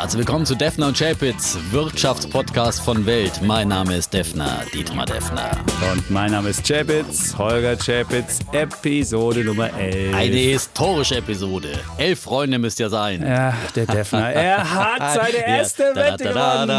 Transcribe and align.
Herzlich 0.00 0.20
willkommen 0.20 0.46
zu 0.46 0.54
Defner 0.54 0.86
und 0.86 0.96
Chapitz, 0.96 1.58
Wirtschaftspodcast 1.72 2.80
von 2.80 3.04
Welt. 3.04 3.42
Mein 3.42 3.68
Name 3.68 3.96
ist 3.96 4.14
Defner, 4.14 4.64
Dietmar 4.72 5.04
Defner. 5.04 5.50
Und 5.92 6.10
mein 6.10 6.32
Name 6.32 6.48
ist 6.48 6.66
Chapitz, 6.66 7.36
Holger 7.36 7.76
Chapitz, 7.76 8.38
Episode 8.52 9.44
Nummer 9.44 9.70
11. 9.78 10.14
Eine 10.14 10.36
historische 10.36 11.16
Episode. 11.16 11.78
Elf 11.98 12.18
Freunde 12.20 12.58
müsst 12.58 12.80
ihr 12.80 12.88
sein. 12.88 13.22
Ja, 13.22 13.52
der 13.76 13.84
Defner. 13.84 14.32
Er 14.32 14.74
hat 14.74 15.20
seine 15.20 15.46
erste 15.46 15.94
Wette 15.94 16.24
gewonnen. 16.24 16.70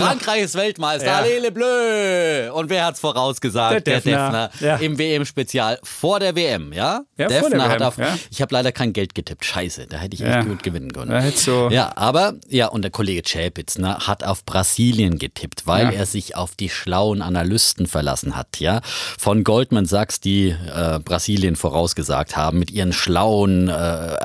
Frankreich 0.00 0.42
ist 0.42 0.54
Weltmeister, 0.54 1.06
ja. 1.06 1.16
Allele 1.16 1.50
bleu. 1.50 2.52
Und 2.52 2.68
wer 2.68 2.84
hat's 2.84 3.00
vorausgesagt? 3.00 3.86
Der 3.86 4.00
Defner. 4.00 4.10
Der 4.12 4.48
Defner 4.48 4.68
ja. 4.68 4.76
Im 4.76 4.98
WM-Spezial 4.98 5.78
vor 5.82 6.20
der 6.20 6.36
WM, 6.36 6.74
ja? 6.74 7.00
ja 7.16 7.26
Defner 7.26 7.70
hat 7.70 7.80
WM, 7.80 7.88
auf. 7.88 7.96
Ja. 7.96 8.18
Ich 8.30 8.42
habe 8.42 8.52
leider 8.52 8.70
kein 8.70 8.92
Geld 8.98 9.14
getippt. 9.14 9.44
Scheiße, 9.44 9.86
da 9.86 9.98
hätte 9.98 10.16
ich 10.16 10.22
echt 10.22 10.48
gut 10.48 10.64
gewinnen 10.64 10.92
können. 10.92 11.12
Ja, 11.12 11.30
so. 11.30 11.68
ja, 11.70 11.92
aber, 11.94 12.34
ja, 12.48 12.66
und 12.66 12.82
der 12.82 12.90
Kollege 12.90 13.22
Chapitz 13.24 13.78
ne, 13.78 13.96
hat 14.08 14.24
auf 14.24 14.44
Brasilien 14.44 15.20
getippt, 15.20 15.68
weil 15.68 15.92
er 15.94 16.04
sich 16.04 16.34
auf 16.34 16.56
die 16.56 16.68
schlauen 16.68 17.22
Analysten 17.22 17.86
verlassen 17.86 18.36
hat, 18.36 18.58
ja? 18.58 18.80
Von 19.16 19.44
Goldman 19.44 19.86
Sachs, 19.86 20.18
die 20.18 20.48
äh, 20.48 20.98
Brasilien 20.98 21.54
vorausgesagt 21.54 22.36
haben, 22.36 22.58
mit 22.58 22.72
ihren 22.72 22.92
schlauen 22.92 23.68
äh, 23.68 24.16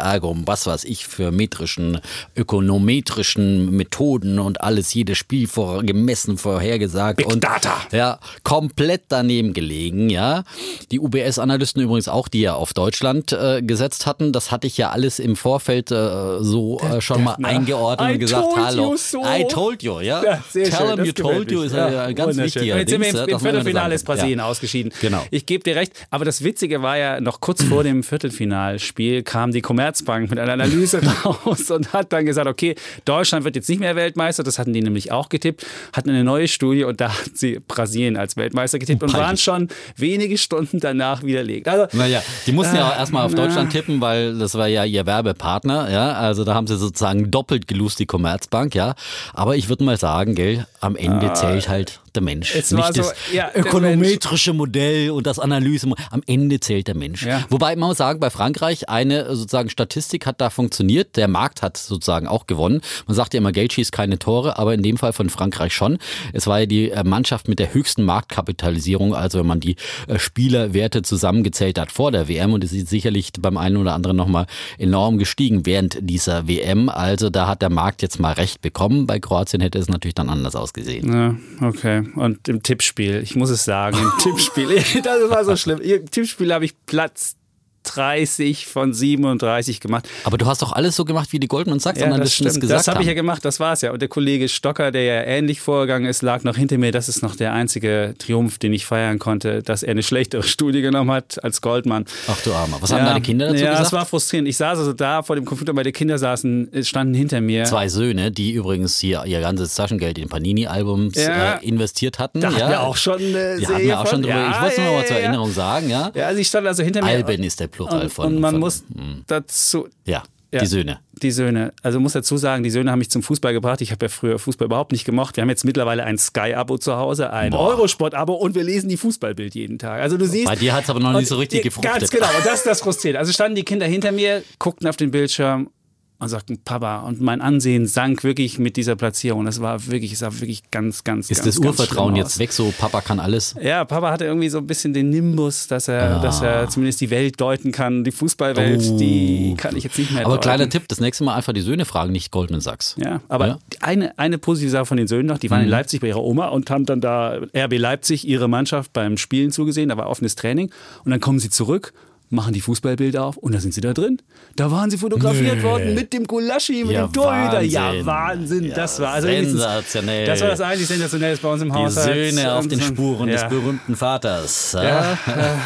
was 0.48 0.66
weiß 0.66 0.86
ich, 0.86 1.06
für 1.06 1.32
metrischen, 1.32 2.00
ökonometrischen 2.36 3.70
Methoden 3.70 4.40
und 4.40 4.62
alles, 4.62 4.92
jedes 4.94 5.20
Spiel 5.20 5.48
vor, 5.48 5.84
gemessen, 5.84 6.40
vorhergesagt. 6.40 7.18
Big 7.18 7.28
und, 7.28 7.44
Data. 7.44 7.76
Ja, 7.92 8.20
komplett 8.44 9.04
daneben 9.10 9.54
gelegen, 9.54 10.10
ja. 10.10 10.44
Die 10.92 11.00
UBS-Analysten 11.00 11.84
übrigens 11.84 12.08
auch, 12.08 12.28
die 12.28 12.42
ja 12.42 12.56
auf 12.56 12.74
Deutschland 12.74 13.34
äh, 13.34 13.62
gesetzt 13.62 14.08
hatten, 14.08 14.32
das 14.32 14.52
hatte 14.64 14.68
ich 14.68 14.78
ja 14.78 14.92
alles 14.92 15.20
im 15.20 15.36
Vorfeld 15.36 15.92
äh, 15.92 16.42
so 16.42 16.80
äh, 16.80 17.02
schon 17.02 17.22
mal 17.26 17.36
eingeordnet 17.44 18.10
I 18.10 18.14
und 18.14 18.20
gesagt, 18.20 18.48
hallo. 18.56 18.96
So. 18.96 19.22
I 19.26 19.46
told 19.50 19.84
you, 19.84 20.00
ja. 20.00 20.24
ja 20.24 20.44
Tell 20.54 20.72
schön, 20.72 20.96
him 20.96 21.06
you 21.06 21.12
told 21.12 21.52
you 21.52 21.64
ist 21.64 21.76
ja, 21.76 22.06
ein 22.06 22.16
ganz 22.16 22.38
wichtiger 22.38 22.78
Jetzt 22.78 22.90
sind 22.92 23.02
wir 23.02 23.10
im, 23.10 23.30
im 23.30 23.40
Viertelfinale 23.42 23.94
ist 23.94 24.06
Brasilien 24.06 24.40
ja. 24.40 24.46
ausgeschieden. 24.46 24.94
Genau. 25.02 25.26
Ich 25.32 25.46
gebe 25.46 25.66
dir 25.66 25.76
recht, 25.76 25.92
aber 26.12 26.24
das 26.24 26.46
Witzige 26.46 26.82
war 26.82 26.98
ja, 26.98 27.20
noch 27.20 27.42
kurz 27.42 27.62
vor 27.62 27.84
dem 27.84 28.04
Viertelfinalspiel 28.04 29.24
kam 29.24 29.52
die 29.52 29.60
Commerzbank 29.60 30.30
mit 30.30 30.40
einer 30.40 30.54
Analyse 30.54 31.02
raus 31.26 31.70
und 31.70 31.92
hat 31.92 32.14
dann 32.14 32.26
gesagt, 32.26 32.48
okay, 32.48 32.76
Deutschland 33.04 33.44
wird 33.44 33.58
jetzt 33.58 33.68
nicht 33.68 33.80
mehr 33.80 33.98
Weltmeister, 33.98 34.44
das 34.44 34.60
hatten 34.60 34.72
die 34.72 34.82
nämlich 34.82 35.12
auch 35.12 35.28
getippt, 35.28 35.66
hatten 35.92 36.10
eine 36.10 36.24
neue 36.24 36.48
Studie 36.48 36.86
und 36.86 37.02
da 37.02 37.10
hat 37.10 37.32
sie 37.36 37.60
Brasilien 37.68 38.16
als 38.16 38.38
Weltmeister 38.38 38.80
getippt 38.80 39.04
und 39.04 39.12
Peinlich. 39.12 39.28
waren 39.28 39.38
schon 39.38 39.68
wenige 39.98 40.38
Stunden 40.38 40.80
danach 40.80 41.22
widerlegt. 41.24 41.68
Also, 41.68 41.86
naja, 41.98 42.24
die 42.48 42.54
mussten 42.54 42.78
äh, 42.78 42.80
ja 42.80 42.90
auch 42.90 42.98
erstmal 42.98 43.26
auf 43.26 43.36
Deutschland 43.36 43.74
tippen, 43.74 44.00
weil 44.00 44.38
das 44.38 44.53
war 44.56 44.68
ja 44.68 44.84
ihr 44.84 45.06
Werbepartner, 45.06 45.90
ja, 45.92 46.14
also 46.14 46.44
da 46.44 46.54
haben 46.54 46.68
sie 46.68 46.78
sozusagen 46.78 47.32
doppelt 47.32 47.68
gelust, 47.68 48.00
die 48.00 48.06
Commerzbank, 48.06 48.76
ja, 48.76 48.96
aber 49.34 49.56
ich 49.56 49.70
würde 49.70 49.84
mal 49.84 49.98
sagen, 49.98 50.36
gell, 50.36 50.66
am 50.82 50.96
Ende 50.96 51.32
Ah. 51.32 51.34
zählt 51.34 51.70
halt 51.70 52.00
der 52.16 52.24
Mensch. 52.24 52.56
Es 52.56 52.72
nicht 52.72 52.96
so, 52.96 53.02
das 53.02 53.14
ja, 53.32 53.52
ökonometrische 53.54 54.54
Modell 54.54 55.12
und 55.12 55.28
das 55.28 55.40
Analyse. 55.40 55.92
Am 56.12 56.22
Ende 56.28 56.60
zählt 56.60 56.88
der 56.88 56.96
Mensch. 56.96 57.26
Ja. 57.26 57.44
Wobei 57.50 57.76
man 57.76 57.90
muss 57.90 57.98
sagen, 57.98 58.20
bei 58.20 58.30
Frankreich 58.30 58.90
eine 58.90 59.36
sozusagen 59.36 59.70
Statistik 59.70 60.26
hat 60.26 60.42
da 60.42 60.50
funktioniert. 60.50 61.16
Der 61.18 61.28
Markt 61.28 61.62
hat 61.62 61.78
sozusagen 61.78 62.28
auch 62.28 62.48
gewonnen. 62.48 62.82
Man 63.08 63.16
sagt 63.16 63.34
ja 63.34 63.40
immer, 63.40 63.52
Geld 63.52 63.74
schießt 63.74 63.92
keine 63.92 64.20
Tore, 64.20 64.58
aber 64.58 64.74
in 64.74 64.84
dem 64.84 64.98
Fall 64.98 65.14
von 65.14 65.30
Frankreich 65.30 65.74
schon. 65.74 65.98
Es 66.32 66.48
war 66.48 66.62
ja 66.62 66.66
die 66.66 66.92
äh, 66.92 67.04
Mannschaft 67.04 67.48
mit 67.48 67.60
der 67.60 67.74
höchsten 67.74 68.04
Marktkapitalisierung, 68.04 69.16
also 69.16 69.40
wenn 69.40 69.48
man 69.48 69.60
die 69.60 69.76
äh, 70.08 70.20
Spielerwerte 70.20 71.02
zusammengezählt 71.02 71.80
hat 71.80 71.92
vor 71.92 72.12
der 72.12 72.28
WM 72.28 72.54
und 72.54 72.64
es 72.64 72.74
ist 72.74 72.90
sicherlich 72.90 73.32
beim 73.40 73.58
einen 73.58 73.78
oder 73.78 73.94
anderen 73.94 74.18
nochmal 74.18 74.46
enorm 74.78 75.18
gestiegen 75.18 75.66
während 75.66 75.98
dieser 76.02 76.48
WM. 76.48 76.90
Also 76.90 77.30
da 77.30 77.48
hat 77.48 77.62
der 77.62 77.70
Markt 77.70 78.02
jetzt 78.02 78.20
mal 78.20 78.34
recht 78.34 78.62
bekommen. 78.62 79.08
Bei 79.08 79.20
Kroatien 79.20 79.62
hätte 79.62 79.80
es 79.80 79.90
natürlich 79.90 80.16
dann 80.16 80.30
anders 80.30 80.56
ausgesehen. 80.56 81.12
Ja, 81.12 81.68
okay. 81.68 82.03
Und 82.16 82.48
im 82.48 82.64
Tippspiel, 82.64 83.22
ich 83.24 83.36
muss 83.36 83.50
es 83.50 83.66
sagen, 83.66 83.98
im 83.98 84.12
Tippspiel, 84.20 84.76
das 85.04 85.30
war 85.30 85.46
so 85.46 85.56
schlimm. 85.56 85.80
Im 85.80 86.10
Tippspiel 86.10 86.54
habe 86.54 86.66
ich 86.66 86.74
Platz 86.86 87.36
30 87.84 88.68
von 88.68 88.94
37 88.94 89.80
gemacht. 89.80 90.08
Aber 90.24 90.38
du 90.38 90.46
hast 90.46 90.62
doch 90.62 90.74
alles 90.74 90.96
so 90.96 91.06
gemacht, 91.06 91.32
wie 91.32 91.40
die 91.40 91.48
Goldman 91.48 91.80
Sachs 91.80 92.00
Ja, 92.00 92.18
das 92.18 92.34
stimmt. 92.34 92.60
gesagt 92.62 92.80
Das 92.80 92.88
habe 92.88 93.02
ich 93.02 93.08
ja 93.08 93.14
gemacht, 93.14 93.44
das 93.46 93.60
war 93.60 93.74
es 93.74 93.82
ja. 93.82 93.92
Und 93.92 94.02
der 94.02 94.10
Kollege 94.10 94.50
Stocker, 94.50 94.92
der 94.92 95.04
ja 95.04 95.22
ähnlich 95.24 95.62
vorgegangen 95.62 96.08
ist, 96.08 96.22
lag 96.22 96.44
noch 96.44 96.56
hinter 96.56 96.78
mir. 96.78 96.92
Das 96.92 97.10
ist 97.10 97.22
noch 97.22 97.36
der 97.36 97.54
einzige 97.54 98.16
Triumph, 98.18 98.58
den 98.58 98.74
ich 98.74 98.86
feiern 98.86 99.20
konnte, 99.20 99.62
dass 99.64 99.84
er 99.84 99.92
eine 99.92 100.04
schlechtere 100.04 100.44
Studie 100.44 100.82
genommen 100.82 101.12
hat 101.12 101.44
als 101.44 101.62
Goldman. 101.62 102.06
Ach 102.28 102.42
du 102.44 102.54
Armer. 102.54 102.78
Was 102.82 102.92
haben 102.92 103.06
deine 103.06 103.22
Kinder 103.22 103.48
dazu 103.48 103.60
ja, 103.64 103.72
gesagt? 103.72 103.86
das 103.86 103.94
war 103.94 104.06
frustrierend. 104.06 104.48
Ich 104.48 104.58
saß 104.58 104.80
also 104.80 104.94
da 104.94 105.24
vor 105.24 105.36
dem 105.36 105.46
Computer, 105.46 105.74
meine 105.74 105.92
Kinder 105.92 106.18
saßen, 106.18 106.70
standen 106.84 107.14
hinter 107.14 107.42
mir. 107.42 107.66
Zwei 107.66 107.90
Söhne, 107.90 108.32
die 108.32 108.52
übrigens 108.54 109.00
hier 109.00 109.24
ihr 109.26 109.42
ganzes 109.42 109.76
Taschengeld 109.76 110.18
in 110.18 110.30
Panini-Albums 110.30 111.16
Ja. 111.16 111.56
äh, 111.56 111.66
investiert 111.68 112.20
hatten. 112.20 112.42
Da 112.42 112.48
hatten 112.48 112.60
ja. 112.60 112.70
wir 112.70 112.82
auch 112.82 112.96
schon 112.98 113.20
eine 113.20 113.58
Die 113.58 113.68
hatten 113.68 113.80
wir 113.82 114.00
auch 114.00 114.08
schon 114.08 114.22
drüber. 114.22 114.36
Ja, 114.36 114.52
ich 114.52 114.62
wollte 114.62 114.72
es 114.74 114.78
nur 114.78 114.86
ja, 114.86 114.92
mal 114.92 115.06
zur 115.06 115.16
ja, 115.16 115.22
ja. 115.22 115.28
Erinnerung 115.28 115.52
sagen, 115.52 115.90
ja. 115.90 116.12
Ja, 116.14 116.34
sie 116.34 116.46
standen 116.46 116.68
also 116.68 116.84
hinter 116.84 117.02
mir. 117.04 117.10
Alben 117.10 117.44
ist 117.44 117.60
der 117.60 117.68
Plural 117.74 118.04
und, 118.04 118.14
von. 118.14 118.26
und 118.28 118.40
man 118.40 118.52
von, 118.52 118.60
muss 118.62 118.84
hm. 118.96 119.24
dazu, 119.28 119.88
Ja, 120.06 120.24
Ja. 120.52 120.60
die 120.62 120.66
Söhne. 120.68 121.00
die 121.22 121.32
Söhne. 121.32 121.74
Also 121.82 122.00
muss 122.00 122.14
dazu 122.14 122.38
sagen, 122.38 122.64
die 122.64 122.70
Söhne 122.70 122.92
haben 122.92 123.00
mich 123.00 123.10
zum 123.10 123.24
Fußball 123.24 123.54
gebracht. 123.54 123.82
Ich 123.82 123.92
habe 123.92 124.06
ja 124.06 124.10
früher 124.10 124.40
Fußball 124.40 124.66
überhaupt 124.66 124.92
nicht 124.92 125.04
gemocht. 125.06 125.36
Wir 125.36 125.42
haben 125.42 125.50
jetzt 125.50 125.66
mittlerweile 125.66 126.04
ein 126.04 126.18
Sky-Abo 126.18 126.78
zu 126.78 126.96
Hause, 126.96 127.32
ein. 127.34 127.54
Eurosport-Abo 127.54 128.34
und 128.34 128.56
wir 128.56 128.64
lesen 128.64 128.90
die 128.90 128.98
Fußballbild 128.98 129.56
jeden 129.56 129.80
Tag. 129.80 130.02
Also 130.02 130.18
du 130.18 130.26
siehst. 130.28 130.46
Bei 130.46 130.56
dir 130.56 130.74
hat 130.74 130.84
es 130.84 130.90
aber 130.90 131.00
noch 131.00 131.14
nicht 131.14 131.28
so 131.28 131.36
richtig 131.38 131.64
gefruchtet. 131.64 131.92
Ganz 131.94 132.10
genau. 132.10 132.28
Und 132.28 132.46
das 132.46 132.56
ist 132.60 132.66
das 132.68 132.82
frustrierend. 132.82 133.20
Also 133.20 133.34
standen 133.34 133.56
die 133.56 133.64
Kinder 133.64 133.86
hinter 133.86 134.12
mir, 134.12 134.44
guckten 134.60 134.88
auf 134.88 134.96
den 134.96 135.12
Bildschirm 135.12 135.70
und 136.20 136.30
sagten 136.30 136.58
Papa. 136.64 137.02
Und 137.02 137.20
mein 137.20 137.42
Ansehen 137.42 137.86
sank 137.86 138.24
wirklich 138.24 138.58
mit 138.60 138.78
dieser 138.78 138.96
Platzierung. 138.96 139.44
Das 139.46 139.60
war 139.62 139.88
wirklich, 139.88 140.14
es 140.14 140.20
sah 140.20 140.32
wirklich 140.34 140.64
ganz, 140.72 141.04
ganz, 141.04 141.30
Ist 141.30 141.44
ganz, 141.44 141.56
das 141.56 141.66
Urvertrauen 141.66 142.16
jetzt 142.16 142.40
weg, 142.40 142.54
so 142.54 142.74
Papa 142.78 143.02
kann 143.02 143.20
alles? 143.20 143.56
Ja, 143.62 143.84
Papa 143.84 144.10
hatte 144.12 144.24
irgendwie 144.26 144.48
so 144.50 144.60
ein 144.60 144.68
bisschen 144.68 144.94
den 144.94 145.10
Nimbus, 145.10 145.68
dass 145.68 145.88
er, 145.90 146.18
Ah. 146.18 146.22
dass 146.22 146.42
er 146.42 146.70
zumindest 146.70 147.02
die 147.02 147.10
Welt 147.10 147.42
deuten 147.42 147.72
kann. 147.72 148.04
Die 148.06 148.12
Fußballwelt, 148.12 148.82
Oh. 148.92 148.98
die 148.98 149.56
kann 149.58 149.76
ich 149.76 149.84
jetzt 149.84 149.98
nicht 149.98 150.12
mehr 150.12 150.22
Aber 150.26 150.36
deuten. 150.36 150.42
kleiner 150.44 150.70
Tipp, 150.70 150.88
das 150.88 151.00
nächste 151.02 151.24
Mal 151.26 151.36
einfach 151.36 151.52
die 151.54 151.62
Söhne 151.62 151.84
fragen, 151.86 152.12
nicht 152.14 152.32
Goldman 152.32 152.62
Sachs. 152.62 152.96
Ja, 152.98 153.20
aber 153.28 153.48
Ja. 153.48 153.54
Mhm. 153.56 153.60
eine, 153.82 154.20
eine 154.20 154.38
positive 154.38 154.70
Sache 154.72 154.86
von 154.86 154.98
den 154.98 155.08
Söhnen 155.08 155.26
noch, 155.28 155.38
die 155.40 155.50
waren 155.52 155.62
in 155.64 155.70
Leipzig 155.70 156.00
bei 156.02 156.08
ihrer 156.08 156.24
Oma 156.24 156.48
und 156.48 156.70
haben 156.70 156.86
dann 156.86 157.02
da 157.02 157.40
RB 157.54 157.78
Leipzig 157.78 158.26
ihre 158.28 158.48
Mannschaft 158.48 158.94
beim 158.94 159.18
Spielen 159.18 159.52
zugesehen, 159.52 159.90
da 159.90 159.98
war 159.98 160.10
offenes 160.10 160.36
Training 160.36 160.72
und 161.04 161.12
dann 161.12 161.20
kommen 161.20 161.40
sie 161.40 161.50
zurück, 161.50 161.94
machen 162.34 162.54
die 162.54 162.62
Fußballbilder 162.62 163.24
auf 163.24 163.38
und 163.38 163.54
da 163.54 163.60
sind 163.60 163.74
sie 163.74 163.82
da 163.82 163.94
drin. 163.94 164.18
Da 164.56 164.72
waren 164.72 164.90
sie 164.90 164.98
fotografiert 164.98 165.58
Nee. 165.58 165.64
worden 165.64 165.94
mit 165.96 166.12
dem 166.14 166.26
Gulaschi, 166.26 166.84
mit 166.84 166.94
Ja, 166.94 167.08
dem 167.08 167.14
Torhüter. 167.14 167.62
Ja, 167.62 167.88
Wahnsinn. 167.88 168.06
Wahnsinn, 168.06 168.64
Ja, 168.66 168.76
das 168.76 169.00
war 169.00 169.10
also 169.14 169.28
sensationell. 169.28 170.26
Das 170.26 170.42
war 170.42 170.50
das 170.50 170.62
eigentlich 170.62 170.88
sensationelle 170.88 171.38
bei 171.38 171.50
uns 171.52 171.62
im 171.62 171.70
Die 171.70 171.76
Haushalt. 171.76 172.34
Söhne 172.36 172.54
auf 172.54 172.68
den 172.68 172.82
Spuren 172.82 173.28
ja. 173.30 173.36
des 173.36 173.50
berühmten 173.50 173.96
Vaters. 173.96 174.74
Äh, 174.74 174.92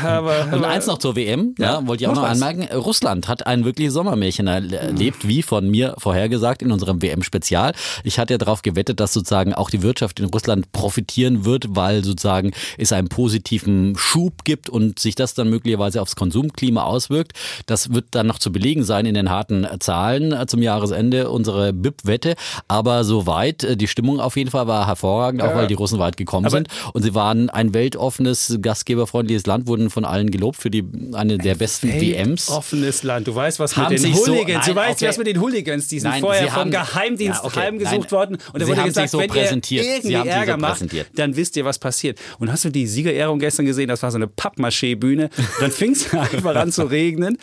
aber, 0.05 0.47
Und 0.51 0.63
eins 0.65 0.85
noch 0.87 0.97
zur 0.99 1.15
WM, 1.15 1.55
ja, 1.57 1.85
wollte 1.87 2.03
ich 2.03 2.07
auch 2.09 2.15
noch 2.15 2.21
noch 2.23 2.29
anmerken. 2.29 2.63
Russland 2.75 3.27
hat 3.27 3.47
ein 3.47 3.65
wirkliches 3.65 3.93
Sommermärchen 3.93 4.47
erlebt, 4.47 5.27
wie 5.27 5.41
von 5.43 5.69
mir 5.69 5.95
vorhergesagt 5.97 6.61
in 6.61 6.71
unserem 6.71 7.01
WM-Spezial. 7.01 7.73
Ich 8.03 8.19
hatte 8.19 8.33
ja 8.33 8.37
darauf 8.37 8.61
gewettet, 8.61 8.99
dass 8.99 9.13
sozusagen 9.13 9.53
auch 9.53 9.69
die 9.69 9.81
Wirtschaft 9.81 10.19
in 10.19 10.25
Russland 10.25 10.71
profitieren 10.71 11.45
wird, 11.45 11.65
weil 11.69 12.03
sozusagen 12.03 12.51
es 12.77 12.91
einen 12.91 13.07
positiven 13.09 13.95
Schub 13.97 14.43
gibt 14.43 14.69
und 14.69 14.99
sich 14.99 15.15
das 15.15 15.33
dann 15.33 15.49
möglicherweise 15.49 16.01
aufs 16.01 16.15
Konsumklima 16.57 16.83
auswirkt. 16.83 17.33
Das 17.67 17.93
wird 17.93 18.05
dann 18.11 18.27
noch 18.27 18.39
zu 18.39 18.51
belegen 18.51 18.83
sein 18.83 19.05
in 19.05 19.13
den 19.13 19.29
harten 19.29 19.63
äh, 19.63 19.77
Zahlen 19.79 20.31
äh, 20.33 20.45
zum 20.47 20.61
Jahresende, 20.61 21.29
unsere 21.29 21.71
BIP-Wette. 21.73 22.35
Aber 22.67 23.03
soweit, 23.03 23.63
äh, 23.63 23.77
die 23.77 23.87
Stimmung 23.87 24.19
auf 24.19 24.35
jeden 24.37 24.49
Fall 24.49 24.67
war 24.67 24.87
hervorragend, 24.87 25.41
auch 25.43 25.53
weil 25.55 25.67
die 25.67 25.75
Russen 25.75 25.99
weit 25.99 26.17
gekommen 26.17 26.45
Aber- 26.47 26.57
sind. 26.57 26.67
Und 26.93 27.03
sie 27.03 27.13
waren 27.13 27.49
ein 27.49 27.73
weltoffenes, 27.73 28.57
gastgeberfreundliches 28.61 29.45
Land, 29.45 29.67
wurden 29.67 29.89
von 29.89 30.03
allen 30.05 30.31
gelobt 30.31 30.57
für 30.57 30.69
die, 30.71 30.83
eine 31.13 31.37
der 31.37 31.55
besten 31.55 31.89
WMs. 31.93 32.49
Offenes 32.49 33.03
Land. 33.03 33.27
Du 33.27 33.35
weißt, 33.35 33.59
was 33.59 33.77
Haben 33.77 33.93
mit 33.93 34.03
den 34.03 34.13
sich 34.13 34.15
so- 34.15 34.31
Hooligans, 34.31 34.65
du 34.65 34.73
Nein, 34.73 34.87
weißt, 34.89 35.01
okay. 35.01 35.09
was 35.09 35.17
mit 35.19 35.27
den 35.27 35.39
Hooligans, 35.41 35.87
die 35.87 35.99
sind 35.99 36.09
Nein, 36.09 36.21
vorher 36.21 36.47
vom 36.47 36.55
haben- 36.61 36.71
Geheimdienst 36.71 37.39
Ja, 37.43 37.45
okay, 37.47 37.59
heimgesucht 37.59 37.93
nein. 37.93 38.11
worden. 38.11 38.37
Und 38.53 38.61
da 38.61 38.67
wurde 38.67 38.83
gesagt, 38.83 39.09
so 39.09 39.19
wenn 39.19 39.29
präsentiert. 39.29 39.85
ihr 39.85 39.91
irgendwie 39.91 40.07
sich 40.15 40.23
so 40.23 40.27
Ärger 40.29 40.57
macht, 40.57 40.83
dann 41.15 41.35
wisst 41.35 41.55
ihr, 41.57 41.65
was 41.65 41.77
passiert. 41.79 42.17
Und 42.39 42.51
hast 42.51 42.65
du 42.65 42.69
die 42.69 42.87
Siegerehrung 42.87 43.39
gestern 43.39 43.65
gesehen? 43.65 43.87
Das 43.87 44.01
war 44.03 44.11
so 44.11 44.17
eine 44.17 44.27
Pappmaché-Bühne. 44.27 45.29
Dann 45.59 45.71
fing 45.71 45.91
es 45.91 46.11
an 46.13 46.27
zu 46.71 46.83
regnen. 46.83 47.37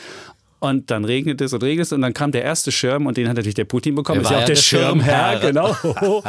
Und 0.65 0.91
dann 0.91 1.05
regnet 1.05 1.43
es 1.43 1.53
und 1.53 1.63
regnet 1.63 1.85
es 1.85 1.93
und 1.93 2.01
dann 2.01 2.15
kam 2.15 2.33
der 2.33 2.43
erste 2.43 2.73
Schirm 2.73 3.05
und 3.05 3.19
den 3.19 3.29
hat 3.29 3.37
natürlich 3.37 3.55
der 3.55 3.67
Putin 3.67 3.95
bekommen. 3.95 4.21
Er 4.21 4.23
Ist 4.23 4.31
ja 4.31 4.37
auch 4.37 4.41
ja 4.41 4.47
der, 4.47 4.55
der 4.55 4.63
Schirmherr, 4.63 5.41
Schirmherr. 5.41 5.53
genau. 5.53 5.77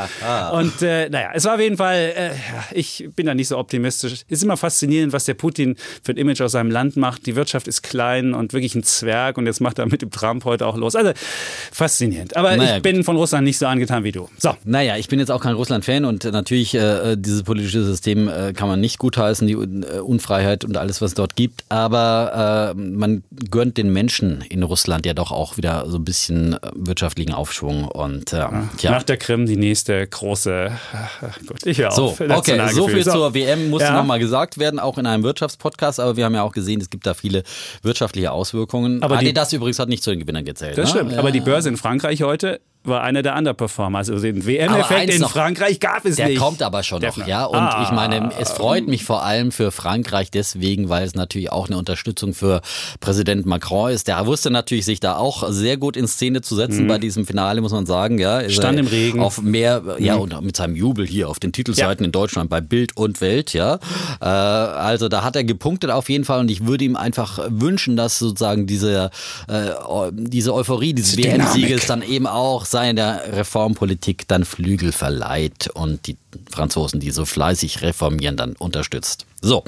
und 0.60 0.82
äh, 0.82 1.08
naja, 1.10 1.30
es 1.34 1.46
war 1.46 1.56
auf 1.56 1.62
jeden 1.62 1.78
Fall, 1.78 2.14
äh, 2.14 2.32
ich 2.74 3.08
bin 3.16 3.28
da 3.28 3.34
nicht 3.34 3.48
so 3.48 3.58
optimistisch. 3.58 4.12
Es 4.12 4.24
ist 4.28 4.44
immer 4.44 4.58
faszinierend, 4.58 5.14
was 5.14 5.24
der 5.24 5.36
Putin 5.36 5.78
für 6.04 6.12
ein 6.12 6.18
Image 6.18 6.42
aus 6.42 6.52
seinem 6.52 6.70
Land 6.70 6.98
macht. 6.98 7.26
Die 7.28 7.38
Wirtschaft 7.38 7.70
ist 7.70 7.82
klein 7.82 8.34
und 8.34 8.52
wirklich 8.52 8.76
ein 8.76 8.84
Zwerg 8.84 9.38
und 9.38 9.46
jetzt 9.46 9.62
macht 9.62 9.80
er 9.80 9.86
mit 9.86 10.02
dem 10.02 10.12
Trump 10.12 10.44
heute 10.44 10.68
auch 10.68 10.76
los. 10.76 10.98
Also 10.98 11.14
faszinierend. 11.72 12.36
Aber 12.36 12.58
Naja, 12.58 12.76
ich 12.76 12.81
bin 12.81 13.06
von 13.06 13.16
Russland 13.16 13.46
nicht 13.46 13.58
so 13.58 13.68
angetan 13.68 14.04
wie 14.04 14.12
du. 14.12 14.28
So. 14.38 14.54
Naja, 14.66 14.98
ich 14.98 15.08
bin 15.08 15.20
jetzt 15.20 15.31
auch 15.31 15.42
kein 15.42 15.56
Russland-Fan 15.56 16.04
und 16.04 16.26
natürlich 16.26 16.76
äh, 16.76 17.16
dieses 17.16 17.44
politische 17.44 17.86
System 17.86 18.28
äh, 18.28 18.52
kann 18.52 18.68
man 18.68 18.81
nicht 18.81 19.00
gutheißen, 19.00 19.48
die 19.48 19.54
äh, 19.54 20.00
Unfreiheit 20.00 20.66
und 20.66 20.76
alles, 20.76 21.02
was 21.02 21.12
es 21.12 21.16
dort 21.16 21.38
gibt. 21.38 21.64
Aber 21.70 22.74
äh, 22.76 22.81
man 22.81 23.24
gönnt 23.50 23.78
den 23.78 23.94
Menschen 23.94 24.25
wünschen 24.25 24.45
in 24.50 24.63
Russland 24.63 25.06
ja 25.06 25.13
doch 25.13 25.31
auch 25.31 25.57
wieder 25.57 25.86
so 25.89 25.98
ein 25.98 26.06
bisschen 26.06 26.54
äh, 26.54 26.60
wirtschaftlichen 26.75 27.33
Aufschwung. 27.33 27.86
Und 27.86 28.33
äh, 28.33 28.38
ja. 28.38 28.92
Nach 28.92 29.04
der 29.04 29.18
Krim 29.18 29.45
die 29.45 29.57
nächste 29.57 30.06
große. 30.07 30.72
Gut, 31.48 31.66
ich 31.66 31.77
höre 31.77 31.92
So, 31.92 32.06
auf. 32.06 32.19
okay, 32.22 32.60
so 32.72 32.88
viel 32.88 33.04
So. 33.04 33.12
zur 33.12 33.33
WM 33.33 33.69
musste 33.69 33.88
Ja. 33.89 33.94
nochmal 33.98 34.19
gesagt 34.19 34.57
werden, 34.57 34.80
auch 34.80 34.98
in 34.98 35.06
einem 35.06 35.24
Wirtschaftspodcast, 35.24 36.00
aber 36.00 36.18
wir 36.18 36.25
haben 36.25 36.36
ja 36.36 36.44
auch 36.44 36.51
gesehen, 36.51 36.81
es 36.81 36.89
gibt 36.89 37.06
da 37.06 37.13
viele 37.13 37.44
wirtschaftliche 37.81 38.31
Auswirkungen. 38.31 39.01
Aber 39.04 39.18
die- 39.18 39.25
Adidas 39.27 39.54
übrigens 39.54 39.80
hat 39.80 39.89
nicht 39.89 40.04
zu 40.04 40.12
den 40.12 40.19
Gewinnern 40.19 40.45
gezählt. 40.45 40.78
Das 40.78 40.94
ne? 40.94 41.00
stimmt. 41.01 41.18
Aber 41.18 41.31
die 41.31 41.42
Börse 41.42 41.69
in 41.69 41.78
Frankreich 41.78 42.21
heute 42.24 42.62
war 42.88 43.02
einer 43.04 43.22
der 43.22 43.36
Underperformer. 43.36 43.98
Also 44.00 44.20
den 44.20 44.46
WM-Effekt 44.46 45.14
in 45.14 45.22
noch, 45.22 45.32
Frankreich 45.32 45.80
gab 45.80 46.06
es 46.06 46.16
Der 46.18 46.28
nicht. 46.28 46.40
kommt 46.40 46.62
aber 46.62 46.84
schon 46.84 47.00
Der- 47.02 47.10
noch, 47.18 47.26
ja. 47.28 47.46
Und 47.46 47.58
Ah. 47.58 47.84
ich 47.84 47.92
meine, 47.92 48.32
es 48.40 48.52
freut 48.52 48.88
mich 48.88 49.04
vor 49.06 49.24
allem 49.24 49.52
für 49.52 49.72
Frankreich 49.72 50.32
deswegen, 50.32 50.90
weil 50.90 51.06
es 51.06 51.16
natürlich 51.16 51.52
auch 51.52 51.68
eine 51.68 51.78
Unterstützung 51.78 52.34
für 52.34 52.62
Präsident 53.00 53.46
Macron 53.46 53.92
ist. 53.92 54.08
Der 54.08 54.26
wusste 54.26 54.50
natürlich, 54.52 54.86
sich 54.86 55.00
da 55.00 55.18
auch 55.18 55.50
sehr 55.50 55.78
gut 55.78 55.98
in 55.98 56.08
Szene 56.08 56.42
zu 56.42 56.56
setzen 56.56 56.88
bei 56.88 56.98
diesem 56.98 57.26
Finale, 57.26 57.62
muss 57.62 57.72
man 57.72 57.86
sagen, 57.86 58.18
ja. 58.20 58.42
Mhm. 58.42 58.50
Stand 58.50 58.80
im 58.80 58.88
Regen. 58.88 59.18
Mhm. 59.20 59.24
Auf 59.24 59.42
mehr, 59.42 59.81
ja, 60.00 60.16
und 60.16 60.40
mit 60.42 60.56
seinem 60.58 60.76
Jubel 60.76 61.06
hier 61.06 61.30
auf 61.30 61.40
den 61.40 61.52
Titelseiten 61.54 62.06
in 62.06 62.12
Deutschland 62.12 62.50
bei 62.50 62.62
Bild 62.62 62.96
und 62.98 63.22
Welt, 63.22 63.54
ja. 63.54 63.80
Äh, 64.22 64.26
also 64.26 65.08
da 65.10 65.24
hat 65.24 65.36
er 65.36 65.44
gepunktet 65.44 65.92
auf 65.92 66.10
jeden 66.10 66.26
Fall 66.26 66.40
und 66.40 66.50
ich 66.52 66.66
würde 66.66 66.84
ihm 66.86 66.96
einfach 66.96 67.40
wünschen, 67.50 67.96
dass 67.96 68.20
sozusagen 68.20 68.68
diese, 68.68 69.10
äh, 69.48 69.70
diese 70.12 70.54
Euphorie 70.54 70.94
dieses 70.94 71.16
Diese 71.16 71.30
WM-Sieges 71.30 71.88
dann 71.88 72.02
eben 72.02 72.28
auch 72.28 72.66
seiner 72.75 73.22
Reformpolitik 73.31 74.27
dann 74.27 74.44
Flügel 74.44 74.92
verleiht 74.92 75.69
und 75.74 76.07
die 76.07 76.18
Franzosen, 76.51 77.00
die 77.00 77.12
so 77.12 77.24
fleißig 77.24 77.81
reformieren, 77.81 78.36
dann 78.36 78.51
unterstützt. 78.57 79.25
So, 79.42 79.63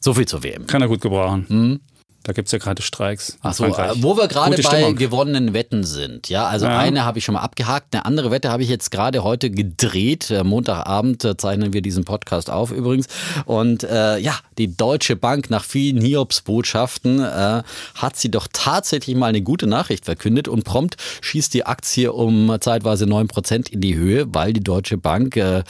so 0.00 0.14
viel 0.14 0.26
zur 0.26 0.42
WM. 0.42 0.66
Kann 0.66 0.80
er 0.80 0.88
gut 0.88 1.02
gebrauchen. 1.02 1.80
Da 2.28 2.34
gibt 2.34 2.48
es 2.48 2.52
ja 2.52 2.58
gerade 2.58 2.82
Streiks. 2.82 3.30
in 3.30 3.36
Achso, 3.40 3.64
Frankreich. 3.64 4.02
wo 4.02 4.14
wir 4.18 4.28
gerade 4.28 4.62
bei 4.62 4.92
gewonnenen 4.92 5.54
Wetten 5.54 5.82
sind. 5.82 6.28
Ja, 6.28 6.46
also 6.46 6.66
Ja. 6.66 6.76
eine 6.78 7.06
habe 7.06 7.18
ich 7.18 7.24
schon 7.24 7.32
mal 7.32 7.40
abgehakt, 7.40 7.94
eine 7.94 8.04
andere 8.04 8.30
Wette 8.30 8.50
habe 8.50 8.62
ich 8.62 8.68
jetzt 8.68 8.90
gerade 8.90 9.24
heute 9.24 9.48
gedreht. 9.50 10.30
Äh, 10.30 10.44
Montagabend 10.44 11.24
äh, 11.24 11.38
zeichnen 11.38 11.72
wir 11.72 11.80
diesen 11.80 12.04
Podcast 12.04 12.50
auf 12.50 12.70
übrigens. 12.70 13.06
Und 13.46 13.82
äh, 13.82 14.18
ja, 14.18 14.34
die 14.58 14.76
Deutsche 14.76 15.16
Bank 15.16 15.48
nach 15.48 15.64
vielen 15.64 16.02
Hiobsbotschaften 16.02 17.20
äh, 17.20 17.62
hat 17.94 18.16
sie 18.16 18.30
doch 18.30 18.46
tatsächlich 18.52 19.16
mal 19.16 19.28
eine 19.28 19.40
gute 19.40 19.66
Nachricht 19.66 20.04
verkündet 20.04 20.48
und 20.48 20.64
prompt 20.64 20.96
schießt 21.22 21.54
die 21.54 21.64
Aktie 21.64 22.12
um 22.12 22.54
zeitweise 22.60 23.06
9% 23.06 23.70
in 23.70 23.80
die 23.80 23.94
Höhe, 23.96 24.26
weil 24.34 24.52
die 24.52 24.60
Deutsche 24.62 24.98
Bank 24.98 25.34
äh, 25.36 25.62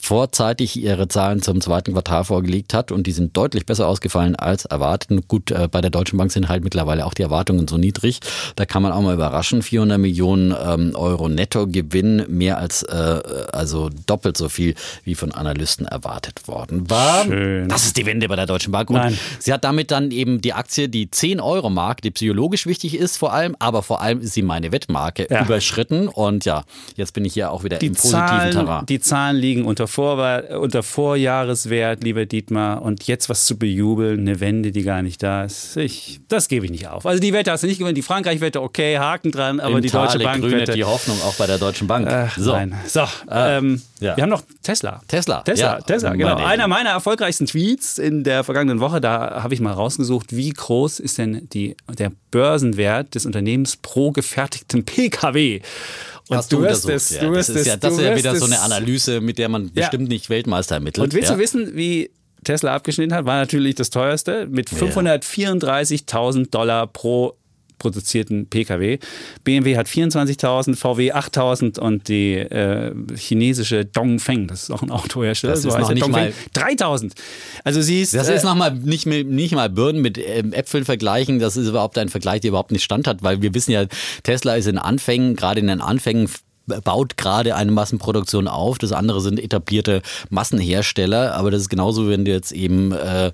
vorzeitig 0.00 0.76
ihre 0.80 1.08
Zahlen 1.08 1.42
zum 1.42 1.60
zweiten 1.60 1.92
Quartal 1.92 2.24
vorgelegt 2.24 2.72
hat 2.74 2.92
und 2.92 3.06
die 3.06 3.12
sind 3.12 3.36
deutlich 3.36 3.66
besser 3.66 3.88
ausgefallen 3.88 4.36
als 4.36 4.64
erwartet. 4.64 5.26
Gut, 5.28 5.50
äh, 5.50 5.68
bei 5.70 5.80
der 5.80 5.90
Deutschen 5.90 6.05
Bank 6.14 6.30
sind 6.32 6.48
halt 6.48 6.62
mittlerweile 6.64 7.04
auch 7.06 7.14
die 7.14 7.22
Erwartungen 7.22 7.66
so 7.66 7.76
niedrig. 7.78 8.20
Da 8.54 8.64
kann 8.66 8.82
man 8.82 8.92
auch 8.92 9.00
mal 9.02 9.14
überraschen. 9.14 9.62
400 9.62 9.98
Millionen 9.98 10.54
ähm, 10.64 10.92
Euro 10.94 11.28
Nettogewinn, 11.28 12.24
mehr 12.28 12.58
als 12.58 12.82
äh, 12.84 13.20
also 13.52 13.90
doppelt 14.06 14.36
so 14.36 14.48
viel 14.48 14.74
wie 15.04 15.14
von 15.14 15.32
Analysten 15.32 15.86
erwartet 15.86 16.46
worden 16.48 16.88
war. 16.90 17.24
Schön. 17.24 17.68
Das 17.68 17.84
ist 17.84 17.96
die 17.96 18.06
Wende 18.06 18.28
bei 18.28 18.36
der 18.36 18.46
Deutschen 18.46 18.72
Bank. 18.72 18.90
Und 18.90 18.96
Nein. 18.96 19.18
sie 19.38 19.52
hat 19.52 19.64
damit 19.64 19.90
dann 19.90 20.10
eben 20.10 20.40
die 20.40 20.52
Aktie, 20.52 20.88
die 20.88 21.10
10 21.10 21.40
Euro 21.40 21.70
Mark, 21.70 22.02
die 22.02 22.10
psychologisch 22.10 22.66
wichtig 22.66 22.94
ist 22.96 23.16
vor 23.16 23.32
allem, 23.32 23.56
aber 23.58 23.82
vor 23.82 24.00
allem 24.02 24.20
ist 24.20 24.34
sie 24.34 24.42
meine 24.42 24.72
Wettmarke 24.72 25.26
Ja. 25.30 25.44
überschritten. 25.44 26.08
Und 26.08 26.44
ja, 26.44 26.64
jetzt 26.96 27.12
bin 27.14 27.24
ich 27.24 27.34
hier 27.34 27.50
auch 27.50 27.64
wieder 27.64 27.78
die 27.78 27.86
im 27.86 27.94
positiven 27.94 28.26
Zahlen, 28.28 28.52
Terrain. 28.52 28.86
die 28.86 29.00
Zahlen 29.00 29.36
liegen 29.36 29.64
unter, 29.64 29.86
Vorwahl, 29.88 30.56
unter 30.60 30.82
Vorjahreswert, 30.82 32.04
lieber 32.04 32.26
Dietmar. 32.26 32.82
Und 32.82 33.06
jetzt 33.06 33.28
was 33.28 33.46
zu 33.46 33.56
bejubeln, 33.58 34.20
eine 34.20 34.40
Wende, 34.40 34.70
die 34.72 34.82
gar 34.82 35.02
nicht 35.02 35.22
da 35.22 35.44
ist. 35.44 35.76
Ich, 35.76 35.85
das 36.28 36.48
gebe 36.48 36.64
ich 36.66 36.70
nicht 36.70 36.88
auf. 36.88 37.06
Also 37.06 37.20
die 37.20 37.32
Wette 37.32 37.50
hast 37.50 37.62
du 37.62 37.66
nicht 37.66 37.78
gewonnen. 37.78 37.94
Die 37.94 38.02
Frankreich-Wette, 38.02 38.60
okay, 38.62 38.98
Haken 38.98 39.30
dran, 39.32 39.60
aber 39.60 39.76
Im 39.76 39.82
die 39.82 39.90
Deutsche 39.90 40.12
Tale 40.18 40.24
Bank-Wette. 40.24 40.54
grünet 40.54 40.74
die 40.74 40.84
Hoffnung 40.84 41.20
auch 41.22 41.34
bei 41.34 41.46
der 41.46 41.58
Deutschen 41.58 41.86
Bank. 41.86 42.06
Ach, 42.08 42.36
so. 42.38 42.52
Nein. 42.52 42.74
So, 42.86 43.04
ähm, 43.30 43.80
ja. 44.00 44.16
wir 44.16 44.22
haben 44.22 44.30
noch 44.30 44.42
Tesla. 44.62 45.00
Tesla, 45.08 45.42
Tesla, 45.42 45.76
ja. 45.76 45.80
Tesla, 45.80 46.12
genau. 46.14 46.34
Meine- 46.34 46.46
Einer 46.46 46.68
meiner 46.68 46.90
erfolgreichsten 46.90 47.46
Tweets 47.46 47.98
in 47.98 48.24
der 48.24 48.44
vergangenen 48.44 48.80
Woche, 48.80 49.00
da 49.00 49.42
habe 49.42 49.54
ich 49.54 49.60
mal 49.60 49.72
rausgesucht, 49.72 50.34
wie 50.36 50.50
groß 50.50 51.00
ist 51.00 51.18
denn 51.18 51.48
die, 51.52 51.76
der 51.98 52.12
Börsenwert 52.30 53.14
des 53.14 53.26
Unternehmens 53.26 53.76
pro 53.76 54.10
gefertigten 54.12 54.84
Pkw? 54.84 55.60
Und 56.28 56.38
Hast 56.38 56.52
du 56.52 56.60
wirst 56.60 56.88
es, 56.88 57.10
ja. 57.10 57.20
du 57.20 57.26
das 57.28 57.36
wirst 57.36 57.50
ist 57.50 57.56
es, 57.60 57.66
ja, 57.68 57.76
das 57.76 57.94
ist 57.94 58.00
ja 58.00 58.16
wieder 58.16 58.34
so 58.34 58.46
eine 58.46 58.58
Analyse, 58.60 59.20
mit 59.20 59.38
der 59.38 59.48
man 59.48 59.66
Ja. 59.66 59.82
bestimmt 59.82 60.08
nicht 60.08 60.28
Weltmeister 60.28 60.74
ermittelt. 60.74 61.04
Und 61.04 61.14
willst 61.14 61.30
du 61.30 61.38
wissen, 61.38 61.76
wie 61.76 62.10
Tesla 62.46 62.74
abgeschnitten 62.74 63.14
hat? 63.14 63.24
War 63.26 63.36
natürlich 63.38 63.74
das 63.74 63.90
teuerste 63.90 64.46
mit 64.50 64.70
534.000 64.70 66.50
Dollar 66.50 66.86
pro 66.86 67.34
produzierten 67.78 68.46
Pkw. 68.48 68.98
BMW 69.44 69.76
hat 69.76 69.86
24.000, 69.86 70.76
VW 70.76 71.12
8.000 71.12 71.78
und 71.78 72.08
die 72.08 72.32
äh, 72.36 72.94
chinesische 73.16 73.84
Dongfeng, 73.84 74.46
das 74.48 74.62
ist 74.62 74.70
auch 74.70 74.80
ein 74.82 74.90
Autohersteller, 74.90 75.52
Das 75.52 75.60
so 75.62 75.68
ist 75.68 75.74
heißt 75.74 75.82
noch 75.82 75.90
nicht 75.92 76.02
Dongfeng, 76.02 76.32
mal- 76.54 76.72
3.000. 76.72 77.12
Also 77.64 77.82
sie 77.82 78.00
ist, 78.00 78.14
Das 78.14 78.30
äh, 78.30 78.36
ist 78.36 78.44
nochmal 78.44 78.74
nicht, 78.74 79.04
nicht 79.04 79.54
mal 79.54 79.68
Birnen 79.68 80.00
mit 80.00 80.16
ähm, 80.16 80.54
Äpfeln 80.54 80.86
vergleichen. 80.86 81.38
Das 81.38 81.58
ist 81.58 81.68
überhaupt 81.68 81.98
ein 81.98 82.08
Vergleich, 82.08 82.40
der 82.40 82.48
überhaupt 82.48 82.72
nicht 82.72 82.82
stand 82.82 83.06
hat, 83.06 83.22
weil 83.22 83.42
wir 83.42 83.52
wissen 83.52 83.72
ja, 83.72 83.84
Tesla 84.22 84.56
ist 84.56 84.68
in 84.68 84.78
Anfängen, 84.78 85.36
gerade 85.36 85.60
in 85.60 85.66
den 85.66 85.82
Anfängen 85.82 86.30
baut 86.84 87.16
gerade 87.16 87.54
eine 87.54 87.72
Massenproduktion 87.72 88.48
auf. 88.48 88.78
Das 88.78 88.92
andere 88.92 89.20
sind 89.20 89.40
etablierte 89.40 90.02
Massenhersteller. 90.30 91.34
Aber 91.34 91.50
das 91.50 91.62
ist 91.62 91.68
genauso, 91.68 92.08
wenn 92.08 92.24
du 92.24 92.32
jetzt 92.32 92.52
eben 92.52 92.92
äh, 92.92 93.32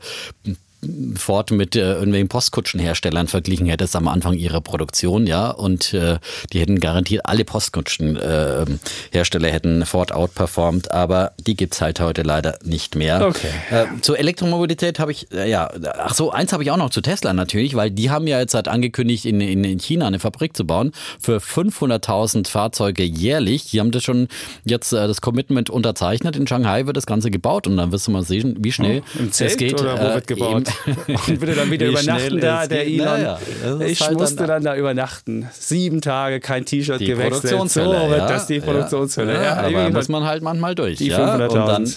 Ford 1.15 1.53
mit 1.53 1.77
äh, 1.77 1.93
irgendwelchen 1.93 2.27
Postkutschenherstellern 2.29 3.29
verglichen 3.29 3.67
hättest 3.67 3.95
am 3.95 4.09
Anfang 4.09 4.35
ihrer 4.35 4.61
Produktion, 4.61 5.29
ja, 5.29 5.51
und 5.51 5.95
äh, 5.95 6.19
die 6.53 6.59
hätten 6.61 6.81
garantiert 6.81 7.23
alle 7.25 7.45
Postkutschenhersteller 7.45 9.49
äh, 9.49 9.53
hätten 9.53 9.87
Ford 9.87 10.11
outperformed, 10.13 10.91
aber 10.91 11.33
die 11.39 11.55
gibt's 11.55 11.81
halt 11.81 12.01
heute 12.01 12.23
leider 12.23 12.59
nicht 12.65 12.97
mehr. 12.97 13.25
Okay. 13.27 13.51
Äh, 13.71 13.85
zur 14.01 14.19
Elektromobilität 14.19 14.99
habe 14.99 15.13
ich, 15.13 15.31
äh, 15.33 15.49
ja, 15.49 15.71
ach 15.99 16.15
so, 16.15 16.33
eins 16.33 16.53
habe 16.53 16.65
ich 16.65 16.73
auch 16.73 16.77
noch 16.77 16.91
zu 16.91 17.01
Tesla 17.01 17.33
natürlich, 17.33 17.77
weil 17.77 17.93
die 17.93 18.11
haben 18.11 18.27
ja 18.27 18.41
jetzt 18.41 18.55
halt 18.55 18.67
angekündigt, 18.67 19.25
in, 19.25 19.41
in, 19.41 19.63
in 19.63 19.79
China 19.79 20.09
eine 20.09 20.19
Fabrik 20.19 20.57
zu 20.57 20.67
bauen 20.67 20.91
für 21.21 21.37
500.000 21.37 22.49
Fahrzeuge 22.49 23.05
jährlich. 23.05 23.71
Die 23.71 23.79
haben 23.79 23.93
das 23.93 24.03
schon 24.03 24.27
jetzt 24.65 24.93
äh, 24.93 25.07
das 25.07 25.21
Commitment 25.21 25.71
unterzeichnet. 25.71 26.35
In 26.35 26.49
Shanghai 26.49 26.87
wird 26.87 26.97
das 26.97 27.07
Ganze 27.07 27.31
gebaut 27.31 27.69
und 27.69 27.77
dann 27.77 27.93
wirst 27.93 28.09
du 28.09 28.11
mal 28.11 28.25
sehen, 28.25 28.57
wie 28.59 28.73
schnell 28.73 29.05
Zelt 29.31 29.53
es 29.53 29.57
geht. 29.57 29.81
oder 29.81 29.97
wo 29.97 30.05
äh, 30.05 30.15
wird 30.15 30.27
gebaut? 30.27 30.72
Und 31.09 31.41
würde 31.41 31.55
dann 31.55 31.71
wieder 31.71 31.87
Wie 31.87 31.91
übernachten 31.91 32.41
da, 32.41 32.67
der 32.67 32.85
geht. 32.85 33.01
Elon. 33.01 33.07
Naja, 33.23 33.39
ich 33.87 34.01
halt 34.01 34.19
musste 34.19 34.37
dann- 34.37 34.49
dann, 34.49 34.65
da 34.65 34.77
übernachten. 34.77 35.49
Sieben 35.53 36.01
Tage 36.01 36.41
kein 36.41 36.65
T-Shirt 36.65 37.01
die 37.01 37.07
gewechselt. 37.07 37.43
So 37.43 37.57
Produktionshölle. 37.57 38.11
wird 38.11 38.19
ja, 38.21 38.29
das 38.29 38.47
die 38.47 38.61
Produktionshölle. 38.61 39.35
Ja, 39.35 39.43
Ja, 39.43 39.57
aber 39.79 39.91
muss 39.91 40.09
man 40.09 40.25
halt 40.25 40.43
manchmal 40.43 40.75
durch. 40.75 40.99
Die 40.99 41.09
ja, 41.09 41.35
und 41.35 41.41
500.000. 41.43 41.67
dann 41.67 41.95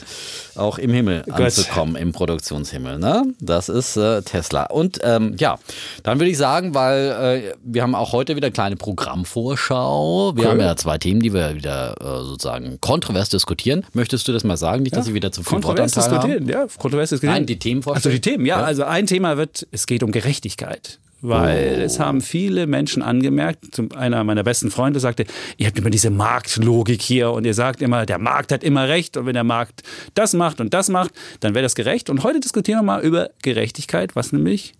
auch 0.55 0.77
im 0.77 0.91
Himmel 0.91 1.23
anzukommen, 1.29 1.95
im 1.97 2.13
Produktionshimmel. 2.13 2.97
Ne? 2.97 3.23
Das 3.41 3.67
ist 3.67 3.97
äh, 3.97 4.21
Tesla. 4.21 4.63
Und 4.63 4.99
ähm, 5.03 5.35
ja, 5.37 5.57
dann 6.03 6.19
würde 6.19 6.29
ich 6.31 6.37
sagen, 6.37 6.73
weil 6.73 7.43
äh, 7.51 7.53
wir 7.63 7.81
haben 7.81 7.93
auch 7.93 8.13
heute 8.13 8.35
wieder 8.37 8.47
eine 8.47 8.53
kleine 8.53 8.75
Programmvorschau. 8.77 10.33
Wir 10.35 10.43
Cool. 10.45 10.49
haben 10.51 10.59
ja 10.59 10.75
zwei 10.75 10.97
Themen, 10.97 11.21
die 11.21 11.33
wir 11.33 11.55
wieder 11.55 11.95
äh, 11.99 12.23
sozusagen 12.23 12.79
kontrovers 12.81 13.29
diskutieren. 13.29 13.85
Möchtest 13.93 14.27
du 14.27 14.31
das 14.33 14.43
mal 14.43 14.57
sagen? 14.57 14.83
Nicht, 14.83 14.95
dass 14.95 15.07
ich 15.07 15.13
wieder 15.13 15.31
zu 15.31 15.43
viel 15.43 15.49
Kontrovers 15.55 15.91
diskutieren, 15.91 16.47
ja, 16.47 16.65
kontrovers 16.77 17.09
diskutieren. 17.09 17.33
Nein, 17.35 17.45
die 17.45 17.59
Themen 17.59 17.81
Also 17.85 18.09
die 18.09 18.21
Themen, 18.21 18.45
Ja. 18.45 18.57
Also 18.65 18.83
ein 18.83 19.05
Thema 19.07 19.37
wird, 19.37 19.67
es 19.71 19.85
geht 19.87 20.03
um 20.03 20.11
Gerechtigkeit. 20.11 20.99
Weil 21.21 21.77
Oh. 21.79 21.83
es 21.83 21.99
haben 21.99 22.21
viele 22.21 22.67
Menschen 22.67 23.01
angemerkt, 23.01 23.73
zum, 23.73 23.91
einer 23.93 24.23
meiner 24.23 24.43
besten 24.43 24.69
Freunde 24.69 24.99
sagte, 24.99 25.25
ihr 25.57 25.65
habt 25.65 25.77
immer 25.79 25.89
diese 25.89 26.11
Marktlogik 26.11 27.01
hier 27.01 27.31
und 27.31 27.45
ihr 27.45 27.53
sagt 27.55 27.81
immer, 27.81 28.05
der 28.05 28.19
Markt 28.19 28.51
hat 28.51 28.63
immer 28.63 28.87
recht 28.89 29.17
und 29.17 29.25
wenn 29.25 29.33
der 29.33 29.43
Markt 29.45 29.81
das 30.13 30.33
macht 30.33 30.59
und 30.61 30.73
das 30.73 30.89
macht, 30.89 31.11
dann 31.39 31.55
wäre 31.55 31.63
das 31.63 31.73
gerecht. 31.73 32.09
Und 32.09 32.23
heute 32.23 32.41
diskutieren 32.41 32.79
wir 32.79 32.83
mal 32.83 33.01
über 33.01 33.29
Gerechtigkeit, 33.41 34.15
was 34.15 34.33
nämlich, 34.33 34.73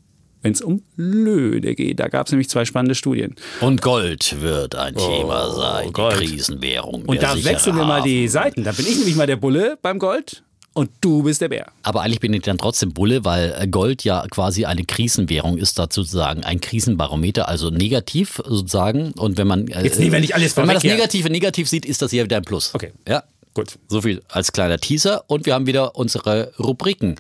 wenn 0.44 0.52
es 0.52 0.62
um 0.62 0.84
Löhne 0.98 1.74
geht, 1.74 2.00
da 2.00 2.10
gab 2.10 2.28
es 2.28 2.32
nämlich 2.32 2.50
zwei 2.50 2.66
spannende 2.66 2.94
Studien. 2.94 3.34
Und 3.62 3.82
Gold 3.82 4.40
wird 4.42 4.76
ein 4.76 4.94
Thema 4.94 5.50
sein, 5.52 5.88
Oh, 5.88 5.92
Gold. 5.94 6.20
die 6.22 6.28
Krisenwährung. 6.28 7.06
Und 7.06 7.24
da 7.24 7.34
wechseln 7.44 7.76
wir 7.76 7.86
mal 7.86 8.04
die 8.04 8.28
Seiten. 8.28 8.64
Da 8.64 8.72
bin 8.74 8.86
ich 8.86 8.98
nämlich 8.98 9.16
mal 9.16 9.26
der 9.26 9.38
Bulle 9.38 9.80
beim 9.82 9.98
Gold 9.98 10.44
und 10.76 10.92
du 11.00 11.24
bist 11.24 11.40
der 11.40 11.48
Bär. 11.48 11.72
Aber 11.84 12.02
eigentlich 12.02 12.20
bin 12.20 12.34
ich 12.34 12.42
dann 12.42 12.58
trotzdem 12.58 12.92
Bulle, 12.92 13.24
weil 13.24 13.56
äh, 13.58 13.66
Gold 13.66 14.04
ja 14.04 14.26
quasi 14.30 14.66
eine 14.66 14.84
Krisenwährung 14.84 15.58
ist, 15.58 15.80
dazu 15.80 16.04
sozusagen 16.04 16.44
ein 16.44 16.60
Krisenbarometer, 16.60 17.48
also 17.48 17.70
negativ 17.70 18.42
sozusagen. 18.46 19.14
Und 19.14 19.38
wenn 19.38 19.48
man 19.48 19.68
äh, 19.70 19.84
Jetzt 19.84 20.00
nehmen 20.00 20.12
wir 20.12 20.20
nicht 20.20 20.36
alles 20.36 20.56
wenn 20.58 20.66
man 20.66 20.76
das. 20.76 20.84
Negative 20.84 21.30
negativ 21.30 21.70
sieht, 21.70 21.86
ist 21.86 22.02
das 22.02 22.12
hier 22.12 22.26
wieder 22.26 22.38
ein 22.38 22.44
Plus. 22.44 22.76
Okay. 22.76 22.92
Ja, 23.08 23.24
Gut. 23.54 23.80
so 23.88 24.02
viel 24.02 24.22
als 24.28 24.52
kleiner 24.52 24.78
Teaser. 24.78 25.24
Und 25.28 25.46
wir 25.46 25.54
haben 25.54 25.66
wieder 25.66 25.96
unsere 25.96 26.52
Rubriken 26.60 27.16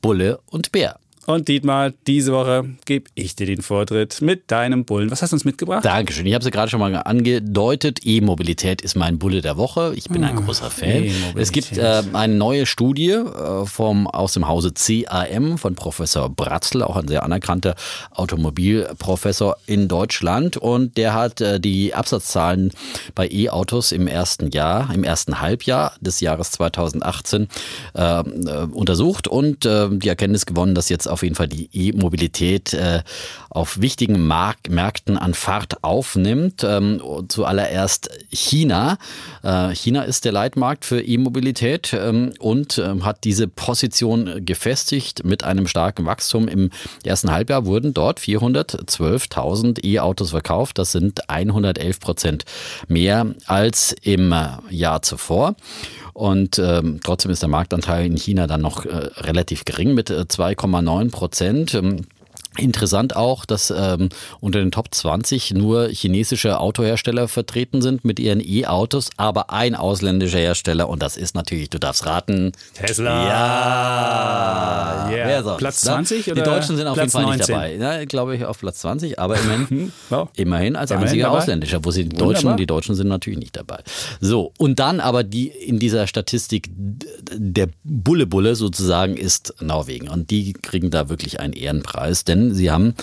Bulle 0.00 0.40
und 0.46 0.72
Bär. 0.72 0.98
Und 1.28 1.46
Dietmar, 1.48 1.92
diese 2.06 2.32
Woche 2.32 2.64
gebe 2.86 3.10
ich 3.14 3.36
dir 3.36 3.44
den 3.44 3.60
Vortritt 3.60 4.22
mit 4.22 4.50
deinem 4.50 4.86
Bullen. 4.86 5.10
Was 5.10 5.20
hast 5.20 5.32
du 5.32 5.36
uns 5.36 5.44
mitgebracht? 5.44 5.84
Dankeschön. 5.84 6.24
Ich 6.24 6.32
habe 6.32 6.40
es 6.40 6.46
ja 6.46 6.50
gerade 6.50 6.70
schon 6.70 6.80
mal 6.80 6.94
angedeutet. 6.94 8.00
E-Mobilität 8.02 8.80
ist 8.80 8.96
mein 8.96 9.18
Bulle 9.18 9.42
der 9.42 9.58
Woche. 9.58 9.92
Ich 9.94 10.08
bin 10.08 10.24
ein 10.24 10.38
ah, 10.38 10.40
großer 10.40 10.70
Fan. 10.70 11.10
Es 11.36 11.52
gibt 11.52 11.76
äh, 11.76 12.02
eine 12.14 12.34
neue 12.34 12.64
Studie 12.64 13.10
äh, 13.10 13.66
vom, 13.66 14.06
aus 14.06 14.32
dem 14.32 14.48
Hause 14.48 14.72
CAM 14.72 15.58
von 15.58 15.74
Professor 15.74 16.30
Bratzl, 16.30 16.82
auch 16.82 16.96
ein 16.96 17.08
sehr 17.08 17.24
anerkannter 17.24 17.74
Automobilprofessor 18.12 19.58
in 19.66 19.86
Deutschland. 19.86 20.56
Und 20.56 20.96
der 20.96 21.12
hat 21.12 21.42
äh, 21.42 21.60
die 21.60 21.92
Absatzzahlen 21.92 22.72
bei 23.14 23.28
E-Autos 23.30 23.92
im 23.92 24.06
ersten 24.06 24.50
Jahr, 24.50 24.94
im 24.94 25.04
ersten 25.04 25.42
Halbjahr 25.42 25.92
des 26.00 26.20
Jahres 26.20 26.52
2018 26.52 27.48
äh, 27.94 28.00
äh, 28.00 28.22
untersucht 28.72 29.28
und 29.28 29.66
äh, 29.66 29.90
die 29.90 30.08
Erkenntnis 30.08 30.46
gewonnen, 30.46 30.74
dass 30.74 30.88
jetzt 30.88 31.06
auf 31.06 31.17
auf 31.18 31.24
jeden 31.24 31.34
Fall 31.34 31.48
die 31.48 31.68
E-Mobilität 31.72 32.72
äh, 32.74 33.02
auf 33.50 33.80
wichtigen 33.80 34.24
Mark 34.28 34.70
Märkten 34.70 35.18
an 35.18 35.34
Fahrt 35.34 35.82
aufnimmt. 35.82 36.64
Ähm, 36.64 37.02
zuallererst 37.26 38.08
China. 38.30 38.98
Äh, 39.42 39.74
China 39.74 40.02
ist 40.02 40.24
der 40.24 40.30
Leitmarkt 40.30 40.84
für 40.84 41.00
E-Mobilität 41.02 41.92
ähm, 41.92 42.34
und 42.38 42.78
äh, 42.78 43.00
hat 43.00 43.24
diese 43.24 43.48
Position 43.48 44.44
gefestigt 44.46 45.24
mit 45.24 45.42
einem 45.42 45.66
starken 45.66 46.06
Wachstum. 46.06 46.46
Im 46.46 46.70
ersten 47.02 47.32
Halbjahr 47.32 47.66
wurden 47.66 47.94
dort 47.94 48.20
412.000 48.20 49.84
E-Autos 49.84 50.30
verkauft. 50.30 50.78
Das 50.78 50.92
sind 50.92 51.28
111 51.28 51.98
Prozent 51.98 52.44
mehr 52.86 53.34
als 53.46 53.92
im 54.02 54.32
Jahr 54.70 55.02
zuvor. 55.02 55.56
Und 56.18 56.58
ähm, 56.58 56.98
trotzdem 57.04 57.30
ist 57.30 57.42
der 57.42 57.48
Marktanteil 57.48 58.04
in 58.04 58.16
China 58.16 58.48
dann 58.48 58.60
noch 58.60 58.84
äh, 58.84 58.88
relativ 59.18 59.64
gering 59.64 59.94
mit 59.94 60.10
äh, 60.10 60.24
2,9 60.28 61.12
Prozent. 61.12 61.74
Ähm, 61.74 62.06
Interessant 62.56 63.14
auch, 63.14 63.44
dass 63.44 63.70
ähm, 63.70 64.08
unter 64.40 64.58
den 64.58 64.70
Top 64.72 64.92
20 64.92 65.54
nur 65.54 65.88
chinesische 65.88 66.58
Autohersteller 66.58 67.28
vertreten 67.28 67.82
sind 67.82 68.04
mit 68.04 68.18
ihren 68.18 68.40
E-Autos, 68.40 69.10
aber 69.16 69.50
ein 69.50 69.76
ausländischer 69.76 70.38
Hersteller 70.38 70.88
und 70.88 71.00
das 71.02 71.16
ist 71.16 71.34
natürlich, 71.36 71.70
du 71.70 71.78
darfst 71.78 72.06
raten. 72.06 72.52
Tesla. 72.74 73.26
Ja. 73.28 75.10
Yeah. 75.10 75.28
Wer 75.28 75.42
sonst? 75.44 75.58
Platz 75.58 75.80
20 75.82 76.26
ne? 76.26 76.32
oder 76.32 76.42
Die 76.42 76.50
Deutschen 76.50 76.76
sind 76.76 76.86
auf 76.88 76.94
Platz 76.94 77.12
jeden 77.14 77.24
Fall 77.26 77.36
19. 77.36 77.38
nicht 77.38 77.48
dabei. 77.50 77.98
Ja, 77.98 78.04
glaube 78.06 78.34
ich 78.36 78.44
auf 78.44 78.58
Platz 78.58 78.80
20, 78.80 79.18
aber 79.18 79.38
immerhin, 79.38 79.92
wow. 80.08 80.28
immerhin 80.34 80.74
als 80.74 80.90
Immerhin 80.90 81.06
einziger 81.06 81.26
dabei. 81.26 81.38
ausländischer, 81.38 81.84
wo 81.84 81.90
sie 81.90 82.04
die 82.04 82.12
Wunderbar. 82.12 82.34
Deutschen, 82.34 82.56
die 82.56 82.66
Deutschen 82.66 82.94
sind 82.94 83.08
natürlich 83.08 83.38
nicht 83.38 83.56
dabei. 83.56 83.82
So, 84.20 84.52
und 84.58 84.78
dann 84.80 85.00
aber 85.00 85.22
die 85.22 85.48
in 85.48 85.78
dieser 85.78 86.06
Statistik 86.06 86.70
der 86.74 87.68
Bulle-Bulle 87.84 88.56
sozusagen 88.56 89.16
ist 89.16 89.54
Norwegen 89.60 90.08
und 90.08 90.30
die 90.30 90.54
kriegen 90.54 90.90
da 90.90 91.08
wirklich 91.08 91.40
einen 91.40 91.52
Ehrenpreis, 91.52 92.24
denn 92.24 92.37
sie 92.54 92.70
haben 92.70 92.94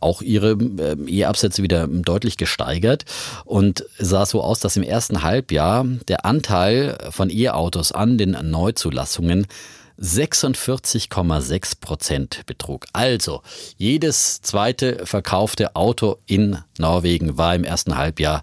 auch 0.00 0.22
ihre 0.22 0.52
äh, 0.52 0.96
E-Absätze 1.06 1.62
wieder 1.62 1.86
deutlich 1.86 2.36
gesteigert 2.36 3.04
und 3.44 3.84
sah 3.98 4.26
so 4.26 4.42
aus, 4.42 4.60
dass 4.60 4.76
im 4.76 4.82
ersten 4.82 5.22
Halbjahr 5.22 5.84
der 6.08 6.24
Anteil 6.24 6.98
von 7.10 7.30
E-Autos 7.30 7.92
an 7.92 8.18
den 8.18 8.36
Neuzulassungen 8.42 9.46
46,6 10.00 11.80
Prozent 11.80 12.46
betrug. 12.46 12.86
Also 12.92 13.42
jedes 13.76 14.40
zweite 14.42 15.06
verkaufte 15.06 15.76
Auto 15.76 16.16
in 16.26 16.58
Norwegen 16.78 17.38
war 17.38 17.54
im 17.54 17.64
ersten 17.64 17.96
Halbjahr 17.96 18.42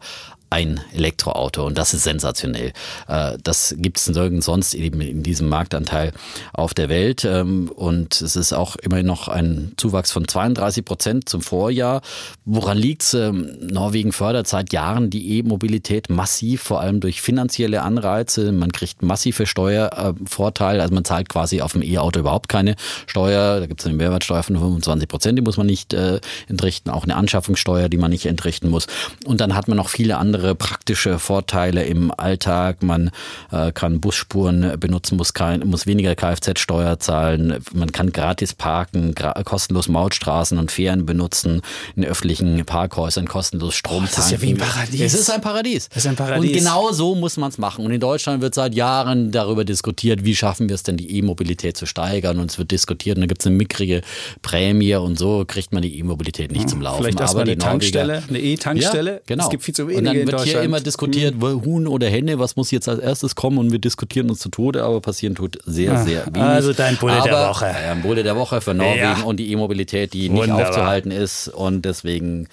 ein 0.51 0.81
Elektroauto 0.93 1.65
und 1.65 1.77
das 1.77 1.93
ist 1.93 2.03
sensationell. 2.03 2.73
Äh, 3.07 3.37
Das 3.41 3.73
gibt 3.77 3.97
es 3.97 4.07
nirgends 4.09 4.45
sonst 4.45 4.73
eben 4.73 4.99
in 4.99 5.23
diesem 5.23 5.47
Marktanteil 5.47 6.11
auf 6.53 6.73
der 6.73 6.89
Welt 6.89 7.23
ähm, 7.23 7.71
und 7.73 8.21
es 8.21 8.35
ist 8.35 8.51
auch 8.51 8.75
immerhin 8.75 9.05
noch 9.05 9.29
ein 9.29 9.71
Zuwachs 9.77 10.11
von 10.11 10.27
32 10.27 10.83
Prozent 10.83 11.29
zum 11.29 11.41
Vorjahr. 11.41 12.01
Woran 12.43 12.77
liegt's? 12.77 13.13
Ähm, 13.13 13.57
Norwegen 13.61 14.11
fördert 14.11 14.47
seit 14.47 14.73
Jahren 14.73 15.09
die 15.09 15.37
E-Mobilität 15.37 16.09
massiv, 16.09 16.61
vor 16.63 16.81
allem 16.81 16.99
durch 16.99 17.21
finanzielle 17.21 17.81
Anreize. 17.81 18.51
Man 18.51 18.73
kriegt 18.73 19.01
massive 19.01 19.45
Steuervorteile, 19.45 20.81
also 20.81 20.93
man 20.93 21.05
zahlt 21.05 21.29
quasi 21.29 21.61
auf 21.61 21.71
dem 21.71 21.81
E-Auto 21.81 22.19
überhaupt 22.19 22.49
keine 22.49 22.75
Steuer. 23.07 23.61
Da 23.61 23.67
gibt 23.67 23.79
es 23.79 23.87
eine 23.87 23.95
Mehrwertsteuer 23.95 24.43
von 24.43 24.57
25 24.57 25.07
Prozent, 25.07 25.37
die 25.37 25.43
muss 25.43 25.55
man 25.55 25.67
nicht 25.67 25.93
äh, 25.93 26.19
entrichten, 26.49 26.89
auch 26.89 27.05
eine 27.05 27.15
Anschaffungssteuer, 27.15 27.87
die 27.87 27.97
man 27.97 28.11
nicht 28.11 28.25
entrichten 28.25 28.67
muss. 28.69 28.87
Und 29.23 29.39
dann 29.39 29.55
hat 29.55 29.69
man 29.69 29.77
noch 29.77 29.87
viele 29.87 30.17
andere 30.17 30.40
praktische 30.55 31.19
Vorteile 31.19 31.83
im 31.85 32.11
Alltag. 32.15 32.83
Man 32.83 33.11
äh, 33.51 33.71
kann 33.71 34.01
Busspuren 34.01 34.79
benutzen, 34.79 35.17
muss, 35.17 35.33
kein, 35.33 35.61
muss 35.61 35.87
weniger 35.87 36.15
Kfz-Steuer 36.15 36.99
zahlen. 36.99 37.63
Man 37.73 37.91
kann 37.91 38.11
gratis 38.11 38.53
parken, 38.53 39.15
gra 39.15 39.31
kostenlos 39.43 39.87
Mautstraßen 39.87 40.57
und 40.57 40.71
Fähren 40.71 41.05
benutzen, 41.05 41.61
in 41.95 42.05
öffentlichen 42.05 42.65
Parkhäusern 42.65 43.27
kostenlos 43.27 43.75
Strom 43.75 44.07
das 44.15 44.25
ist 44.25 44.31
ja 44.31 44.41
wie 44.41 44.51
ein 44.51 44.57
Paradies. 44.57 45.01
Es 45.01 45.13
ist 45.13 45.29
ein 45.29 45.41
Paradies. 45.41 45.89
Das 45.89 45.97
ist 45.97 46.07
ein 46.07 46.15
Paradies. 46.15 46.51
Und 46.51 46.57
genau 46.57 46.91
so 46.91 47.15
muss 47.15 47.37
man 47.37 47.49
es 47.49 47.57
machen. 47.57 47.85
Und 47.85 47.91
in 47.91 47.99
Deutschland 47.99 48.41
wird 48.41 48.55
seit 48.55 48.75
Jahren 48.75 49.31
darüber 49.31 49.65
diskutiert, 49.65 50.25
wie 50.25 50.35
schaffen 50.35 50.69
wir 50.69 50.75
es 50.75 50.83
denn, 50.83 50.97
die 50.97 51.17
E-Mobilität 51.17 51.77
zu 51.77 51.85
steigern. 51.85 52.39
Und 52.39 52.51
es 52.51 52.57
wird 52.57 52.71
diskutiert 52.71 53.17
und 53.17 53.21
da 53.21 53.27
gibt 53.27 53.41
es 53.41 53.47
eine 53.47 53.55
mickrige 53.55 54.01
Prämie 54.41 54.95
und 54.95 55.17
so 55.17 55.45
kriegt 55.47 55.71
man 55.71 55.81
die 55.81 55.97
E-Mobilität 55.99 56.51
nicht 56.51 56.69
zum 56.69 56.81
Laufen. 56.81 57.03
Vielleicht 57.03 57.19
erstmal 57.19 57.43
eine 57.43 57.57
Tankstelle, 57.57 58.23
eine 58.27 58.39
E-Tankstelle. 58.39 59.11
ja, 59.11 59.19
genau. 59.25 59.43
Es 59.43 59.49
gibt 59.49 59.63
viel 59.63 59.75
zu 59.75 59.87
wenige 59.87 60.21
in 60.21 60.27
wird 60.31 60.43
hier 60.43 60.61
immer 60.61 60.79
diskutiert, 60.79 61.35
wo- 61.39 61.61
Huhn 61.63 61.87
oder 61.87 62.07
Henne, 62.07 62.39
was 62.39 62.55
muss 62.55 62.71
jetzt 62.71 62.87
als 62.89 62.99
erstes 62.99 63.35
kommen 63.35 63.57
und 63.57 63.71
wir 63.71 63.79
diskutieren 63.79 64.29
uns 64.29 64.39
zu 64.39 64.49
Tode, 64.49 64.83
aber 64.83 65.01
passieren 65.01 65.35
tut 65.35 65.57
sehr, 65.65 65.97
sehr 66.03 66.25
wenig. 66.27 66.41
also 66.41 66.73
dein 66.73 66.97
Bulle 66.97 67.13
aber, 67.13 67.23
der 67.29 67.49
Woche. 67.49 67.65
Ja, 67.65 67.91
ein 67.91 68.01
Bulle 68.01 68.23
der 68.23 68.35
Woche 68.35 68.61
für 68.61 68.73
Norwegen 68.73 68.97
Ja. 69.01 69.21
und 69.23 69.37
die 69.37 69.51
E-Mobilität, 69.51 70.13
die 70.13 70.29
nicht 70.29 70.41
Wunderbar. 70.41 70.69
aufzuhalten 70.69 71.11
ist 71.11 71.47
und 71.47 71.83
deswegen 71.85 72.47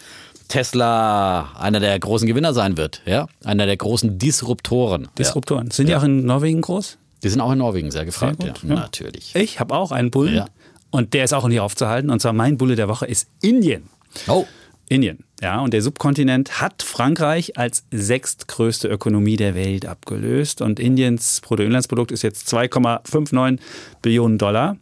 Tesla 0.48 1.50
einer 1.58 1.78
der 1.78 1.98
großen 1.98 2.26
Gewinner 2.26 2.52
sein 2.52 2.76
wird, 2.76 3.02
ja, 3.06 3.26
einer 3.44 3.66
der 3.66 3.76
großen 3.76 4.18
Disruptoren. 4.18 5.02
Ja. 5.04 5.08
Disruptoren. 5.18 5.70
Sind 5.70 5.88
die 5.88 5.94
auch 5.94 6.02
in 6.02 6.24
Norwegen 6.26 6.60
groß? 6.62 6.98
Die 7.22 7.28
sind 7.28 7.40
auch 7.40 7.52
in 7.52 7.58
Norwegen 7.58 7.90
sehr 7.90 8.04
gefragt, 8.04 8.38
Sehr 8.42 8.48
ja. 8.48 8.52
gut, 8.54 8.68
ja. 8.68 8.74
natürlich. 8.74 9.34
Ich 9.36 9.60
habe 9.60 9.74
auch 9.74 9.92
einen 9.92 10.10
Bullen 10.10 10.34
Ja. 10.36 10.46
und 10.90 11.14
der 11.14 11.24
ist 11.24 11.32
auch 11.34 11.46
nicht 11.48 11.60
aufzuhalten. 11.60 12.10
Und 12.10 12.20
zwar 12.20 12.32
mein 12.32 12.56
Bulle 12.58 12.76
der 12.76 12.88
Woche 12.88 13.06
ist 13.06 13.28
Indien. 13.40 13.84
Oh, 14.26 14.46
Indien. 14.88 15.24
Ja, 15.40 15.60
und 15.60 15.72
der 15.72 15.82
Subkontinent 15.82 16.60
hat 16.60 16.82
Frankreich 16.82 17.56
als 17.56 17.84
sechstgrößte 17.90 18.88
Ökonomie 18.88 19.36
der 19.36 19.54
Welt 19.54 19.86
abgelöst. 19.86 20.62
Und 20.62 20.80
Indiens 20.80 21.40
Bruttoinlandsprodukt 21.42 22.10
ist 22.10 22.22
jetzt 22.22 22.52
2,59 22.52 23.58
Billionen 24.02 24.38
Dollar 24.38 24.76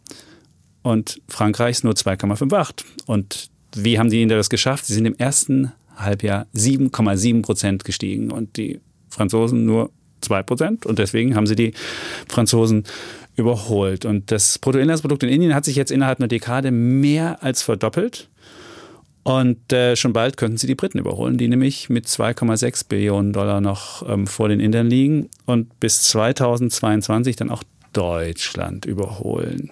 und 0.81 1.21
Frankreichs 1.27 1.83
nur 1.83 1.93
2,58. 1.93 2.85
Und 3.05 3.49
wie 3.75 3.99
haben 3.99 4.09
die 4.09 4.21
Inder 4.21 4.37
das 4.37 4.49
geschafft? 4.49 4.85
Sie 4.85 4.93
sind 4.93 5.05
im 5.05 5.15
ersten 5.17 5.73
Halbjahr 5.95 6.47
7,7 6.55 7.41
Prozent 7.41 7.83
gestiegen 7.83 8.31
und 8.31 8.57
die 8.57 8.79
Franzosen 9.09 9.65
nur 9.65 9.91
2 10.21 10.43
Prozent. 10.43 10.85
Und 10.85 10.99
deswegen 10.99 11.35
haben 11.35 11.47
sie 11.47 11.55
die 11.55 11.73
Franzosen 12.27 12.85
überholt. 13.35 14.05
Und 14.05 14.31
das 14.31 14.57
Bruttoinlandsprodukt 14.59 15.23
in 15.23 15.29
Indien 15.29 15.53
hat 15.53 15.65
sich 15.65 15.75
jetzt 15.75 15.91
innerhalb 15.91 16.19
einer 16.19 16.27
Dekade 16.27 16.71
mehr 16.71 17.43
als 17.43 17.61
verdoppelt. 17.61 18.29
Und 19.27 19.73
äh, 19.73 19.97
schon 19.97 20.13
bald 20.13 20.37
könnten 20.37 20.55
sie 20.55 20.67
die 20.67 20.75
Briten 20.75 20.99
überholen, 20.99 21.37
die 21.37 21.49
nämlich 21.49 21.89
mit 21.89 22.05
2,6 22.05 22.87
Billionen 22.87 23.33
Dollar 23.33 23.59
noch 23.59 24.07
ähm, 24.07 24.25
vor 24.25 24.47
den 24.47 24.61
Indern 24.61 24.87
liegen 24.87 25.27
und 25.45 25.81
bis 25.81 26.03
2022 26.03 27.35
dann 27.35 27.51
auch 27.51 27.61
Deutschland 27.91 28.85
überholen. 28.85 29.69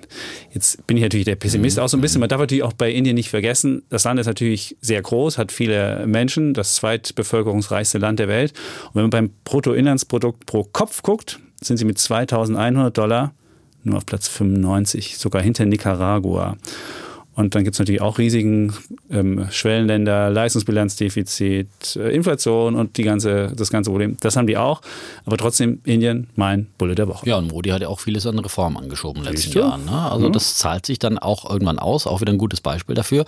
Jetzt 0.52 0.86
bin 0.88 0.98
ich 0.98 1.04
natürlich 1.04 1.24
der 1.24 1.38
Pessimist 1.38 1.80
auch 1.80 1.88
so 1.88 1.96
ein 1.96 2.02
bisschen. 2.02 2.20
Man 2.20 2.28
darf 2.28 2.42
natürlich 2.42 2.64
auch 2.64 2.74
bei 2.74 2.92
Indien 2.92 3.16
nicht 3.16 3.30
vergessen, 3.30 3.84
das 3.88 4.04
Land 4.04 4.20
ist 4.20 4.28
natürlich 4.28 4.76
sehr 4.82 5.02
groß, 5.02 5.38
hat 5.38 5.54
viele 5.54 6.06
Menschen, 6.06 6.54
das 6.54 6.76
zweitbevölkerungsreichste 6.76 7.98
Land 7.98 8.20
der 8.20 8.28
Welt. 8.28 8.52
Und 8.88 8.96
wenn 8.96 9.04
man 9.04 9.10
beim 9.10 9.30
Bruttoinlandsprodukt 9.46 10.46
pro 10.48 10.66
Kopf 10.66 11.02
guckt, 11.02 11.40
sind 11.62 11.78
sie 11.78 11.86
mit 11.86 11.98
2100 11.98 12.98
Dollar 12.98 13.34
nur 13.84 13.98
auf 13.98 14.06
Platz 14.06 14.28
95, 14.28 15.18
sogar 15.18 15.42
hinter 15.42 15.66
Nicaragua. 15.66 16.58
Und 17.36 17.54
dann 17.54 17.66
gibt 17.66 17.76
es 17.76 17.80
natürlich 17.80 18.02
auch 18.02 18.18
Risiken, 18.18 18.74
ähm, 19.12 19.48
Schwellenländer, 19.52 20.30
Leistungsbilanzdefizit, 20.30 21.96
äh, 21.98 22.16
Inflation 22.16 22.76
und 22.76 22.98
die 22.98 23.04
ganze, 23.04 23.52
das 23.56 23.70
ganze 23.70 23.90
Problem. 23.90 24.18
Das 24.22 24.38
haben 24.38 24.48
die 24.48 24.58
auch. 24.58 24.82
Aber 25.26 25.38
trotzdem 25.38 25.82
Indien 25.84 26.28
mein 26.36 26.68
Bulle 26.78 26.96
der 26.96 27.08
Woche. 27.10 27.28
Ja, 27.28 27.38
und 27.38 27.50
Modi 27.52 27.70
hat 27.70 27.82
ja 27.82 27.90
auch 27.90 28.00
vieles 28.00 28.26
an 28.26 28.40
Reformen 28.40 28.78
angeschoben 28.78 29.22
in 29.22 29.26
den 29.26 29.34
letzten? 29.34 29.58
Jahren. 29.58 29.86
Ne? 29.86 29.92
Also 29.92 30.30
das 30.30 30.58
zahlt 30.58 30.86
sich 30.86 30.98
dann 30.98 31.20
auch 31.20 31.50
irgendwann 31.50 31.78
aus, 31.78 32.08
auch 32.08 32.22
wieder 32.22 32.32
ein 32.32 32.38
gutes 32.38 32.62
Beispiel 32.62 32.96
dafür. 32.96 33.26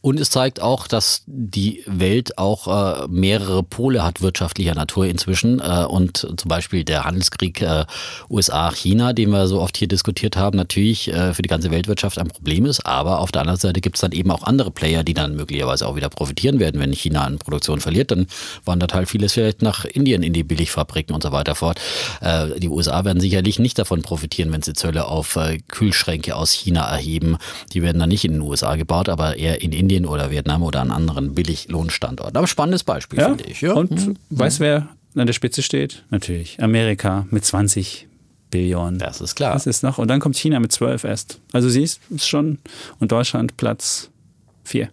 Und 0.00 0.20
es 0.20 0.30
zeigt 0.30 0.62
auch, 0.62 0.86
dass 0.86 1.22
die 1.26 1.82
Welt 1.86 2.38
auch 2.38 2.68
äh, 3.02 3.08
mehrere 3.08 3.64
Pole 3.64 4.04
hat 4.04 4.22
wirtschaftlicher 4.22 4.74
Natur 4.74 5.06
inzwischen. 5.06 5.58
Äh, 5.58 5.86
und 5.88 6.18
zum 6.18 6.48
Beispiel 6.48 6.84
der 6.84 7.04
Handelskrieg 7.04 7.60
äh, 7.60 7.84
USA-China, 8.30 9.12
den 9.12 9.30
wir 9.30 9.48
so 9.48 9.60
oft 9.60 9.76
hier 9.76 9.88
diskutiert 9.88 10.36
haben, 10.36 10.56
natürlich 10.56 11.12
äh, 11.12 11.34
für 11.34 11.42
die 11.42 11.48
ganze 11.48 11.72
Weltwirtschaft 11.72 12.18
ein 12.18 12.28
Problem 12.28 12.64
ist. 12.64 12.86
Aber 12.86 13.18
auf 13.18 13.32
der 13.32 13.42
anderen 13.42 13.58
Seite 13.58 13.80
gibt 13.80 13.96
es 13.96 14.00
dann 14.00 14.12
eben 14.12 14.30
auch 14.30 14.44
andere 14.44 14.70
Player, 14.70 15.02
die 15.02 15.14
dann 15.14 15.34
möglicherweise 15.34 15.86
auch 15.88 15.96
wieder 15.96 16.10
profitieren 16.10 16.60
werden. 16.60 16.80
Wenn 16.80 16.92
China 16.92 17.24
an 17.24 17.38
Produktion 17.38 17.80
verliert, 17.80 18.12
dann 18.12 18.28
wandert 18.64 18.94
halt 18.94 19.08
vieles 19.08 19.32
vielleicht 19.32 19.62
nach 19.62 19.84
Indien 19.84 20.22
in 20.22 20.32
die 20.32 20.44
Billigfabriken 20.44 21.12
und 21.12 21.24
so 21.24 21.32
weiter 21.32 21.56
fort. 21.56 21.80
Äh, 22.20 22.60
die 22.60 22.68
USA 22.68 23.04
werden 23.04 23.20
sicherlich 23.20 23.58
nicht 23.58 23.76
davon 23.76 24.02
profitieren, 24.02 24.52
wenn 24.52 24.62
sie 24.62 24.74
Zölle 24.74 25.06
auf 25.06 25.34
äh, 25.34 25.58
Kühlschränke 25.66 26.36
aus 26.36 26.52
China 26.52 26.88
erheben. 26.88 27.36
Die 27.72 27.82
werden 27.82 27.98
dann 27.98 28.10
nicht 28.10 28.24
in 28.24 28.34
den 28.34 28.42
USA 28.42 28.76
gebaut, 28.76 29.08
aber 29.08 29.36
eher 29.36 29.60
in 29.60 29.72
Indien 29.72 29.87
oder 30.06 30.30
Vietnam 30.30 30.62
oder 30.62 30.80
an 30.80 30.90
anderen 30.90 31.34
Billiglohnstandorten. 31.34 32.36
Aber 32.36 32.46
spannendes 32.46 32.84
Beispiel, 32.84 33.18
Ja? 33.18 33.26
finde 33.28 33.44
ich. 33.44 33.60
Ja. 33.60 33.72
Und 33.74 33.90
Mhm. 33.90 34.16
weißt 34.30 34.60
wer 34.60 34.88
an 35.16 35.26
der 35.26 35.32
Spitze 35.34 35.62
steht? 35.62 36.04
Natürlich 36.10 36.62
Amerika 36.62 37.26
mit 37.30 37.44
20 37.44 38.06
Billionen. 38.50 38.98
Das 38.98 39.20
ist 39.20 39.34
klar. 39.34 39.52
Das 39.52 39.66
ist 39.66 39.82
noch. 39.82 39.98
Und 39.98 40.08
dann 40.08 40.20
kommt 40.20 40.36
China 40.36 40.58
mit 40.60 40.72
12 40.72 41.04
erst. 41.04 41.38
Also 41.52 41.68
siehst 41.68 42.00
ist 42.10 42.26
schon. 42.28 42.58
Und 42.98 43.12
Deutschland 43.12 43.56
Platz 43.58 44.10
4. 44.64 44.88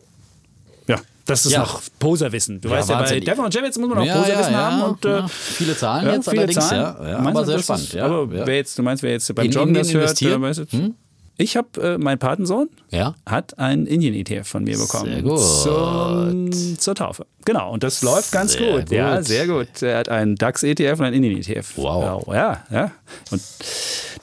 Ja, 0.88 1.00
das 1.26 1.46
ist 1.46 1.54
Ja. 1.54 1.60
noch 1.60 1.82
Poserwissen. 2.00 2.60
Du 2.60 2.68
Ja, 2.70 2.76
weißt 2.76 2.90
ja, 2.90 3.02
bei. 3.02 3.20
Devon 3.20 3.46
und 3.46 3.54
Javits 3.54 3.78
muss 3.78 3.88
man 3.90 3.98
auch 4.00 4.14
Poserwissen 4.14 4.56
haben. 4.56 4.82
Und, 4.82 5.06
äh, 5.06 5.10
ja. 5.20 5.28
Viele 5.28 5.76
Zahlen 5.78 6.06
ja, 6.08 6.14
jetzt 6.16 6.30
viele 6.30 6.42
allerdings, 6.42 6.68
Zahlen. 6.68 6.82
ja. 7.02 7.10
ja 7.12 7.18
aber 7.20 7.32
du, 7.42 7.46
sehr 7.46 7.60
spannend. 7.60 7.84
Ist, 7.86 7.94
ja. 7.94 8.06
aber 8.06 8.36
ja. 8.36 8.46
wer 8.48 8.56
jetzt, 8.56 8.78
du 8.78 8.84
meinst, 8.84 9.04
wer 9.04 9.12
jetzt 9.12 9.34
beim 9.36 9.46
In 9.46 9.52
Joggen 9.52 9.68
Indien 9.70 9.84
das 9.84 9.94
hört, 9.94 10.04
investieren? 10.04 10.42
der 10.42 10.50
weiß 10.50 10.58
jetzt, 10.58 10.74
Hm? 10.74 10.96
Ich 11.38 11.58
habe, 11.58 11.82
äh, 11.82 11.98
mein 11.98 12.18
Patensohn 12.18 12.70
ja. 12.92 13.14
hat 13.26 13.60
einen 13.60 13.88
Indien-ETF 13.88 14.48
von 14.48 14.64
mir 14.64 14.78
bekommen. 14.78 15.12
Sehr 15.12 15.22
gut. 15.22 15.40
Zum, 15.40 16.80
zur 16.80 16.96
Taufe. 16.96 17.26
Genau, 17.44 17.72
und 17.74 17.84
das 17.84 18.02
läuft 18.02 18.32
ganz 18.32 18.54
Sehr 18.54 18.80
gut. 18.82 18.90
Ja, 18.92 19.18
gut. 19.18 19.26
sehr 19.26 19.46
gut. 19.48 19.82
Er 19.84 20.00
hat 20.00 20.10
einen 20.10 20.36
DAX-ETF 20.36 21.00
und 21.00 21.06
einen 21.06 21.16
Indien-ETF. 21.24 21.74
Wow. 21.76 22.26
Ja, 22.34 22.64
ja. 22.72 22.92
Und 23.32 23.42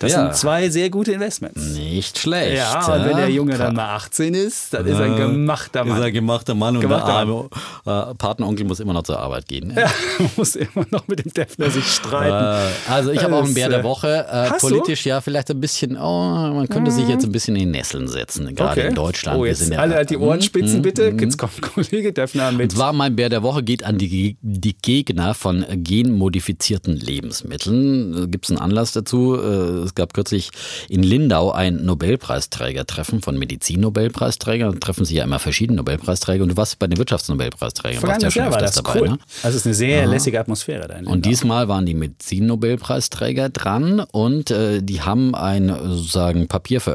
das 0.01 0.13
Ja. 0.13 0.23
sind 0.25 0.35
zwei 0.37 0.69
sehr 0.71 0.91
gute 0.91 1.13
Investments. 1.13 1.61
Nicht 1.75 2.19
schlecht. 2.19 2.57
Ja, 2.57 2.85
und 2.95 3.05
wenn 3.05 3.17
der 3.17 3.31
Junge 3.31 3.57
dann 3.57 3.77
mal 3.77 3.95
18 3.95 4.35
ist, 4.35 4.75
dann 4.75 4.87
ist 4.87 4.99
er 4.99 5.05
ein 5.05 5.17
gemachter 5.17 5.83
Ist 5.83 5.89
er 5.91 5.99
Mann. 5.99 6.13
gemachter 6.13 6.55
Mann 6.55 6.75
und 6.77 6.81
Gemachter 6.83 7.07
der 7.07 7.15
arme 7.15 8.11
äh, 8.11 8.15
Patenonkel 8.17 8.67
muss 8.67 8.81
immer 8.81 8.93
noch 8.93 9.05
zur 9.05 9.21
Arbeit 9.21 9.47
gehen. 9.47 9.73
Ja, 9.77 9.89
muss 10.37 10.57
immer 10.57 10.87
noch 10.91 11.07
mit 11.07 11.25
dem 11.25 11.33
Defner 11.33 11.71
sich 11.71 11.87
streiten. 11.87 12.61
Äh, 12.89 12.91
also 12.93 13.11
ich 13.13 13.23
habe 13.23 13.37
auch 13.37 13.45
einen 13.45 13.55
Bär 13.55 13.69
der 13.69 13.81
äh, 13.81 13.85
Woche. 13.85 14.27
Äh, 14.29 14.51
hast 14.51 14.65
du? 14.65 14.69
politisch 14.71 15.07
ja 15.07 15.21
vielleicht 15.21 15.49
ein 15.51 15.61
bisschen, 15.61 15.97
oh, 15.97 16.53
man 16.55 16.69
könnte 16.69 16.91
sich 16.91 17.02
jetzt 17.09 17.25
ein 17.25 17.33
bisschen 17.33 17.57
in 17.57 17.71
Nesseln 17.71 18.09
setzen, 18.09 18.55
gerade 18.55 18.81
in 18.83 18.95
Deutschland. 18.95 19.39
Oh, 19.39 19.43
Wir 19.45 19.51
jetzt 19.51 19.61
sind 19.61 19.73
ja- 19.73 19.79
alle 19.81 20.05
die 20.07 20.17
Ohren 20.17 20.39
Mhm, 20.39 20.43
spitzen, 20.43 20.79
mhm, 20.79 20.83
bitte. 20.83 21.13
mhm. 21.13 21.19
Jetzt 21.19 21.39
kommt 21.39 21.61
Kollege 21.63 22.13
Defner 22.13 22.53
mit. 22.53 22.63
Und 22.65 22.73
zwar 22.73 22.93
mein 22.93 23.17
Bär 23.17 23.29
der 23.29 23.43
Woche 23.43 23.63
geht 23.63 23.85
an 23.85 23.99
die, 23.99 24.37
die 24.43 24.77
Gegner 24.81 25.35
von 25.35 25.65
genmodifizierten 25.71 26.97
Lebensmitteln. 26.97 28.31
Gibt 28.31 28.45
es 28.47 28.51
einen 28.51 28.59
Anlass 28.61 28.93
dazu? 28.93 29.37
Äh, 29.37 29.83
Es 29.83 29.95
gab 29.95 30.15
kürzlich 30.15 30.51
in 30.89 31.03
Lindau 31.03 31.51
ein 31.53 31.85
Nobelpreisträgertreffen 31.85 33.21
von 33.23 33.39
Medizin-Nobelpreisträgern. 33.39 34.73
Da 34.73 34.79
treffen 34.79 35.05
sich 35.05 35.17
ja 35.17 35.25
immer 35.25 35.39
verschiedene 35.39 35.77
Nobelpreisträger. 35.79 36.43
Und 36.43 36.51
du 36.51 36.57
warst 36.57 36.79
bei 36.79 36.87
den 36.87 36.99
Wirtschaftsnobelpreisträgern. 36.99 38.03
warst 38.03 38.23
ja 38.23 38.31
schon 38.31 38.51
das 38.51 38.75
dabei, 38.75 39.01
cool. 39.01 39.09
ne? 39.11 39.19
Also 39.43 39.49
es 39.57 39.63
ist 39.63 39.67
eine 39.67 39.75
sehr 39.75 40.07
lässige 40.07 40.39
Atmosphäre 40.41 40.87
da 40.89 40.95
in 40.95 41.07
Und 41.07 41.13
Lindau. 41.15 41.29
diesmal 41.31 41.69
waren 41.69 41.87
die 41.87 41.95
Medizin-Nobelpreisträger 41.95 43.49
dran 43.51 44.01
und 44.13 44.51
äh, 44.51 44.83
die 44.83 45.01
haben 45.01 45.35
ein 45.35 45.69
äh, 45.69 45.75
sozusagen 45.89 46.49
Papier 46.49 46.81
veröffentlicht. 46.81 46.92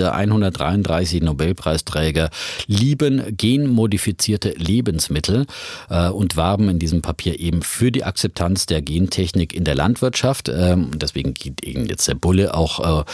Äh, 0.00 0.04
133 0.04 1.22
Nobelpreisträger 1.22 2.30
lieben 2.66 3.36
genmodifizierte 3.36 4.50
Lebensmittel 4.50 5.46
äh, 5.88 6.08
und 6.08 6.36
werben 6.36 6.68
in 6.68 6.78
diesem 6.78 7.02
Papier 7.02 7.40
eben 7.40 7.62
für 7.62 7.92
die 7.92 8.04
Akzeptanz 8.04 8.66
der 8.66 8.82
Gentechnik 8.82 9.54
in 9.54 9.64
der 9.64 9.74
Landwirtschaft. 9.74 10.48
Ähm, 10.48 10.90
deswegen 10.96 11.34
geht 11.34 11.64
eben 11.64 11.86
jetzt 11.86 12.08
der 12.08 12.14
Bulle 12.14 12.54
auch 12.54 13.00
äh, 13.00 13.04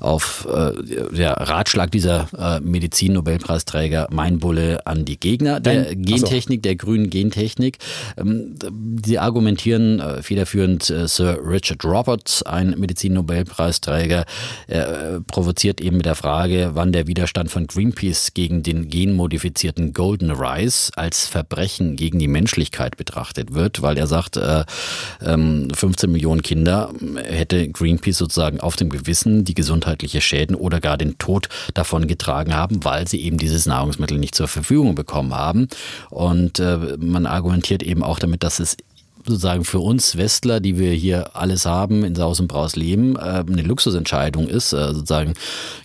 auf 0.00 0.46
äh, 0.50 0.72
der 1.14 1.32
Ratschlag 1.32 1.90
dieser 1.90 2.28
äh, 2.38 2.60
Medizin-Nobelpreisträger, 2.60 4.08
mein 4.10 4.38
Bulle 4.38 4.86
an 4.86 5.04
die 5.04 5.18
Gegner 5.18 5.60
der. 5.60 5.94
Gentechnik, 5.94 6.62
der 6.62 6.76
grünen 6.76 7.10
Gentechnik. 7.10 7.78
Ähm, 8.16 8.56
Sie 9.04 9.18
argumentieren 9.18 10.00
äh, 10.00 10.22
federführend 10.22 10.88
äh, 10.90 11.08
Sir 11.08 11.38
Richard 11.44 11.84
Roberts, 11.84 12.42
ein 12.42 12.74
Medizin-Nobelpreisträger, 12.78 14.24
er 14.66 15.20
provoziert 15.64 15.80
eben 15.80 15.96
mit 15.96 16.04
der 16.04 16.14
Frage, 16.14 16.72
wann 16.74 16.92
der 16.92 17.06
Widerstand 17.06 17.50
von 17.50 17.66
Greenpeace 17.66 18.34
gegen 18.34 18.62
den 18.62 18.90
genmodifizierten 18.90 19.94
Golden 19.94 20.30
Rice 20.30 20.90
als 20.94 21.26
Verbrechen 21.26 21.96
gegen 21.96 22.18
die 22.18 22.28
Menschlichkeit 22.28 22.98
betrachtet 22.98 23.54
wird, 23.54 23.80
weil 23.80 23.96
er 23.96 24.06
sagt, 24.06 24.36
äh, 24.36 24.64
ähm, 25.22 25.68
15 25.74 26.12
Millionen 26.12 26.42
Kinder 26.42 26.92
äh, 27.16 27.32
hätte 27.32 27.66
Greenpeace 27.70 28.18
sozusagen 28.18 28.60
auf 28.60 28.76
dem 28.76 28.90
Gewissen, 28.90 29.44
die 29.44 29.54
gesundheitliche 29.54 30.20
Schäden 30.20 30.54
oder 30.54 30.80
gar 30.80 30.98
den 30.98 31.16
Tod 31.16 31.48
davon 31.72 32.08
getragen 32.08 32.54
haben, 32.54 32.84
weil 32.84 33.08
sie 33.08 33.22
eben 33.22 33.38
dieses 33.38 33.64
Nahrungsmittel 33.64 34.18
nicht 34.18 34.34
zur 34.34 34.48
Verfügung 34.48 34.94
bekommen 34.94 35.32
haben. 35.32 35.68
Und 36.10 36.58
äh, 36.58 36.98
man 36.98 37.24
argumentiert 37.24 37.82
eben 37.82 38.02
auch 38.02 38.18
damit, 38.18 38.42
dass 38.42 38.60
es 38.60 38.76
sozusagen 39.26 39.64
für 39.64 39.80
uns 39.80 40.16
Westler, 40.16 40.60
die 40.60 40.78
wir 40.78 40.92
hier 40.92 41.34
alles 41.36 41.66
haben, 41.66 42.04
in 42.04 42.14
Saus 42.14 42.40
und 42.40 42.48
Braus 42.48 42.76
leben, 42.76 43.16
äh, 43.16 43.20
eine 43.20 43.62
Luxusentscheidung 43.62 44.48
ist, 44.48 44.72
äh, 44.72 44.92
sozusagen 44.92 45.34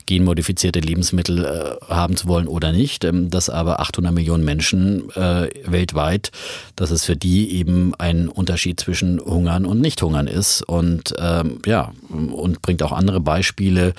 genmodifizierte 0.06 0.80
Lebensmittel 0.80 1.46
äh, 1.46 1.94
haben 1.94 2.16
zu 2.16 2.28
wollen 2.28 2.48
oder 2.48 2.72
nicht, 2.72 3.04
ähm, 3.04 3.30
dass 3.30 3.50
aber 3.50 3.80
800 3.80 4.14
Millionen 4.14 4.44
Menschen 4.44 5.10
weltweit, 5.10 6.32
dass 6.80 6.92
es 6.92 7.04
für 7.04 7.18
die 7.18 7.52
eben 7.56 7.94
ein 7.98 8.30
Unterschied 8.30 8.80
zwischen 8.80 9.20
Hungern 9.20 9.66
und 9.66 9.82
Nicht-Hungern 9.82 10.28
ist. 10.28 10.62
Und 10.62 11.14
ähm, 11.20 11.60
ja, 11.66 11.92
und 12.10 12.62
bringt 12.62 12.82
auch 12.84 12.94
andere 12.94 13.20
Beispiele 13.20 13.94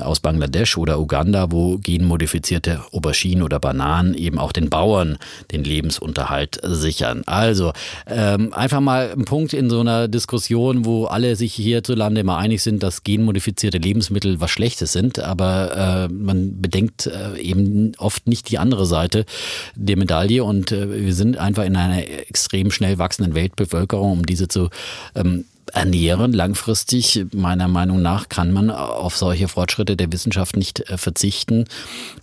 aus 0.00 0.20
Bangladesch 0.20 0.78
oder 0.78 0.98
Uganda, 0.98 1.52
wo 1.52 1.76
genmodifizierte 1.76 2.80
Auberginen 2.92 3.42
oder 3.42 3.60
Bananen 3.60 4.14
eben 4.14 4.38
auch 4.38 4.52
den 4.52 4.70
Bauern 4.70 5.18
den 5.52 5.64
Lebensunterhalt 5.64 6.60
sichern. 6.62 7.24
Also 7.26 7.72
ähm, 8.06 8.54
einfach 8.54 8.80
mal 8.80 9.12
ein 9.12 9.26
Punkt 9.26 9.52
in 9.52 9.68
so 9.68 9.80
einer 9.80 10.08
Diskussion, 10.08 10.86
wo 10.86 11.04
alle 11.04 11.36
sich 11.36 11.52
hierzulande 11.52 12.24
mal 12.24 12.38
einig 12.38 12.62
sind, 12.62 12.82
dass 12.82 13.04
genmodifizierte 13.04 13.76
Lebensmittel 13.76 14.40
was 14.40 14.50
Schlechtes 14.50 14.92
sind, 14.92 15.18
aber 15.18 16.08
äh, 16.08 16.12
man 16.12 16.62
bedenkt 16.62 17.06
äh, 17.06 17.38
eben 17.38 17.92
oft 17.98 18.26
nicht 18.26 18.50
die 18.50 18.56
andere 18.56 18.86
Seite 18.86 19.26
der 19.74 19.98
Medaille. 19.98 20.42
Und 20.42 20.72
äh, 20.72 21.04
wir 21.04 21.12
sind 21.12 21.36
einfach 21.36 21.64
in 21.64 21.76
einer 21.76 22.13
extrem 22.18 22.70
schnell 22.70 22.98
wachsenden 22.98 23.34
Weltbevölkerung, 23.34 24.12
um 24.12 24.26
diese 24.26 24.48
zu 24.48 24.70
ähm, 25.14 25.44
ernähren. 25.72 26.32
Langfristig, 26.32 27.26
meiner 27.34 27.68
Meinung 27.68 28.00
nach, 28.02 28.28
kann 28.28 28.52
man 28.52 28.70
auf 28.70 29.16
solche 29.16 29.48
Fortschritte 29.48 29.96
der 29.96 30.12
Wissenschaft 30.12 30.56
nicht 30.56 30.88
äh, 30.88 30.96
verzichten 30.98 31.66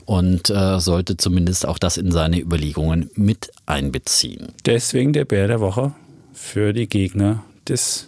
und 0.06 0.50
äh, 0.50 0.80
sollte 0.80 1.18
zumindest 1.18 1.66
auch 1.66 1.78
das 1.78 1.98
in 1.98 2.12
seine 2.12 2.40
Überlegungen 2.40 3.10
mit 3.16 3.52
einbeziehen. 3.66 4.50
Deswegen 4.66 5.14
der 5.14 5.26
Bär 5.26 5.48
der 5.48 5.60
Woche 5.60 5.94
für 6.34 6.74
die 6.74 6.88
Gegner 6.88 7.44
des 7.68 8.08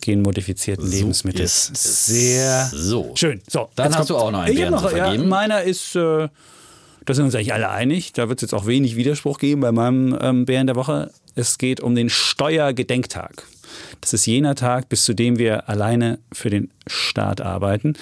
genmodifizierten 0.00 0.88
Lebensmittels. 0.88 1.70
ist 1.70 1.86
es. 1.86 2.06
Sehr 2.06 2.70
So. 2.72 3.12
schön. 3.14 3.40
So, 3.48 3.70
Dann 3.74 3.96
hast 3.96 4.10
du 4.10 4.16
auch 4.16 4.30
noch 4.30 4.40
einen 4.40 4.54
hab 4.54 4.70
Bären 4.70 4.78
zu 4.78 4.96
ja, 4.96 5.04
vergeben. 5.06 5.28
Meiner 5.28 5.62
ist, 5.62 5.96
äh, 5.96 6.28
da 7.04 7.14
sind 7.14 7.24
uns 7.24 7.34
eigentlich 7.34 7.52
alle 7.52 7.70
einig. 7.70 8.12
Da 8.12 8.28
wird 8.28 8.38
es 8.38 8.42
jetzt 8.42 8.54
auch 8.54 8.66
wenig 8.66 8.96
Widerspruch 8.96 9.38
geben 9.38 9.60
bei 9.60 9.72
meinem 9.72 10.16
ähm, 10.20 10.44
Bären 10.46 10.66
der 10.66 10.76
Woche. 10.76 11.10
Es 11.34 11.58
geht 11.58 11.80
um 11.80 11.94
den 11.94 12.08
Steuergedenktag. 12.08 13.44
Das 14.00 14.12
ist 14.12 14.26
jener 14.26 14.54
Tag, 14.54 14.88
bis 14.88 15.04
zu 15.04 15.14
dem 15.14 15.38
wir 15.38 15.68
alleine 15.68 16.18
für 16.32 16.50
den 16.50 16.70
Staat 16.86 17.40
arbeiten. 17.40 17.94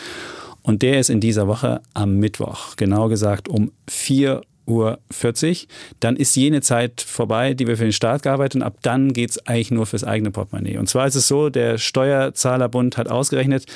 Und 0.63 0.83
der 0.83 1.01
ist 1.01 1.11
in 1.11 1.21
dieser 1.21 1.49
Woche 1.49 1.81
am 1.95 2.19
Mittwoch, 2.19 2.77
genau 2.77 3.09
gesagt 3.09 3.49
um 3.49 3.73
4 3.89 4.43
Uhr 4.73 4.99
40. 5.11 5.69
Dann 6.01 6.17
ist 6.17 6.35
jene 6.37 6.61
Zeit 6.61 7.01
vorbei, 7.01 7.55
die 7.55 7.67
wir 7.67 7.77
für 7.77 7.85
den 7.85 7.93
Staat 7.93 8.23
gearbeitet 8.23 8.61
haben. 8.61 8.67
Ab 8.67 8.79
dann 8.83 9.13
geht 9.13 9.31
es 9.31 9.47
eigentlich 9.47 9.71
nur 9.71 9.87
fürs 9.87 10.05
eigene 10.05 10.31
Portemonnaie. 10.31 10.79
Und 10.79 10.89
zwar 10.89 11.07
ist 11.07 11.15
es 11.15 11.29
so, 11.29 11.51
der 11.51 11.79
Steuerzahlerbund 11.79 12.97
hat 12.97 13.09
ausgerechnet, 13.09 13.67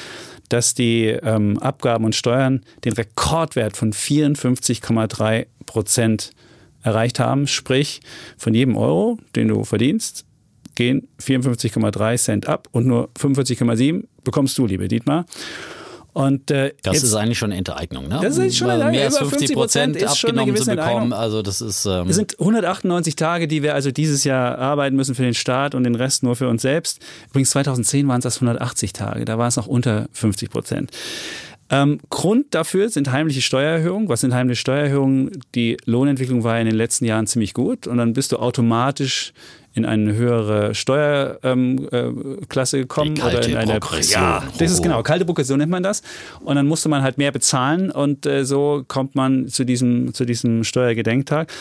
dass 0.48 0.74
die 0.74 1.06
ähm, 1.06 1.58
Abgaben 1.58 2.04
und 2.04 2.14
Steuern 2.14 2.62
den 2.84 2.92
Rekordwert 2.92 3.76
von 3.76 3.92
54,3 3.92 5.46
Prozent 5.66 6.32
erreicht 6.82 7.18
haben. 7.18 7.46
Sprich, 7.46 8.00
von 8.38 8.54
jedem 8.54 8.76
Euro, 8.76 9.18
den 9.34 9.48
du 9.48 9.64
verdienst, 9.64 10.24
gehen 10.74 11.08
54,3 11.20 12.16
Cent 12.16 12.48
ab 12.48 12.68
und 12.70 12.86
nur 12.86 13.08
45,7 13.18 14.04
bekommst 14.22 14.56
du, 14.58 14.66
liebe 14.66 14.88
Dietmar. 14.88 15.26
Und 16.16 16.50
äh, 16.50 16.72
Das 16.82 16.94
jetzt, 16.94 17.02
ist 17.02 17.14
eigentlich 17.14 17.36
schon 17.36 17.50
eine 17.50 17.58
Enteignung, 17.58 18.08
ne? 18.08 18.20
Das 18.22 18.38
ist 18.38 18.56
schon 18.56 18.70
eine 18.70 18.84
Weil 18.84 18.92
Mehr 18.92 19.04
als 19.04 19.16
Enteignung. 19.16 19.28
Über 19.28 19.38
50 19.38 19.54
Prozent 19.54 19.96
50% 19.96 19.98
ist 19.98 20.18
schon 20.18 20.30
eine 20.30 20.40
abgenommen 20.40 20.56
zu 20.56 20.70
bekommen. 20.70 20.88
Enteignung. 20.88 21.12
Also 21.12 21.42
das 21.42 21.60
ist 21.60 21.84
ähm, 21.84 22.08
es 22.08 22.16
sind 22.16 22.40
198 22.40 23.16
Tage, 23.16 23.46
die 23.46 23.62
wir 23.62 23.74
also 23.74 23.90
dieses 23.90 24.24
Jahr 24.24 24.56
arbeiten 24.56 24.96
müssen 24.96 25.14
für 25.14 25.24
den 25.24 25.34
Staat 25.34 25.74
und 25.74 25.84
den 25.84 25.94
Rest 25.94 26.22
nur 26.22 26.34
für 26.34 26.48
uns 26.48 26.62
selbst. 26.62 27.04
Übrigens 27.28 27.50
2010 27.50 28.08
waren 28.08 28.20
es 28.20 28.22
das 28.22 28.36
180 28.36 28.94
Tage, 28.94 29.26
da 29.26 29.36
war 29.36 29.48
es 29.48 29.56
noch 29.56 29.66
unter 29.66 30.06
50 30.12 30.48
Prozent. 30.48 30.90
Ähm, 31.68 31.98
Grund 32.08 32.54
dafür 32.54 32.88
sind 32.88 33.12
heimliche 33.12 33.42
Steuererhöhungen. 33.42 34.08
Was 34.08 34.22
sind 34.22 34.32
heimliche 34.32 34.60
Steuererhöhungen? 34.60 35.32
Die 35.54 35.76
Lohnentwicklung 35.84 36.44
war 36.44 36.58
in 36.58 36.64
den 36.64 36.76
letzten 36.76 37.04
Jahren 37.04 37.26
ziemlich 37.26 37.52
gut 37.52 37.86
und 37.86 37.98
dann 37.98 38.14
bist 38.14 38.32
du 38.32 38.38
automatisch 38.38 39.34
in 39.76 39.84
eine 39.84 40.14
höhere 40.14 40.74
Steuerklasse 40.74 41.42
ähm, 41.42 41.88
äh, 41.92 42.82
gekommen 42.82 43.20
oder 43.20 43.46
in 43.46 43.56
eine 43.56 43.78
Progression. 43.78 44.22
Ja, 44.22 44.42
das 44.58 44.72
ist 44.72 44.82
genau 44.82 45.02
kalte 45.02 45.26
Progression 45.26 45.58
nennt 45.58 45.70
man 45.70 45.82
das. 45.82 46.02
Und 46.40 46.56
dann 46.56 46.66
musste 46.66 46.88
man 46.88 47.02
halt 47.02 47.18
mehr 47.18 47.30
bezahlen 47.30 47.90
und 47.90 48.24
äh, 48.24 48.44
so 48.44 48.84
kommt 48.88 49.14
man 49.14 49.48
zu 49.48 49.64
diesem 49.64 50.14
zu 50.14 50.24
diesem 50.24 50.64
Steuergedenktag. 50.64 51.52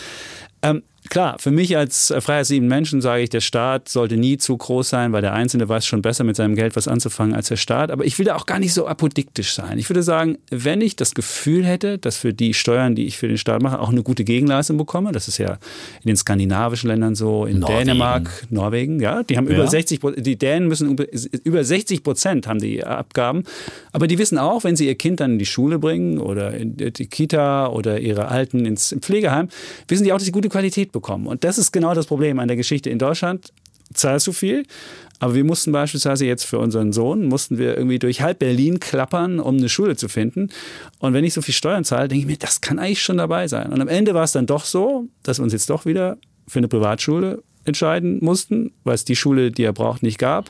Ähm, 0.61 0.83
Klar, 1.09 1.37
für 1.39 1.51
mich 1.51 1.77
als 1.77 2.09
äh, 2.09 2.19
freiheitsliebenden 2.19 2.75
Menschen 2.75 3.01
sage 3.01 3.23
ich, 3.23 3.29
der 3.29 3.41
Staat 3.41 3.89
sollte 3.89 4.17
nie 4.17 4.37
zu 4.37 4.57
groß 4.57 4.89
sein, 4.89 5.13
weil 5.13 5.21
der 5.21 5.33
Einzelne 5.33 5.69
weiß 5.69 5.85
schon 5.85 6.01
besser 6.01 6.23
mit 6.23 6.35
seinem 6.35 6.55
Geld 6.55 6.75
was 6.75 6.87
anzufangen 6.87 7.35
als 7.35 7.47
der 7.47 7.57
Staat. 7.57 7.91
Aber 7.91 8.05
ich 8.05 8.17
will 8.17 8.25
da 8.25 8.35
auch 8.35 8.47
gar 8.47 8.59
nicht 8.59 8.73
so 8.73 8.87
apodiktisch 8.87 9.53
sein. 9.53 9.77
Ich 9.77 9.89
würde 9.89 10.01
sagen, 10.01 10.37
wenn 10.49 10.81
ich 10.81 10.95
das 10.95 11.13
Gefühl 11.13 11.63
hätte, 11.63 11.99
dass 11.99 12.17
für 12.17 12.33
die 12.33 12.53
Steuern, 12.53 12.95
die 12.95 13.05
ich 13.05 13.17
für 13.17 13.27
den 13.27 13.37
Staat 13.37 13.61
mache, 13.61 13.79
auch 13.79 13.89
eine 13.89 14.01
gute 14.01 14.23
Gegenleistung 14.23 14.77
bekomme, 14.77 15.11
das 15.11 15.27
ist 15.27 15.37
ja 15.37 15.59
in 16.01 16.07
den 16.07 16.17
skandinavischen 16.17 16.89
Ländern 16.89 17.13
so, 17.13 17.45
in 17.45 17.59
Norwegen. 17.59 17.85
Dänemark, 17.85 18.47
Norwegen, 18.49 18.99
ja, 18.99 19.21
die 19.21 19.37
haben 19.37 19.47
ja. 19.47 19.55
über 19.55 19.65
60%, 19.65 20.21
die 20.21 20.37
Dänen 20.37 20.67
müssen 20.67 20.97
über 21.43 21.63
60 21.63 22.03
Prozent 22.03 22.47
haben 22.47 22.59
die 22.59 22.83
Abgaben. 22.83 23.43
Aber 23.91 24.07
die 24.07 24.17
wissen 24.17 24.39
auch, 24.39 24.63
wenn 24.63 24.75
sie 24.75 24.87
ihr 24.87 24.95
Kind 24.95 25.19
dann 25.19 25.33
in 25.33 25.39
die 25.39 25.45
Schule 25.45 25.77
bringen 25.77 26.19
oder 26.19 26.53
in 26.55 26.75
die 26.77 27.05
Kita 27.05 27.67
oder 27.67 27.99
ihre 27.99 28.27
Alten 28.29 28.65
ins 28.65 28.95
Pflegeheim, 28.99 29.49
wissen 29.87 30.03
die 30.03 30.11
auch, 30.11 30.17
dass 30.17 30.25
sie 30.25 30.31
gute 30.31 30.49
Qualität 30.49 30.94
bekommen. 30.95 31.27
Und 31.27 31.43
das 31.43 31.57
ist 31.57 31.71
genau 31.71 31.93
das 31.93 32.07
Problem 32.07 32.39
an 32.39 32.47
der 32.47 32.57
Geschichte 32.57 32.89
in 32.89 32.97
Deutschland. 32.97 33.53
Zahlst 33.93 34.25
du 34.25 34.31
viel, 34.31 34.65
aber 35.19 35.35
wir 35.35 35.43
mussten 35.43 35.71
beispielsweise 35.71 36.25
jetzt 36.25 36.43
für 36.43 36.57
unseren 36.57 36.91
Sohn, 36.91 37.25
mussten 37.25 37.59
wir 37.59 37.77
irgendwie 37.77 37.99
durch 37.99 38.21
halb 38.21 38.39
Berlin 38.39 38.79
klappern, 38.79 39.39
um 39.39 39.57
eine 39.57 39.69
Schule 39.69 39.95
zu 39.95 40.09
finden. 40.09 40.49
Und 40.97 41.13
wenn 41.13 41.23
ich 41.23 41.33
so 41.33 41.41
viel 41.43 41.53
Steuern 41.53 41.83
zahle, 41.83 42.07
denke 42.07 42.21
ich 42.21 42.27
mir, 42.27 42.37
das 42.37 42.61
kann 42.61 42.79
eigentlich 42.79 43.03
schon 43.03 43.17
dabei 43.17 43.47
sein. 43.47 43.71
Und 43.71 43.81
am 43.81 43.87
Ende 43.87 44.15
war 44.15 44.23
es 44.23 44.31
dann 44.31 44.47
doch 44.47 44.65
so, 44.65 45.07
dass 45.21 45.39
wir 45.39 45.43
uns 45.43 45.53
jetzt 45.53 45.69
doch 45.69 45.85
wieder 45.85 46.17
für 46.47 46.59
eine 46.59 46.67
Privatschule 46.67 47.43
entscheiden 47.63 48.19
mussten, 48.21 48.71
weil 48.83 48.95
es 48.95 49.05
die 49.05 49.15
Schule, 49.15 49.51
die 49.51 49.63
er 49.63 49.73
braucht, 49.73 50.01
nicht 50.01 50.17
gab. 50.17 50.49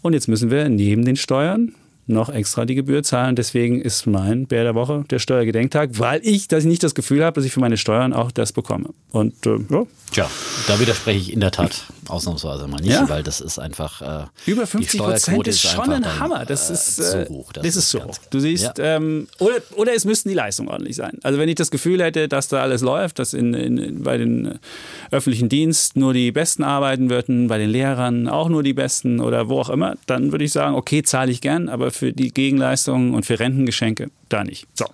Und 0.00 0.14
jetzt 0.14 0.28
müssen 0.28 0.50
wir 0.50 0.68
neben 0.68 1.04
den 1.04 1.16
Steuern 1.16 1.74
noch 2.06 2.28
extra 2.28 2.64
die 2.64 2.74
Gebühr 2.74 3.02
zahlen. 3.02 3.36
Deswegen 3.36 3.80
ist 3.80 4.06
mein 4.06 4.46
Bär 4.46 4.64
der 4.64 4.74
Woche 4.74 5.04
der 5.10 5.18
Steuergedenktag, 5.18 5.90
weil 5.98 6.20
ich, 6.24 6.48
dass 6.48 6.64
ich 6.64 6.68
nicht 6.68 6.82
das 6.82 6.94
Gefühl 6.94 7.24
habe, 7.24 7.34
dass 7.34 7.44
ich 7.44 7.52
für 7.52 7.60
meine 7.60 7.76
Steuern 7.76 8.12
auch 8.12 8.30
das 8.30 8.52
bekomme. 8.52 8.90
Und 9.10 9.46
äh, 9.46 9.58
ja. 9.70 9.86
Tja, 10.10 10.30
da 10.66 10.80
widerspreche 10.80 11.18
ich 11.18 11.32
in 11.32 11.40
der 11.40 11.52
Tat 11.52 11.86
ausnahmsweise 12.12 12.66
mal 12.68 12.80
nicht, 12.80 12.92
ja? 12.92 13.08
weil 13.08 13.22
das 13.22 13.40
ist 13.40 13.58
einfach 13.58 14.02
äh, 14.02 14.26
über 14.46 14.66
50 14.66 15.00
Prozent 15.00 15.48
ist 15.48 15.60
schon 15.60 15.90
ein 15.90 16.18
Hammer. 16.18 16.44
Das 16.44 16.70
äh, 16.70 16.74
ist 16.74 16.98
äh, 16.98 17.26
so 17.26 17.34
hoch. 17.34 17.52
Das, 17.52 17.64
das 17.64 17.76
ist, 17.76 17.90
so 17.90 18.04
hoch. 18.04 18.16
Du 18.30 18.40
siehst, 18.40 18.78
ja. 18.78 18.96
ähm, 18.96 19.28
oder, 19.38 19.56
oder 19.76 19.94
es 19.94 20.04
müssten 20.04 20.28
die 20.28 20.34
Leistungen 20.34 20.68
ordentlich 20.68 20.96
sein. 20.96 21.18
Also 21.22 21.38
wenn 21.38 21.48
ich 21.48 21.54
das 21.54 21.70
Gefühl 21.70 22.02
hätte, 22.02 22.28
dass 22.28 22.48
da 22.48 22.62
alles 22.62 22.82
läuft, 22.82 23.18
dass 23.18 23.32
in, 23.32 23.54
in, 23.54 24.02
bei 24.02 24.18
den 24.18 24.58
öffentlichen 25.10 25.48
Dienst 25.48 25.96
nur 25.96 26.12
die 26.12 26.30
Besten 26.32 26.62
arbeiten 26.62 27.10
würden, 27.10 27.48
bei 27.48 27.58
den 27.58 27.70
Lehrern 27.70 28.28
auch 28.28 28.48
nur 28.48 28.62
die 28.62 28.74
Besten 28.74 29.20
oder 29.20 29.48
wo 29.48 29.60
auch 29.60 29.70
immer, 29.70 29.96
dann 30.06 30.32
würde 30.32 30.44
ich 30.44 30.52
sagen, 30.52 30.74
okay, 30.74 31.02
zahle 31.02 31.32
ich 31.32 31.40
gern, 31.40 31.68
aber 31.68 31.90
für 31.90 32.12
die 32.12 32.30
Gegenleistungen 32.30 33.14
und 33.14 33.26
für 33.26 33.40
Rentengeschenke 33.40 34.10
da 34.28 34.44
nicht. 34.44 34.66
So. 34.74 34.86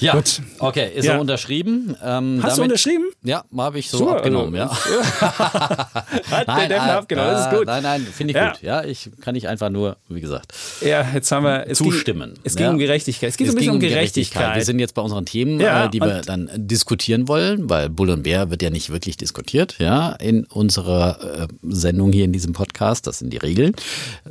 Ja, 0.00 0.14
Gut. 0.14 0.40
okay, 0.58 0.90
ist 0.94 1.04
ja. 1.04 1.14
er 1.14 1.20
unterschrieben. 1.20 1.96
Ähm, 2.02 2.40
Hast 2.42 2.56
damit, 2.56 2.58
du 2.58 2.62
unterschrieben? 2.62 3.04
Ja, 3.22 3.44
habe 3.56 3.78
ich 3.78 3.90
so 3.90 3.98
Super, 3.98 4.16
abgenommen, 4.16 4.54
ja. 4.54 4.70
Hat 5.20 6.46
nein, 6.46 6.68
der 6.68 6.98
abgenommen, 6.98 7.32
das 7.32 7.46
ist 7.46 7.56
gut. 7.56 7.66
Nein, 7.66 7.82
nein, 7.82 8.06
finde 8.06 8.32
ich 8.32 8.36
ja. 8.36 8.50
gut. 8.50 8.62
Ja, 8.62 8.84
ich 8.84 9.10
kann 9.20 9.34
ich 9.34 9.48
einfach 9.48 9.70
nur, 9.70 9.96
wie 10.08 10.20
gesagt, 10.20 10.52
ja, 10.80 11.06
jetzt 11.14 11.30
haben 11.32 11.44
wir, 11.44 11.66
es 11.68 11.78
zustimmen. 11.78 12.34
Ging, 12.34 12.42
es 12.44 12.56
ging 12.56 12.68
um 12.68 12.78
Gerechtigkeit. 12.78 13.30
Es 13.30 13.36
geht 13.36 13.48
es 13.48 13.54
ein 13.54 13.56
bisschen 13.56 13.72
um 13.72 13.80
Gerechtigkeit. 13.80 14.00
Gerechtigkeit. 14.00 14.56
Wir 14.56 14.64
sind 14.64 14.78
jetzt 14.78 14.94
bei 14.94 15.02
unseren 15.02 15.26
Themen, 15.26 15.60
äh, 15.60 15.90
die 15.90 16.00
wir 16.00 16.22
dann 16.22 16.50
diskutieren 16.54 17.28
wollen, 17.28 17.68
weil 17.68 17.88
Bull 17.88 18.10
und 18.10 18.22
Bär 18.22 18.50
wird 18.50 18.62
ja 18.62 18.70
nicht 18.70 18.90
wirklich 18.90 19.16
diskutiert, 19.16 19.76
ja, 19.78 20.12
in 20.12 20.44
unserer 20.44 21.42
äh, 21.42 21.46
Sendung 21.62 22.12
hier 22.12 22.24
in 22.24 22.32
diesem 22.32 22.52
Podcast. 22.52 23.06
Das 23.06 23.18
sind 23.18 23.32
die 23.32 23.38
Regeln. 23.38 23.74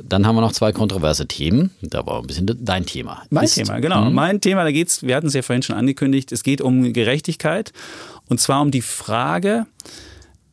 Dann 0.02 0.26
haben 0.26 0.34
wir 0.34 0.40
noch 0.40 0.52
zwei 0.52 0.72
kontroverse 0.72 1.26
Themen. 1.26 1.70
Da 1.80 2.06
war 2.06 2.20
ein 2.20 2.26
bisschen 2.26 2.50
dein 2.60 2.86
Thema. 2.86 3.22
Mein 3.30 3.44
Ist, 3.44 3.54
Thema, 3.54 3.78
genau. 3.80 4.02
Mh. 4.02 4.10
Mein 4.10 4.40
Thema, 4.40 4.64
da 4.64 4.72
geht's, 4.72 5.02
wir 5.02 5.16
hatten 5.16 5.28
es 5.28 5.34
ja 5.34 5.42
vorhin 5.42 5.59
vorhin 5.60 5.62
schon 5.62 5.76
angekündigt, 5.76 6.32
es 6.32 6.42
geht 6.42 6.60
um 6.60 6.92
Gerechtigkeit. 6.92 7.72
Und 8.28 8.40
zwar 8.40 8.62
um 8.62 8.70
die 8.70 8.82
Frage, 8.82 9.66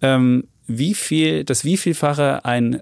ähm, 0.02 0.48
wie 0.68 0.94
viel, 0.94 1.44
das 1.44 1.64
wievielfache 1.64 2.44
ein 2.44 2.82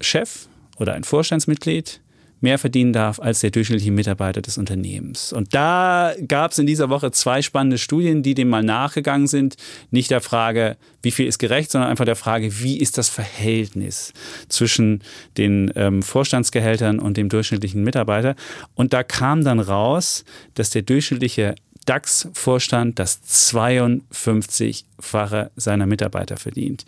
Chef 0.00 0.48
oder 0.78 0.94
ein 0.94 1.04
Vorstandsmitglied 1.04 2.00
mehr 2.40 2.58
verdienen 2.58 2.92
darf 2.92 3.18
als 3.18 3.40
der 3.40 3.50
durchschnittliche 3.50 3.92
Mitarbeiter 3.92 4.42
des 4.42 4.58
Unternehmens. 4.58 5.32
Und 5.32 5.54
da 5.54 6.14
gab 6.28 6.52
es 6.52 6.58
in 6.58 6.66
dieser 6.66 6.90
Woche 6.90 7.10
zwei 7.10 7.42
spannende 7.42 7.78
Studien, 7.78 8.22
die 8.22 8.34
dem 8.34 8.48
mal 8.48 8.62
nachgegangen 8.62 9.26
sind. 9.26 9.56
Nicht 9.90 10.10
der 10.10 10.20
Frage, 10.20 10.76
wie 11.02 11.10
viel 11.10 11.26
ist 11.26 11.38
gerecht, 11.38 11.70
sondern 11.70 11.90
einfach 11.90 12.04
der 12.04 12.16
Frage, 12.16 12.60
wie 12.60 12.78
ist 12.78 12.98
das 12.98 13.08
Verhältnis 13.08 14.12
zwischen 14.48 15.02
den 15.36 15.72
ähm, 15.76 16.02
Vorstandsgehältern 16.02 16.98
und 16.98 17.16
dem 17.16 17.28
durchschnittlichen 17.28 17.82
Mitarbeiter. 17.82 18.36
Und 18.74 18.92
da 18.92 19.02
kam 19.02 19.44
dann 19.44 19.60
raus, 19.60 20.24
dass 20.54 20.70
der 20.70 20.82
durchschnittliche 20.82 21.54
DAX-Vorstand 21.86 22.98
das 22.98 23.22
52-fache 23.22 25.50
seiner 25.56 25.86
Mitarbeiter 25.86 26.36
verdient. 26.36 26.84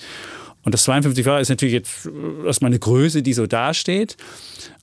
Und 0.64 0.74
das 0.74 0.87
52-fache 0.87 1.40
ist 1.40 1.48
natürlich 1.48 1.72
jetzt 1.72 2.06
erstmal 2.44 2.70
eine 2.70 2.78
Größe, 2.78 3.22
die 3.22 3.32
so 3.32 3.46
dasteht. 3.46 4.18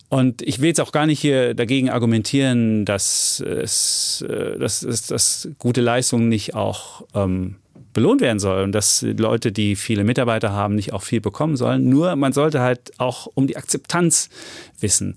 Und 0.10 0.42
ich 0.42 0.60
will 0.60 0.68
jetzt 0.68 0.82
auch 0.82 0.92
gar 0.92 1.06
nicht 1.06 1.20
hier 1.20 1.54
dagegen 1.54 1.90
argumentieren, 1.90 2.86
dass, 2.86 3.40
es, 3.40 4.24
äh, 4.28 4.58
dass, 4.60 4.82
dass, 4.82 5.08
dass 5.08 5.50
gute 5.58 5.82
Leistungen 5.82 6.30
nicht 6.30 6.56
auch 6.56 7.04
ähm, 7.14 7.56
belohnt 7.96 8.22
werden 8.22 8.40
sollen 8.40 8.72
dass 8.72 9.02
Leute, 9.02 9.52
die 9.52 9.76
viele 9.76 10.04
Mitarbeiter 10.04 10.52
haben, 10.52 10.76
nicht 10.76 10.94
auch 10.94 11.02
viel 11.02 11.22
bekommen 11.22 11.56
sollen. 11.56 11.90
Nur 11.90 12.16
man 12.18 12.34
sollte 12.34 12.60
halt 12.60 12.92
auch 13.00 13.28
um 13.34 13.48
die 13.48 13.58
Akzeptanz 13.58 14.30
wissen. 14.80 15.16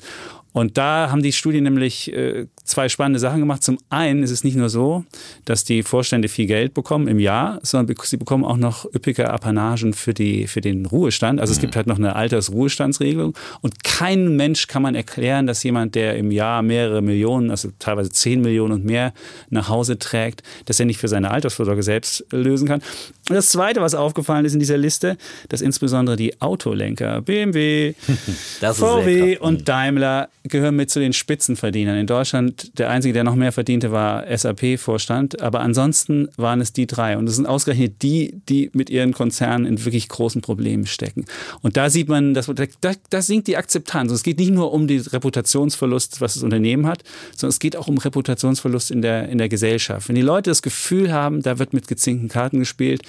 Und 0.53 0.79
da 0.79 1.11
haben 1.11 1.23
die 1.23 1.33
Studien 1.33 1.65
nämlich 1.65 2.13
äh, 2.13 2.47
zwei 2.69 2.89
spannende 2.89 3.19
Sachen 3.19 3.41
gemacht. 3.41 3.65
Zum 3.65 3.79
einen 3.91 4.23
ist 4.23 4.31
es 4.31 4.45
nicht 4.45 4.57
nur 4.57 4.69
so, 4.69 5.05
dass 5.45 5.65
die 5.65 5.83
Vorstände 5.83 6.29
viel 6.29 6.47
Geld 6.47 6.75
bekommen 6.75 7.09
im 7.09 7.19
Jahr, 7.19 7.59
sondern 7.63 7.97
sie 8.03 8.17
bekommen 8.17 8.45
auch 8.45 8.57
noch 8.57 8.85
üppige 8.85 9.31
Apanagen 9.31 9.95
für, 9.95 10.15
die, 10.15 10.47
für 10.47 10.61
den 10.61 10.87
Ruhestand. 10.87 11.41
Also 11.41 11.53
es 11.53 11.61
gibt 11.61 11.75
mhm. 11.75 11.77
halt 11.77 11.87
noch 11.87 11.99
eine 11.99 12.15
Altersruhestandsregelung. 12.15 13.35
Und 13.63 13.85
kein 13.85 14.37
Mensch 14.37 14.67
kann 14.67 14.83
man 14.83 14.95
erklären, 14.95 15.47
dass 15.47 15.63
jemand, 15.63 15.95
der 15.95 16.17
im 16.17 16.31
Jahr 16.31 16.63
mehrere 16.63 17.01
Millionen, 17.03 17.51
also 17.51 17.71
teilweise 17.79 18.11
zehn 18.11 18.43
Millionen 18.43 18.75
und 18.75 18.85
mehr 18.85 19.13
nach 19.51 19.69
Hause 19.69 19.99
trägt, 19.99 20.43
dass 20.67 20.79
er 20.79 20.87
nicht 20.87 20.99
für 20.99 21.09
seine 21.09 21.31
Altersvorsorge 21.31 21.83
selbst 21.83 22.25
lösen 22.31 22.69
kann. 22.69 22.83
Und 23.29 23.35
das 23.35 23.47
Zweite, 23.47 23.81
was 23.81 23.95
aufgefallen 23.95 24.45
ist 24.45 24.53
in 24.53 24.61
dieser 24.61 24.79
Liste, 24.79 25.17
dass 25.49 25.61
insbesondere 25.61 26.17
die 26.17 26.41
Autolenker, 26.41 27.23
BMW, 27.23 27.95
VW 28.61 29.39
und 29.39 29.69
Daimler 29.69 30.29
gehören 30.45 30.77
mit 30.77 30.91
zu 30.91 31.01
den 31.01 31.13
Spitzenverdienern. 31.13 31.97
In 31.97 32.07
Deutschland 32.07 32.58
der 32.79 32.91
einzige, 32.91 33.13
der 33.13 33.25
noch 33.25 33.35
mehr 33.35 33.53
verdiente, 33.53 33.93
war 33.93 34.25
SAP-Vorstand. 34.27 35.41
Aber 35.41 35.61
ansonsten 35.61 36.29
waren 36.37 36.61
es 36.61 36.73
die 36.73 36.87
drei. 36.87 37.17
Und 37.17 37.29
es 37.29 37.37
sind 37.37 37.47
ausgerechnet 37.47 38.03
die, 38.03 38.41
die 38.49 38.71
mit 38.73 38.91
ihren 38.91 39.13
Konzernen 39.13 39.67
in 39.67 39.85
wirklich 39.85 40.09
großen 40.09 40.43
Problemen 40.43 40.87
stecken. 40.87 41.25
Und 41.63 41.77
da 41.77 41.91
sieht 41.91 42.09
man, 42.09 42.35
dass, 42.35 42.47
da, 42.47 42.93
da 43.11 43.23
sinkt 43.23 43.49
die 43.49 43.57
Akzeptanz. 43.57 44.11
Und 44.11 44.17
es 44.17 44.23
geht 44.23 44.39
nicht 44.39 44.53
nur 44.53 44.73
um 44.73 44.87
den 44.87 45.01
Reputationsverlust, 45.01 46.21
was 46.21 46.35
das 46.35 46.43
Unternehmen 46.43 46.87
hat, 46.87 47.03
sondern 47.37 47.51
es 47.51 47.59
geht 47.59 47.77
auch 47.77 47.89
um 47.89 47.99
Reputationsverlust 47.99 48.91
in 48.91 49.03
der, 49.03 49.29
in 49.29 49.39
der 49.39 49.49
Gesellschaft. 49.49 50.09
Wenn 50.09 50.17
die 50.17 50.23
Leute 50.23 50.51
das 50.51 50.63
Gefühl 50.63 51.13
haben, 51.13 51.43
da 51.43 51.59
wird 51.59 51.73
mit 51.73 51.89
gezinkten 51.89 52.29
Karten 52.29 52.59
gespielt, 52.59 53.03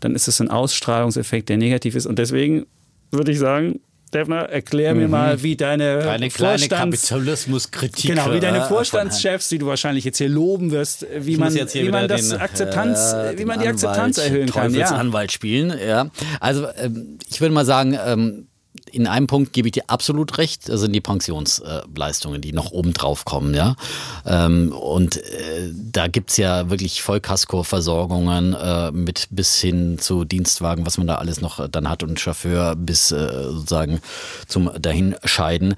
dann 0.00 0.14
ist 0.14 0.28
es 0.28 0.40
ein 0.40 0.50
Ausstrahlungseffekt, 0.50 1.48
der 1.48 1.56
negativ 1.56 1.94
ist. 1.94 2.06
Und 2.06 2.18
deswegen 2.18 2.66
würde 3.10 3.32
ich 3.32 3.38
sagen, 3.38 3.80
Stefner, 4.12 4.42
erklär 4.50 4.92
mhm. 4.92 5.00
mir 5.00 5.08
mal, 5.08 5.42
wie 5.42 5.56
deine 5.56 6.06
Eine 6.06 6.28
kleine 6.28 6.68
Kapitalismuskritik. 6.68 8.10
Genau, 8.10 8.30
wie 8.30 8.40
deine 8.40 8.60
Vorstandschefs, 8.60 9.48
die 9.48 9.56
du 9.56 9.64
wahrscheinlich 9.64 10.04
jetzt 10.04 10.18
hier 10.18 10.28
loben 10.28 10.70
wirst, 10.70 11.06
wie 11.16 11.38
man, 11.38 11.54
wie 11.54 11.88
man 11.88 12.08
das 12.08 12.28
den, 12.28 12.38
Akzeptanz, 12.38 13.14
äh, 13.14 13.38
wie 13.38 13.46
man 13.46 13.58
die 13.58 13.68
Akzeptanz 13.68 14.18
erhöhen 14.18 14.50
kann. 14.50 14.74
Ja. 14.74 14.88
Anwalt 14.88 15.32
spielen, 15.32 15.72
ja. 15.82 16.10
Also 16.40 16.66
ähm, 16.76 17.16
ich 17.26 17.40
würde 17.40 17.54
mal 17.54 17.64
sagen, 17.64 17.98
ähm, 18.04 18.48
in 18.92 19.06
einem 19.06 19.26
Punkt 19.26 19.52
gebe 19.52 19.68
ich 19.68 19.72
dir 19.72 19.84
absolut 19.86 20.38
recht, 20.38 20.68
das 20.68 20.80
sind 20.80 20.92
die 20.92 21.00
Pensionsleistungen, 21.00 22.40
die 22.40 22.52
noch 22.52 22.70
oben 22.70 22.92
drauf 22.92 23.24
kommen, 23.24 23.54
ja. 23.54 23.76
Ähm, 24.26 24.72
und 24.72 25.16
äh, 25.16 25.70
da 25.72 26.08
gibt's 26.08 26.36
ja 26.36 26.70
wirklich 26.70 27.02
Vollkasko-Versorgungen 27.02 28.54
äh, 28.54 28.92
mit 28.92 29.28
bis 29.30 29.58
hin 29.58 29.98
zu 29.98 30.24
Dienstwagen, 30.24 30.86
was 30.86 30.98
man 30.98 31.06
da 31.06 31.16
alles 31.16 31.40
noch 31.40 31.68
dann 31.68 31.88
hat 31.88 32.02
und 32.02 32.20
Chauffeur 32.20 32.76
bis 32.76 33.12
äh, 33.12 33.44
sozusagen 33.44 34.00
zum 34.46 34.70
Dahinscheiden. 34.78 35.74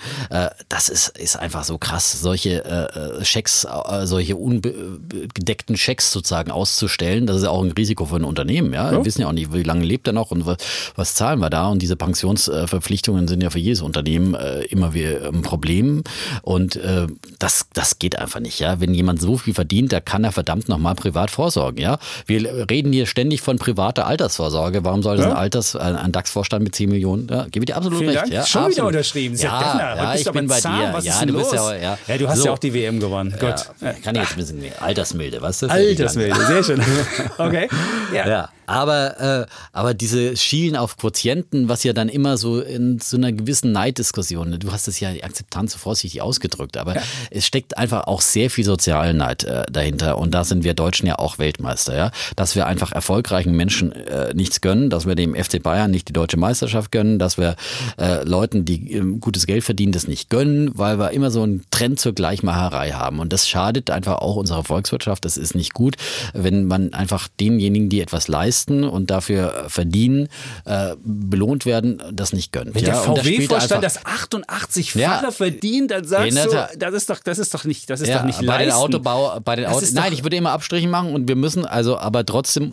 das 0.69 0.89
ist, 0.89 1.17
ist 1.17 1.37
einfach 1.37 1.65
so 1.65 1.79
krass, 1.79 2.21
solche 2.21 3.21
Schecks, 3.23 3.67
solche 4.05 4.37
ungedeckten 4.37 5.77
Schecks 5.77 6.13
sozusagen 6.13 6.51
auszustellen. 6.51 7.27
Das 7.27 7.37
ist 7.37 7.45
ja 7.45 7.51
auch 7.51 7.63
ein 7.63 7.73
Risiko 7.73 8.07
für 8.07 8.17
ein 8.17 8.25
Unternehmen, 8.25 8.73
ja. 8.73 8.91
ja. 8.91 8.99
Wir 8.99 9.05
wissen 9.05 9.23
ja 9.23 9.29
auch 9.29 9.33
nicht, 9.33 9.53
wie 9.53 9.63
lange 9.63 9.85
lebt 9.85 10.07
er 10.07 10.13
noch 10.13 10.31
und 10.31 10.47
was, 10.47 10.57
was 10.97 11.15
zahlen 11.15 11.41
wir 11.41 11.51
da 11.51 11.69
und 11.69 11.81
diese 11.81 11.97
Pensionsverpflichtungen 11.97 13.04
Verpflichtungen 13.05 13.29
sind 13.29 13.43
ja 13.43 13.51
für 13.51 13.59
jedes 13.59 13.83
Unternehmen 13.83 14.35
äh, 14.35 14.63
immer 14.65 14.95
wieder 14.95 15.29
ein 15.29 15.43
Problem. 15.43 16.03
Und 16.43 16.77
äh, 16.77 17.07
das, 17.39 17.67
das 17.75 17.99
geht 17.99 18.19
einfach 18.19 18.41
nicht. 18.41 18.59
Ja? 18.61 18.81
Wenn 18.81 18.95
jemand 18.95 19.21
so 19.21 19.37
viel 19.37 19.55
verdient, 19.55 19.93
da 19.93 20.01
kann 20.01 20.25
er 20.25 20.33
verdammt 20.33 20.69
nochmal 20.69 20.95
privat 20.95 21.31
vorsorgen. 21.31 21.81
Ja? 21.81 21.99
Wir 22.27 22.71
reden 22.71 22.93
hier 22.93 23.07
ständig 23.07 23.43
von 23.43 23.59
privater 23.59 24.07
Altersvorsorge. 24.07 24.85
Warum 24.85 25.03
soll 25.03 25.19
das 25.19 25.27
ja? 25.27 25.33
ein, 25.33 25.37
Alters, 25.37 25.77
ein, 25.77 25.97
ein 25.97 26.13
DAX-Vorstand 26.13 26.65
mit 26.65 26.75
10 26.75 26.89
Millionen? 26.89 27.29
Ja, 27.29 27.47
gebe 27.51 27.65
ich 27.65 27.67
dir 27.67 27.77
absolut 27.77 27.99
Vielen 27.99 28.17
recht. 28.17 28.33
Ja, 28.33 28.47
Schon 28.47 28.63
absolut. 28.63 28.77
wieder 28.77 28.87
unterschrieben. 28.87 29.37
Ja, 29.37 29.79
ja, 29.79 29.97
ja 29.97 30.15
ich 30.15 30.31
bin 30.31 30.47
bei 30.47 30.61
dir. 30.61 30.91
Was 30.93 31.05
ja, 31.05 31.25
du, 31.25 31.35
bist 31.35 31.53
ja, 31.53 31.75
ja, 31.75 31.99
ja, 32.07 32.19
du 32.19 32.29
hast 32.29 32.39
so. 32.39 32.47
ja 32.47 32.53
auch 32.53 32.59
die 32.59 32.73
WM 32.73 33.01
gewonnen. 33.01 33.35
Gott. 33.39 33.67
Kann 34.03 34.15
ich 34.15 34.23
jetzt 34.23 34.33
ein 34.33 34.37
bisschen 34.37 34.63
Altersmilde, 34.81 35.43
weißt 35.43 35.63
du? 35.63 35.67
Altersmilde, 35.67 36.47
sehr 36.47 36.65
schön. 36.65 36.83
okay. 37.39 37.69
Ja. 38.13 38.49
Aber, 38.67 39.21
äh, 39.21 39.47
aber 39.73 39.95
diese 39.95 40.37
Schielen 40.37 40.77
auf 40.77 40.97
Quotienten, 40.97 41.69
was 41.69 41.85
ja 41.85 41.93
dann 41.93 42.09
immer 42.09 42.37
so 42.37 42.61
in 42.61 42.94
so 43.03 43.17
einer 43.17 43.33
gewissen 43.33 43.73
Neiddiskussion, 43.73 44.59
du 44.59 44.73
hast 44.73 44.89
es 44.89 45.01
ja 45.01 45.13
die 45.13 45.25
Akzeptanz 45.25 45.73
so 45.73 45.79
vorsichtig 45.79 46.23
ausgedrückt, 46.23 46.77
aber 46.77 46.97
ja. 46.97 47.03
es 47.31 47.47
steckt 47.47 47.77
einfach 47.79 48.07
auch 48.07 48.21
sehr 48.21 48.51
viel 48.51 48.65
Sozialneid 48.65 49.45
äh, 49.45 49.65
dahinter 49.71 50.19
und 50.19 50.33
da 50.33 50.45
sind 50.45 50.65
wir 50.65 50.75
Deutschen 50.75 51.07
ja 51.07 51.19
auch 51.19 51.39
Weltmeister, 51.39 51.97
ja, 51.97 52.11
dass 52.37 52.55
wir 52.55 52.67
einfach 52.67 52.93
erfolgreichen 52.93 53.53
Menschen 53.53 53.93
äh, 53.93 54.35
nichts 54.35 54.61
gönnen, 54.61 54.91
dass 54.91 55.07
wir 55.07 55.15
dem 55.15 55.35
FC 55.35 55.63
Bayern 55.63 55.91
nicht 55.91 56.09
die 56.09 56.13
deutsche 56.13 56.37
Meisterschaft 56.37 56.91
gönnen, 56.91 57.19
dass 57.19 57.39
wir 57.39 57.57
äh, 57.99 58.25
Leuten, 58.25 58.65
die 58.65 58.93
ähm, 58.93 59.21
gutes 59.21 59.47
Geld 59.47 59.65
verdienen, 59.65 59.93
das 59.93 60.09
nicht 60.09 60.31
gönnen, 60.31 60.71
weil 60.75 60.99
wir 60.99 61.11
immer 61.11 61.31
so 61.31 61.43
einen 61.43 61.65
Trend 61.71 62.01
zur 62.01 62.13
Gleichmacherei 62.13 62.93
haben 62.93 63.19
und 63.19 63.33
das 63.33 63.49
schadet 63.49 63.91
einfach 63.91 64.19
auch 64.19 64.37
unserer 64.37 64.65
Volkswirtschaft, 64.65 65.25
das 65.25 65.37
ist 65.37 65.55
nicht 65.55 65.75
gut, 65.75 65.97
wenn 66.33 66.67
man 66.67 66.95
einfach 66.95 67.29
denjenigen, 67.39 67.89
die 67.89 68.01
etwas 68.01 68.29
leisten, 68.29 68.55
leisten 68.55 68.85
und 68.85 69.11
dafür 69.11 69.65
verdienen, 69.69 70.29
äh, 70.65 70.97
belohnt 71.05 71.67
werden, 71.67 72.03
das 72.13 72.33
nicht 72.33 72.53
gönnt. 72.53 72.75
Wenn 72.75 72.84
ja? 72.87 72.93
der 72.93 73.03
VW-Vorstand 73.03 73.85
das 73.85 74.05
88-fache 74.05 74.99
ja, 74.99 75.31
verdient, 75.31 75.91
dann 75.91 76.05
sagst 76.05 76.37
du, 76.37 76.69
das 76.77 76.95
ist 76.95 77.11
doch, 77.11 77.19
das 77.21 77.39
ist 77.39 77.55
doch 77.55 77.65
nicht, 77.65 77.89
das 77.91 78.01
ist 78.01 78.09
ja, 78.09 78.19
doch 78.19 78.25
nicht 78.25 78.39
bei 78.41 78.65
leisten. 78.65 78.71
Den 78.71 78.73
Autobau, 78.73 79.41
bei 79.41 79.57
den 79.57 79.67
Autos, 79.67 79.93
nein, 79.93 80.13
ich 80.13 80.23
würde 80.23 80.37
immer 80.37 80.53
Abstriche 80.53 80.89
machen 80.89 81.15
und 81.15 81.29
wir 81.29 81.37
müssen 81.37 81.67
also 81.67 81.99
aber 81.99 82.25
trotzdem 82.25 82.73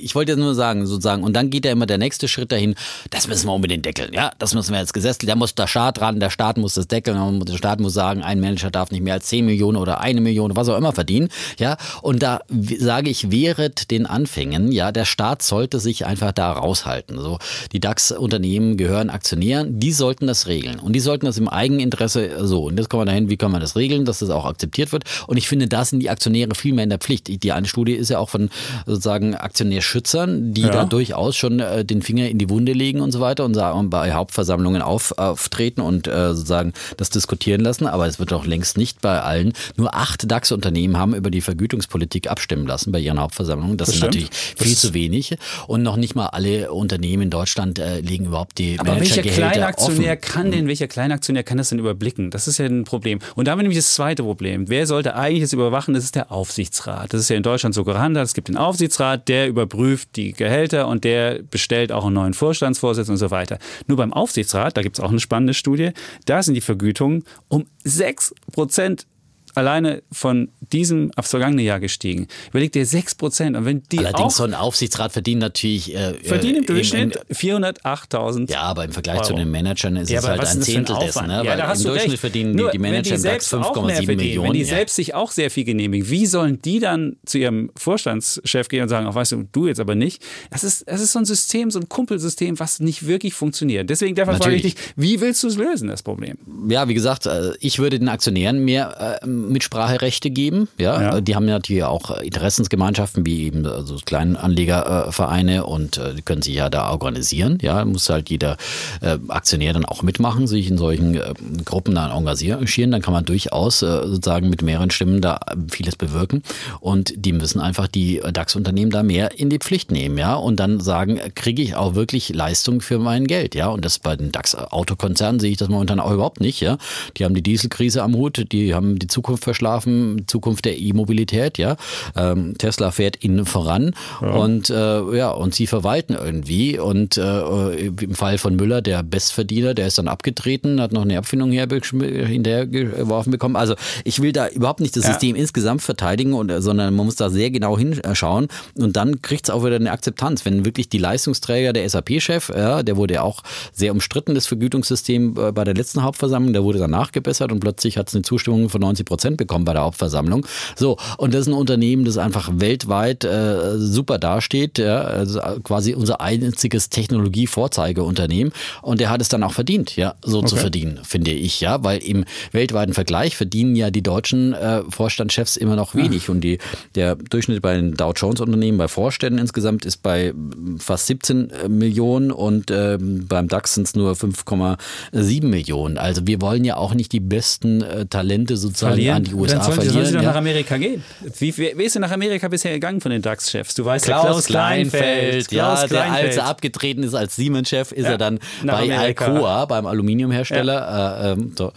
ich 0.00 0.14
wollte 0.14 0.32
jetzt 0.32 0.38
nur 0.38 0.54
sagen, 0.54 0.86
sozusagen, 0.86 1.24
und 1.24 1.34
dann 1.34 1.50
geht 1.50 1.64
ja 1.64 1.72
immer 1.72 1.86
der 1.86 1.98
nächste 1.98 2.28
Schritt 2.28 2.52
dahin, 2.52 2.76
das 3.10 3.26
müssen 3.26 3.46
wir 3.46 3.52
unbedingt 3.52 3.84
deckeln, 3.84 4.12
ja, 4.12 4.30
das 4.38 4.54
müssen 4.54 4.72
wir 4.72 4.80
jetzt 4.80 4.94
gesetzlich, 4.94 5.28
da 5.28 5.34
muss 5.34 5.54
der 5.54 5.66
Staat 5.66 6.00
ran, 6.00 6.20
der 6.20 6.30
Staat 6.30 6.56
muss 6.56 6.74
das 6.74 6.86
deckeln, 6.86 7.44
der 7.44 7.56
Staat 7.56 7.80
muss 7.80 7.94
sagen, 7.94 8.22
ein 8.22 8.40
Manager 8.40 8.70
darf 8.70 8.92
nicht 8.92 9.02
mehr 9.02 9.14
als 9.14 9.26
10 9.26 9.44
Millionen 9.44 9.76
oder 9.76 10.00
eine 10.00 10.20
Million, 10.20 10.54
was 10.54 10.68
auch 10.68 10.78
immer 10.78 10.92
verdienen, 10.92 11.28
ja, 11.58 11.76
und 12.00 12.22
da 12.22 12.40
sage 12.78 13.10
ich, 13.10 13.30
während 13.30 13.90
den 13.90 14.06
Anfängen, 14.06 14.70
ja, 14.70 14.92
der 14.92 15.04
Staat 15.04 15.42
sollte 15.42 15.80
sich 15.80 16.06
einfach 16.06 16.32
da 16.32 16.52
raushalten, 16.52 17.18
so, 17.18 17.38
die 17.72 17.80
DAX-Unternehmen 17.80 18.76
gehören 18.76 19.10
Aktionären, 19.10 19.80
die 19.80 19.92
sollten 19.92 20.28
das 20.28 20.46
regeln 20.46 20.78
und 20.78 20.92
die 20.92 21.00
sollten 21.00 21.26
das 21.26 21.38
im 21.38 21.48
Eigeninteresse 21.48 22.46
so, 22.46 22.66
und 22.66 22.78
jetzt 22.78 22.88
kommen 22.88 23.02
wir 23.02 23.06
dahin, 23.06 23.28
wie 23.28 23.36
kann 23.36 23.50
man 23.50 23.60
das 23.60 23.74
regeln, 23.74 24.04
dass 24.04 24.20
das 24.20 24.30
auch 24.30 24.46
akzeptiert 24.46 24.92
wird 24.92 25.04
und 25.26 25.36
ich 25.36 25.48
finde, 25.48 25.66
da 25.66 25.84
sind 25.84 26.00
die 26.00 26.08
Aktionäre 26.08 26.54
viel 26.54 26.72
mehr 26.72 26.84
in 26.84 26.90
der 26.90 26.98
Pflicht, 26.98 27.28
die 27.42 27.52
eine 27.52 27.66
Studie 27.66 27.94
ist 27.94 28.10
ja 28.10 28.18
auch 28.18 28.30
von 28.30 28.48
sozusagen 28.86 29.34
Aktionärschützern, 29.34 30.52
die 30.54 30.62
ja. 30.62 30.70
da 30.70 30.84
durchaus 30.84 31.36
schon 31.36 31.60
äh, 31.60 31.84
den 31.84 32.02
Finger 32.02 32.28
in 32.28 32.38
die 32.38 32.48
Wunde 32.50 32.72
legen 32.72 33.00
und 33.00 33.12
so 33.12 33.20
weiter 33.20 33.44
und 33.44 33.54
sagen, 33.54 33.90
bei 33.90 34.12
Hauptversammlungen 34.12 34.82
auf, 34.82 35.16
auftreten 35.18 35.80
und 35.80 36.06
äh, 36.06 36.34
sozusagen 36.34 36.72
das 36.96 37.10
diskutieren 37.10 37.60
lassen. 37.60 37.86
Aber 37.86 38.06
es 38.06 38.18
wird 38.18 38.32
doch 38.32 38.46
längst 38.46 38.76
nicht 38.76 39.00
bei 39.00 39.20
allen. 39.20 39.52
Nur 39.76 39.94
acht 39.94 40.30
DAX-Unternehmen 40.30 40.96
haben 40.96 41.14
über 41.14 41.30
die 41.30 41.40
Vergütungspolitik 41.40 42.30
abstimmen 42.30 42.66
lassen 42.66 42.92
bei 42.92 42.98
ihren 42.98 43.20
Hauptversammlungen. 43.20 43.76
Das, 43.76 43.88
das 43.88 43.96
ist 43.96 44.02
natürlich 44.02 44.30
viel 44.32 44.72
das 44.72 44.80
zu 44.80 44.94
wenig. 44.94 45.36
Und 45.66 45.82
noch 45.82 45.96
nicht 45.96 46.14
mal 46.14 46.26
alle 46.26 46.72
Unternehmen 46.72 47.24
in 47.24 47.30
Deutschland 47.30 47.78
äh, 47.78 48.00
legen 48.00 48.26
überhaupt 48.26 48.58
die 48.58 48.78
Aber 48.78 48.98
welcher 49.00 49.22
Kleinaktionär 49.22 50.12
offen. 50.12 50.20
kann 50.20 50.50
denn, 50.50 50.66
welcher 50.66 50.88
Kleinaktionär 50.88 51.42
kann 51.42 51.58
das 51.58 51.70
denn 51.70 51.78
überblicken? 51.78 52.30
Das 52.30 52.48
ist 52.48 52.58
ja 52.58 52.66
ein 52.66 52.84
Problem. 52.84 53.20
Und 53.34 53.46
da 53.46 53.52
haben 53.52 53.58
wir 53.58 53.62
nämlich 53.62 53.78
das 53.78 53.94
zweite 53.94 54.22
Problem. 54.22 54.68
Wer 54.68 54.86
sollte 54.86 55.14
eigentlich 55.14 55.42
das 55.42 55.52
überwachen? 55.52 55.94
Das 55.94 56.04
ist 56.04 56.14
der 56.14 56.32
Aufsichtsrat. 56.32 57.12
Das 57.12 57.20
ist 57.20 57.30
ja 57.30 57.36
in 57.36 57.42
Deutschland 57.42 57.74
so 57.74 57.84
gehandelt. 57.84 58.24
Es 58.24 58.34
gibt 58.34 58.49
den 58.50 58.56
Aufsichtsrat, 58.56 59.28
der 59.28 59.48
überprüft 59.48 60.16
die 60.16 60.32
Gehälter 60.32 60.88
und 60.88 61.04
der 61.04 61.42
bestellt 61.42 61.92
auch 61.92 62.06
einen 62.06 62.14
neuen 62.14 62.34
Vorstandsvorsitzenden 62.34 63.14
und 63.14 63.28
so 63.28 63.30
weiter. 63.30 63.58
Nur 63.86 63.96
beim 63.96 64.12
Aufsichtsrat, 64.12 64.76
da 64.76 64.82
gibt 64.82 64.98
es 64.98 65.04
auch 65.04 65.10
eine 65.10 65.20
spannende 65.20 65.54
Studie, 65.54 65.90
da 66.26 66.42
sind 66.42 66.54
die 66.54 66.60
Vergütungen 66.60 67.24
um 67.48 67.66
6 67.84 68.34
Prozent 68.52 69.06
alleine 69.54 70.02
von 70.12 70.48
diesem 70.72 71.10
aufs 71.16 71.30
vergangene 71.30 71.62
Jahr 71.62 71.80
gestiegen. 71.80 72.26
Überleg 72.50 72.72
dir 72.72 72.86
6 72.86 73.14
Prozent. 73.16 73.56
Und 73.56 73.64
wenn 73.64 73.82
die 73.90 73.98
Allerdings 73.98 74.36
so 74.36 74.44
ein 74.44 74.54
Aufsichtsrat 74.54 75.12
verdient 75.12 75.40
natürlich. 75.40 75.94
Äh, 75.94 76.14
verdient 76.22 76.58
im 76.58 76.66
Durchschnitt 76.66 77.18
408.000. 77.30 78.50
Ja, 78.50 78.62
aber 78.62 78.84
im 78.84 78.92
Vergleich 78.92 79.18
Euro. 79.18 79.28
zu 79.28 79.34
den 79.34 79.50
Managern 79.50 79.96
ist 79.96 80.10
ja, 80.10 80.20
es 80.20 80.28
halt 80.28 80.40
ein 80.40 80.62
Zehntel 80.62 80.96
ein 80.96 81.06
dessen. 81.06 81.26
Ne? 81.26 81.42
Ja, 81.44 81.58
Weil 81.58 81.76
im 81.76 81.82
Durchschnitt 81.82 82.12
recht. 82.12 82.20
verdienen 82.20 82.54
Nur, 82.54 82.70
die 82.70 82.78
Manager 82.78 83.16
im 83.16 83.22
DAX 83.22 83.52
5,7 83.52 84.06
Millionen. 84.06 84.48
Wenn 84.48 84.52
die 84.54 84.60
ja. 84.60 84.66
selbst 84.66 84.96
sich 84.96 85.14
auch 85.14 85.30
sehr 85.30 85.50
viel 85.50 85.64
genehmigen, 85.64 86.08
wie 86.08 86.26
sollen 86.26 86.60
die 86.62 86.78
dann 86.78 87.16
zu 87.24 87.38
ihrem 87.38 87.70
Vorstandschef 87.76 88.68
gehen 88.68 88.82
und 88.82 88.88
sagen, 88.88 89.06
ach, 89.06 89.14
weißt 89.14 89.32
du, 89.32 89.48
du 89.52 89.66
jetzt 89.66 89.80
aber 89.80 89.94
nicht? 89.94 90.22
Das 90.50 90.64
ist, 90.64 90.88
das 90.88 91.00
ist 91.00 91.12
so 91.12 91.18
ein 91.18 91.24
System, 91.24 91.70
so 91.70 91.80
ein 91.80 91.88
Kumpelsystem, 91.88 92.58
was 92.58 92.80
nicht 92.80 93.06
wirklich 93.06 93.34
funktioniert. 93.34 93.90
Deswegen 93.90 94.14
davon 94.14 94.36
frage 94.36 94.56
ich 94.56 94.62
dich, 94.62 94.74
wie 94.96 95.20
willst 95.20 95.42
du 95.42 95.48
es 95.48 95.56
lösen, 95.56 95.88
das 95.88 96.02
Problem? 96.02 96.36
Ja, 96.68 96.88
wie 96.88 96.94
gesagt, 96.94 97.26
äh, 97.26 97.52
ich 97.60 97.78
würde 97.78 97.98
den 97.98 98.08
Aktionären 98.08 98.64
mehr 98.64 99.20
äh, 99.22 99.26
Mitspracherechte 99.48 100.30
geben. 100.30 100.68
Ja? 100.78 101.00
ja? 101.00 101.20
Die 101.20 101.34
haben 101.34 101.46
natürlich 101.46 101.84
auch 101.84 102.10
Interessensgemeinschaften 102.20 103.26
wie 103.26 103.44
eben 103.46 103.66
also 103.66 103.96
Kleinanlegervereine 104.04 105.64
und 105.64 105.98
äh, 105.98 106.14
die 106.14 106.22
können 106.22 106.42
sich 106.42 106.54
ja 106.54 106.70
da 106.70 106.90
organisieren. 106.90 107.58
Ja, 107.62 107.84
muss 107.84 108.08
halt 108.08 108.30
jeder 108.30 108.56
äh, 109.00 109.18
Aktionär 109.28 109.72
dann 109.72 109.84
auch 109.84 110.02
mitmachen, 110.02 110.46
sich 110.46 110.68
in 110.68 110.78
solchen 110.78 111.14
äh, 111.14 111.34
Gruppen 111.64 111.94
dann 111.94 112.10
engagieren. 112.10 112.90
Dann 112.90 113.02
kann 113.02 113.14
man 113.14 113.24
durchaus 113.24 113.82
äh, 113.82 113.86
sozusagen 113.86 114.48
mit 114.50 114.62
mehreren 114.62 114.90
Stimmen 114.90 115.20
da 115.20 115.40
vieles 115.70 115.96
bewirken. 115.96 116.42
Und 116.80 117.12
die 117.16 117.32
müssen 117.32 117.60
einfach 117.60 117.86
die 117.86 118.20
DAX-Unternehmen 118.32 118.90
da 118.90 119.02
mehr 119.02 119.38
in 119.38 119.50
die 119.50 119.58
Pflicht 119.58 119.90
nehmen, 119.90 120.18
ja, 120.18 120.34
und 120.34 120.56
dann 120.56 120.80
sagen, 120.80 121.20
kriege 121.34 121.62
ich 121.62 121.74
auch 121.74 121.94
wirklich 121.94 122.30
Leistung 122.30 122.80
für 122.80 122.98
mein 122.98 123.26
Geld, 123.26 123.54
ja. 123.54 123.68
Und 123.68 123.84
das 123.84 123.98
bei 123.98 124.16
den 124.16 124.32
DAX-Autokonzernen 124.32 125.40
sehe 125.40 125.52
ich 125.52 125.56
das 125.58 125.68
momentan 125.68 126.00
auch 126.00 126.10
überhaupt 126.10 126.40
nicht, 126.40 126.60
ja. 126.60 126.78
Die 127.16 127.24
haben 127.24 127.34
die 127.34 127.42
Dieselkrise 127.42 128.02
am 128.02 128.14
Hut, 128.14 128.52
die 128.52 128.74
haben 128.74 128.98
die 128.98 129.06
Zukunft 129.06 129.29
Zukunft 129.30 129.44
verschlafen, 129.44 130.24
Zukunft 130.26 130.64
der 130.64 130.78
E-Mobilität, 130.78 131.56
ja. 131.58 131.76
Ähm, 132.16 132.58
Tesla 132.58 132.90
fährt 132.90 133.22
ihnen 133.22 133.46
voran 133.46 133.92
ja. 134.20 134.30
und 134.30 134.70
äh, 134.70 135.16
ja, 135.16 135.30
und 135.30 135.54
sie 135.54 135.68
verwalten 135.68 136.14
irgendwie. 136.14 136.78
Und 136.78 137.16
äh, 137.16 137.86
im 137.86 138.14
Fall 138.14 138.38
von 138.38 138.56
Müller, 138.56 138.82
der 138.82 139.04
Bestverdiener, 139.04 139.74
der 139.74 139.86
ist 139.86 139.98
dann 139.98 140.08
abgetreten, 140.08 140.80
hat 140.80 140.92
noch 140.92 141.02
eine 141.02 141.16
Abfindung 141.16 141.52
hinterhergeworfen 141.52 143.30
bekommen. 143.30 143.54
Also 143.54 143.74
ich 144.04 144.20
will 144.20 144.32
da 144.32 144.48
überhaupt 144.48 144.80
nicht 144.80 144.96
das 144.96 145.04
ja. 145.04 145.10
System 145.10 145.36
insgesamt 145.36 145.82
verteidigen, 145.82 146.34
und, 146.34 146.50
sondern 146.60 146.94
man 146.94 147.06
muss 147.06 147.16
da 147.16 147.30
sehr 147.30 147.50
genau 147.50 147.78
hinschauen 147.78 148.48
und 148.74 148.96
dann 148.96 149.22
kriegt 149.22 149.44
es 149.44 149.50
auch 149.50 149.64
wieder 149.64 149.76
eine 149.76 149.92
Akzeptanz. 149.92 150.44
Wenn 150.44 150.64
wirklich 150.64 150.88
die 150.88 150.98
Leistungsträger, 150.98 151.72
der 151.72 151.88
SAP-Chef, 151.88 152.48
ja, 152.48 152.82
der 152.82 152.96
wurde 152.96 153.14
ja 153.14 153.22
auch 153.22 153.42
sehr 153.72 153.92
umstritten, 153.92 154.34
das 154.34 154.46
Vergütungssystem 154.46 155.36
äh, 155.38 155.52
bei 155.52 155.62
der 155.62 155.74
letzten 155.74 156.02
Hauptversammlung, 156.02 156.52
der 156.52 156.64
wurde 156.64 156.80
danach 156.80 157.12
gebessert 157.12 157.52
und 157.52 157.60
plötzlich 157.60 157.96
hat 157.96 158.08
es 158.08 158.14
eine 158.14 158.22
Zustimmung 158.22 158.68
von 158.68 158.80
90 158.80 159.06
Prozent 159.06 159.19
Prozent 159.20 159.36
bekommen 159.36 159.66
bei 159.66 159.74
der 159.74 159.82
Hauptversammlung. 159.82 160.46
So, 160.76 160.96
und 161.18 161.34
das 161.34 161.42
ist 161.42 161.48
ein 161.48 161.52
Unternehmen, 161.52 162.06
das 162.06 162.16
einfach 162.16 162.50
weltweit 162.54 163.24
äh, 163.24 163.76
super 163.76 164.18
dasteht, 164.18 164.78
ja, 164.78 165.02
also 165.02 165.40
quasi 165.62 165.94
unser 165.94 166.22
einziges 166.22 166.88
Technologie-Vorzeigeunternehmen. 166.88 168.52
Und 168.80 169.00
der 169.00 169.10
hat 169.10 169.20
es 169.20 169.28
dann 169.28 169.42
auch 169.42 169.52
verdient, 169.52 169.96
ja, 169.96 170.14
so 170.22 170.38
okay. 170.38 170.48
zu 170.48 170.56
verdienen, 170.56 171.00
finde 171.02 171.32
ich, 171.32 171.60
ja, 171.60 171.84
weil 171.84 171.98
im 171.98 172.24
weltweiten 172.52 172.94
Vergleich 172.94 173.36
verdienen 173.36 173.76
ja 173.76 173.90
die 173.90 174.02
deutschen 174.02 174.54
äh, 174.54 174.82
Vorstandschefs 174.88 175.58
immer 175.58 175.76
noch 175.76 175.94
wenig. 175.94 176.24
Ach. 176.24 176.30
Und 176.30 176.40
die, 176.40 176.58
der 176.94 177.16
Durchschnitt 177.16 177.60
bei 177.60 177.74
den 177.74 177.94
Dow 177.94 178.12
Jones-Unternehmen, 178.16 178.78
bei 178.78 178.88
Vorständen 178.88 179.38
insgesamt 179.38 179.84
ist 179.84 179.98
bei 179.98 180.32
fast 180.78 181.08
17 181.08 181.50
äh, 181.50 181.68
Millionen 181.68 182.30
und 182.30 182.70
äh, 182.70 182.96
beim 182.98 183.48
DAX 183.48 183.74
sind 183.74 183.86
es 183.86 183.94
nur 183.94 184.12
5,7 184.12 185.44
Millionen. 185.44 185.98
Also 185.98 186.26
wir 186.26 186.40
wollen 186.40 186.64
ja 186.64 186.76
auch 186.76 186.94
nicht 186.94 187.12
die 187.12 187.20
besten 187.20 187.82
äh, 187.82 188.06
Talente 188.06 188.56
sozusagen 188.56 189.09
verlieren 189.10 189.16
an 189.16 189.24
die 189.24 189.34
USA 189.34 189.54
dann 189.54 189.64
sollte, 189.64 189.80
verlieren. 189.82 189.94
Soll 189.94 190.06
sie 190.06 190.16
doch 190.18 190.22
nach 190.22 190.36
Amerika 190.36 190.76
gehen. 190.76 191.04
Wie, 191.38 191.56
wer, 191.56 191.72
wer 191.76 191.86
ist 191.86 191.94
denn 191.94 192.02
nach 192.02 192.10
Amerika 192.10 192.48
bisher 192.48 192.72
gegangen 192.72 193.00
von 193.00 193.10
den 193.10 193.22
DAX-Chefs? 193.22 193.74
Du 193.74 193.84
weißt 193.84 194.04
Klaus, 194.04 194.24
Klaus 194.24 194.44
Kleinfeld. 194.46 195.48
Klaus 195.48 195.82
ja, 195.82 195.86
Kleinfeld. 195.86 195.92
der 195.92 196.12
als 196.12 196.36
er 196.36 196.46
abgetreten 196.46 197.02
ist 197.02 197.14
als 197.14 197.36
Siemens-Chef, 197.36 197.92
ist 197.92 198.04
ja, 198.04 198.12
er 198.12 198.18
dann 198.18 198.38
bei 198.64 198.72
Amerika. 198.74 199.26
Alcoa, 199.26 199.64
beim 199.66 199.86
Aluminiumhersteller. 199.86 200.74
Ja. 200.74 201.30
Äh, 201.30 201.32
ähm, 201.32 201.52
so. 201.56 201.72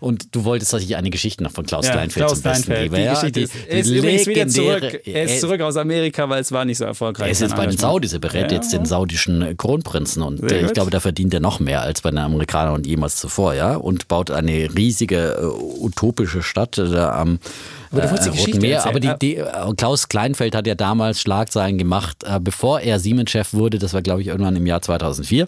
Und 0.00 0.34
du 0.34 0.44
wolltest 0.44 0.72
natürlich 0.72 0.96
eine 0.96 1.10
Geschichte 1.10 1.42
noch 1.42 1.52
von 1.52 1.66
Klaus 1.66 1.86
Kleinfeld 1.86 2.26
Klaus 2.26 2.42
zum 2.42 2.50
Besten 2.50 2.66
Kleinfeld. 2.66 2.92
geben. 2.92 3.02
Die 3.02 3.08
Geschichte 3.08 3.40
die, 3.40 3.46
die 3.46 3.70
er 3.70 3.78
ist 3.78 3.90
übrigens 3.90 4.26
wieder 4.26 4.48
zurück. 4.48 5.00
Er 5.06 5.24
ist 5.24 5.40
zurück 5.40 5.60
aus 5.60 5.76
Amerika, 5.76 6.28
weil 6.28 6.40
es 6.40 6.52
war 6.52 6.64
nicht 6.64 6.78
so 6.78 6.84
erfolgreich. 6.84 7.28
Er 7.28 7.32
ist 7.32 7.40
jetzt 7.40 7.56
bei 7.56 7.66
den 7.66 7.78
Saudis, 7.78 8.12
er 8.12 8.18
berät 8.18 8.52
jetzt 8.52 8.72
den 8.72 8.84
saudischen 8.84 9.56
Kronprinzen 9.56 10.22
und 10.22 10.50
äh, 10.50 10.66
ich 10.66 10.72
glaube, 10.72 10.90
da 10.90 11.00
verdient 11.00 11.34
er 11.34 11.40
noch 11.40 11.60
mehr 11.60 11.82
als 11.82 12.00
bei 12.00 12.10
den 12.10 12.18
Amerikanern 12.18 12.74
und 12.74 12.86
jemals 12.86 13.16
zuvor, 13.16 13.54
ja, 13.54 13.76
und 13.76 14.08
baut 14.08 14.30
eine 14.30 14.68
riesige 14.76 15.36
äh, 15.40 15.44
utopische 15.44 16.42
Stadt 16.42 16.73
da 16.82 17.20
am 17.20 17.38
Aber 17.94 18.02
du 18.02 18.10
wolltest 18.10 18.26
die 18.26 18.30
äh, 18.30 18.32
Geschichte 18.32 18.60
Meer. 18.60 18.76
erzählen. 18.76 18.90
Aber 18.90 19.00
die, 19.00 19.06
Ja. 19.08 19.16
die, 19.16 19.36
äh, 19.36 19.74
Klaus 19.76 20.08
Kleinfeld 20.08 20.54
hat 20.54 20.66
ja 20.66 20.74
damals 20.74 21.20
Schlagzeilen 21.20 21.78
gemacht, 21.78 22.24
äh, 22.24 22.38
bevor 22.40 22.80
er 22.80 22.98
Siemens-Chef 22.98 23.52
wurde. 23.54 23.78
Das 23.78 23.94
war, 23.94 24.02
glaube 24.02 24.20
ich, 24.22 24.28
irgendwann 24.28 24.56
im 24.56 24.66
Jahr 24.66 24.82
2004. 24.82 25.46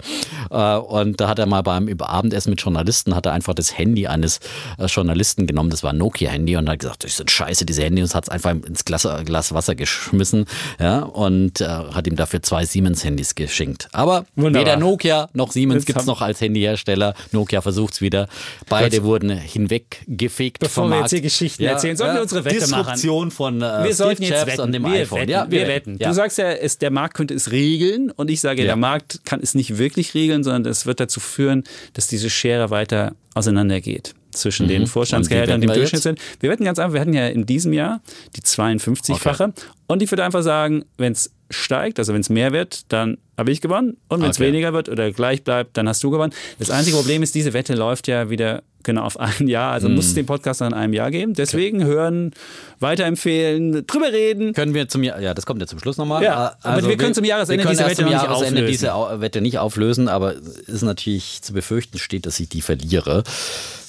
Äh, 0.50 0.76
und 0.76 1.20
da 1.20 1.28
hat 1.28 1.38
er 1.38 1.46
mal 1.46 1.62
beim 1.62 1.88
Abendessen 2.00 2.50
mit 2.50 2.60
Journalisten, 2.60 3.14
hat 3.14 3.26
er 3.26 3.32
einfach 3.32 3.54
das 3.54 3.76
Handy 3.76 4.06
eines 4.06 4.40
Journalisten 4.86 5.46
genommen. 5.46 5.70
Das 5.70 5.82
war 5.82 5.92
ein 5.92 5.98
Nokia-Handy 5.98 6.56
und 6.56 6.68
hat 6.68 6.78
gesagt, 6.80 7.04
das 7.04 7.16
sind 7.16 7.30
scheiße, 7.30 7.64
diese 7.66 7.82
Handys. 7.82 8.04
Und 8.10 8.14
hat 8.14 8.24
es 8.24 8.28
einfach 8.30 8.50
ins 8.52 8.84
Glas, 8.84 9.06
Glas 9.24 9.52
Wasser 9.52 9.74
geschmissen. 9.74 10.46
Ja, 10.80 11.00
und 11.00 11.60
hat 11.60 12.06
ihm 12.06 12.16
dafür 12.16 12.42
zwei 12.42 12.64
Siemens-Handys 12.64 13.34
geschenkt. 13.34 13.88
Aber 13.92 14.26
Wunderbar. 14.36 14.60
weder 14.60 14.76
Nokia 14.76 15.28
noch 15.32 15.52
Siemens 15.52 15.84
gibt 15.86 16.00
es 16.00 16.06
noch 16.06 16.20
als 16.22 16.40
Handyhersteller. 16.40 17.14
Nokia 17.32 17.60
versucht 17.60 17.94
es 17.94 18.00
wieder. 18.00 18.28
Beide 18.68 18.98
Gut. 18.98 19.06
wurden 19.06 19.30
hinweggefegt 19.30 20.58
Bevor 20.60 20.84
vom 20.84 20.92
wir 20.92 21.00
jetzt 21.00 21.10
hier 21.10 21.20
Geschichten 21.20 21.64
erzählen, 21.64 21.96
sollen 21.96 22.14
wir 22.14 22.22
unsere 22.38 22.44
Wette 22.56 22.70
machen? 22.70 22.92
Disruption 22.94 23.30
von 23.30 23.56
äh, 23.56 23.60
wir 23.60 23.78
Steve 23.80 23.94
sollten 23.94 24.22
jetzt 24.22 24.32
Jobs 24.32 24.46
wetten. 24.46 24.60
und 24.62 24.72
dem 24.72 24.82
wir 24.84 24.90
iPhone. 24.92 25.20
Wetten. 25.20 25.30
Ja, 25.30 25.46
wir, 25.50 25.68
wetten. 25.68 25.96
Ja. 26.00 26.08
Du 26.08 26.14
sagst 26.14 26.38
ja, 26.38 26.50
es, 26.50 26.78
der 26.78 26.90
Markt 26.90 27.14
könnte 27.14 27.34
es 27.34 27.50
regeln 27.52 28.10
und 28.10 28.30
ich 28.30 28.40
sage, 28.40 28.60
Ja. 28.62 28.66
der 28.66 28.76
Markt 28.76 29.20
kann 29.24 29.40
es 29.42 29.54
nicht 29.54 29.78
wirklich 29.78 30.14
regeln, 30.14 30.44
sondern 30.44 30.66
es 30.70 30.86
wird 30.86 31.00
dazu 31.00 31.20
führen, 31.20 31.64
dass 31.94 32.06
diese 32.08 32.30
Schere 32.30 32.70
weiter 32.70 33.14
auseinandergeht 33.34 34.14
zwischen 34.32 34.68
den 34.68 34.86
Vorstandsgehältern 34.86 35.54
und, 35.54 35.60
Mhm. 35.60 35.62
Dem 35.62 35.70
wir 35.70 35.76
Durchschnittswert. 35.76 36.18
Wir 36.40 36.50
wetten 36.50 36.64
ganz 36.64 36.78
einfach, 36.78 36.92
wir 36.94 37.00
hatten 37.00 37.14
ja 37.14 37.26
in 37.28 37.46
diesem 37.46 37.72
Jahr 37.72 38.00
die 38.36 38.42
52-fache 38.42 39.52
und 39.86 40.02
ich 40.02 40.10
würde 40.10 40.24
einfach 40.24 40.42
sagen, 40.42 40.84
wenn 40.98 41.12
es 41.12 41.30
steigt, 41.50 41.98
also 41.98 42.12
wenn 42.12 42.20
es 42.20 42.28
mehr 42.28 42.52
wird, 42.52 42.92
dann 42.92 43.18
habe 43.38 43.50
ich 43.52 43.60
gewonnen 43.60 43.96
und 44.08 44.20
wenn 44.22 44.30
es 44.30 44.36
Okay. 44.36 44.48
weniger 44.48 44.72
wird 44.72 44.88
oder 44.88 45.10
gleich 45.12 45.42
bleibt, 45.44 45.76
dann 45.76 45.88
hast 45.88 46.02
du 46.02 46.10
gewonnen. 46.10 46.32
Das 46.58 46.70
einzige 46.70 46.96
Problem 46.96 47.22
ist, 47.22 47.34
diese 47.34 47.52
Wette 47.52 47.74
läuft 47.74 48.08
ja 48.08 48.28
wieder 48.28 48.62
genau 48.86 49.02
auf 49.02 49.20
ein 49.20 49.46
Jahr, 49.48 49.72
also 49.72 49.88
muss 49.90 50.06
es 50.06 50.12
Mhm. 50.12 50.16
den 50.16 50.26
Podcast 50.26 50.62
in 50.62 50.72
einem 50.72 50.94
Jahr 50.94 51.10
geben. 51.10 51.34
Deswegen 51.34 51.84
hören, 51.84 52.32
weiterempfehlen, 52.80 53.86
drüber 53.86 54.12
reden. 54.12 54.52
Können 54.52 54.74
wir 54.74 54.88
zum 54.88 55.02
ja, 55.02 55.34
das 55.34 55.46
kommt 55.46 55.60
ja 55.60 55.66
zum 55.66 55.78
Schluss 55.78 55.96
nochmal. 55.96 56.22
Ja, 56.22 56.56
Äh, 56.62 56.68
aber 56.68 56.88
wir 56.88 56.96
können 56.96 57.14
zum 57.14 57.24
Jahresende 57.24 57.58
wir 57.58 57.64
können 57.64 57.76
diese 57.78 57.84
Wette 57.86 57.96
zum 57.96 58.04
noch 58.06 58.12
nicht 58.12 58.22
Jahresende 58.22 58.60
auflösen. 58.62 58.66
diese 58.66 59.20
Wette 59.20 59.40
nicht 59.40 59.58
auflösen, 59.58 60.08
aber 60.08 60.34
es 60.36 60.68
ist 60.68 60.82
natürlich 60.82 61.42
zu 61.42 61.52
befürchten 61.52 61.98
steht, 61.98 62.26
dass 62.26 62.38
ich 62.40 62.48
die 62.48 62.62
verliere. 62.62 63.22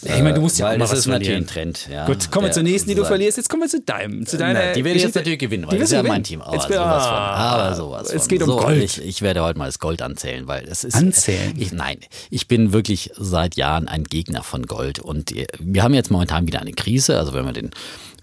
Ja, 0.04 0.16
ich 0.16 0.22
meine, 0.22 0.36
du 0.36 0.42
musst 0.42 0.60
ja 0.60 0.68
Weil 0.68 0.76
auch 0.76 0.78
mal 0.78 0.84
das 0.84 0.92
was 0.92 1.00
ist 1.00 1.06
natürlich 1.08 1.28
verlieren. 1.28 1.44
ein 1.46 1.74
Trend. 1.74 1.90
Ja, 1.92 2.06
Gut, 2.06 2.30
kommen 2.30 2.46
wir 2.46 2.52
zur 2.52 2.62
nächsten, 2.62 2.88
die 2.88 2.94
du 2.94 3.00
sozusagen- 3.02 3.16
verlierst. 3.18 3.38
Jetzt 3.38 3.50
kommen 3.50 3.64
wir 3.64 3.70
zu 3.70 3.82
deinem, 3.82 4.26
zu 4.28 4.38
deiner 4.38 4.60
Nein, 4.60 4.74
die 4.76 4.86
werde 4.86 4.98
ich 4.98 5.04
jetzt 5.04 5.16
natürlich 5.16 5.40
gewinnen, 5.40 5.66
weil 5.68 5.80
das 5.80 5.90
ist 5.90 5.94
ja 5.94 6.04
mein 6.04 6.24
Team. 6.24 6.42
Aber 6.44 6.54
Jetzt- 6.54 6.68
sowas 6.68 7.04
von. 7.06 7.14
ah, 7.16 7.56
Aber 7.68 7.76
sowas 7.76 8.14
Es 8.14 8.28
geht 8.28 8.44
um 8.44 8.50
so, 8.50 8.58
Gold. 8.58 8.84
Ich, 8.84 9.02
ich 9.04 9.22
werde 9.24 9.42
heute 9.42 9.58
mal 9.58 9.66
das 9.66 9.80
Gold 9.80 10.04
anzählen, 10.04 10.48
weil 10.48 10.66
es 10.70 10.84
ist. 10.84 10.96
Anzählen? 10.96 11.54
Ich, 11.58 11.72
nein, 11.74 11.98
ich 12.30 12.48
bin 12.48 12.74
wirklich 12.74 13.10
seit 13.18 13.56
Jahren 13.56 13.88
ein 13.88 14.04
Gegner 14.04 14.44
von 14.44 14.68
Gold. 14.68 15.00
Und 15.00 15.36
äh, 15.36 15.48
wir 15.60 15.82
haben 15.82 15.96
jetzt 15.96 16.12
momentan 16.12 16.46
wieder 16.46 16.62
eine 16.62 16.74
Krise. 16.74 17.18
Also 17.18 17.34
wenn 17.34 17.44
man 17.46 17.56
den 17.56 17.72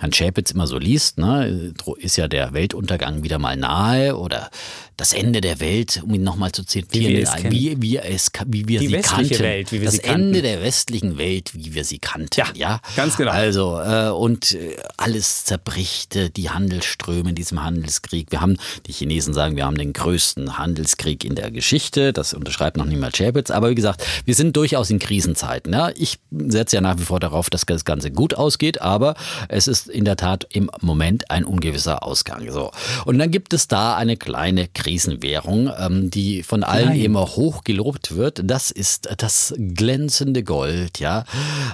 Herrn 0.05 0.12
Schäpitz 0.12 0.51
immer 0.51 0.67
so 0.67 0.77
liest, 0.77 1.17
ne, 1.17 1.73
ist 1.97 2.17
ja 2.17 2.29
der 2.29 2.53
Weltuntergang 2.53 3.23
wieder 3.23 3.38
mal 3.38 3.57
nahe 3.57 4.19
oder 4.19 4.51
das 4.96 5.12
Ende 5.12 5.40
der 5.40 5.61
Welt, 5.61 6.02
um 6.04 6.14
ihn 6.14 6.22
nochmal 6.22 6.52
zu 6.52 6.64
zitieren, 6.64 7.14
wir 7.14 7.22
es 7.22 7.44
wie, 7.44 7.80
wie, 7.80 7.98
es, 7.98 8.30
wie 8.46 8.68
wir 8.68 8.80
Die 8.80 8.88
sie 8.88 8.96
kannten. 8.98 9.38
Welt, 9.40 9.72
wie 9.72 9.80
wir 9.80 9.87
das 9.87 9.94
sie 9.94 10.00
kannten. 10.00 10.26
Ende 10.28 10.42
der 10.42 10.62
westlichen 10.62 11.18
Welt, 11.18 11.50
wie 11.54 11.74
wir 11.74 11.85
sie 11.85 11.98
kannten. 11.98 12.28
Ja, 12.37 12.46
Ja, 12.54 12.80
ganz 12.96 13.16
genau. 13.16 13.30
Also, 13.30 13.78
äh, 13.80 14.09
und 14.09 14.52
äh, 14.52 14.76
alles 14.96 15.44
zerbricht, 15.44 16.16
äh, 16.16 16.30
die 16.30 16.50
Handelsströme 16.50 17.30
in 17.30 17.35
diesem 17.35 17.62
Handelskrieg. 17.62 18.30
Wir 18.30 18.40
haben, 18.40 18.57
die 18.87 18.92
Chinesen 18.92 19.35
sagen, 19.35 19.57
wir 19.57 19.66
haben 19.66 19.76
den 19.76 19.92
größten 19.92 20.59
Handelskrieg 20.59 21.24
in 21.24 21.35
der 21.35 21.50
Geschichte. 21.50 22.12
Das 22.12 22.33
unterschreibt 22.33 22.76
noch 22.76 22.87
niemand 22.87 23.16
Schäpitz. 23.16 23.50
Aber 23.50 23.70
wie 23.70 23.74
gesagt, 23.74 24.04
wir 24.24 24.35
sind 24.35 24.57
durchaus 24.57 24.90
in 24.90 24.98
Krisenzeiten. 24.98 25.72
Ja? 25.72 25.90
Ich 25.94 26.18
setze 26.30 26.76
ja 26.76 26.80
nach 26.80 26.98
wie 26.98 27.04
vor 27.04 27.20
darauf, 27.20 27.50
dass 27.50 27.66
das 27.66 27.85
Ganze 27.85 28.11
gut 28.11 28.35
ausgeht, 28.35 28.80
aber 28.80 29.14
es 29.48 29.68
ist 29.68 29.88
in 29.88 30.04
der 30.04 30.16
Tat 30.16 30.46
im 30.50 30.70
Moment 30.80 31.30
ein 31.30 31.44
ungewisser 31.44 32.02
Ausgang. 32.02 32.50
So. 32.50 32.70
Und 33.04 33.18
dann 33.18 33.30
gibt 33.30 33.52
es 33.52 33.68
da 33.68 33.96
eine 33.96 34.16
kleine 34.16 34.68
Krisenwährung, 34.85 35.70
ähm, 35.79 36.11
die 36.11 36.42
von 36.42 36.62
allen 36.62 36.90
Nein. 36.90 37.01
immer 37.01 37.23
hoch 37.23 37.64
gelobt 37.64 38.16
wird. 38.16 38.42
Das 38.44 38.70
ist 38.70 39.09
das 39.16 39.55
glänzende 39.57 40.42
Gold, 40.42 41.01
ja, 41.01 41.25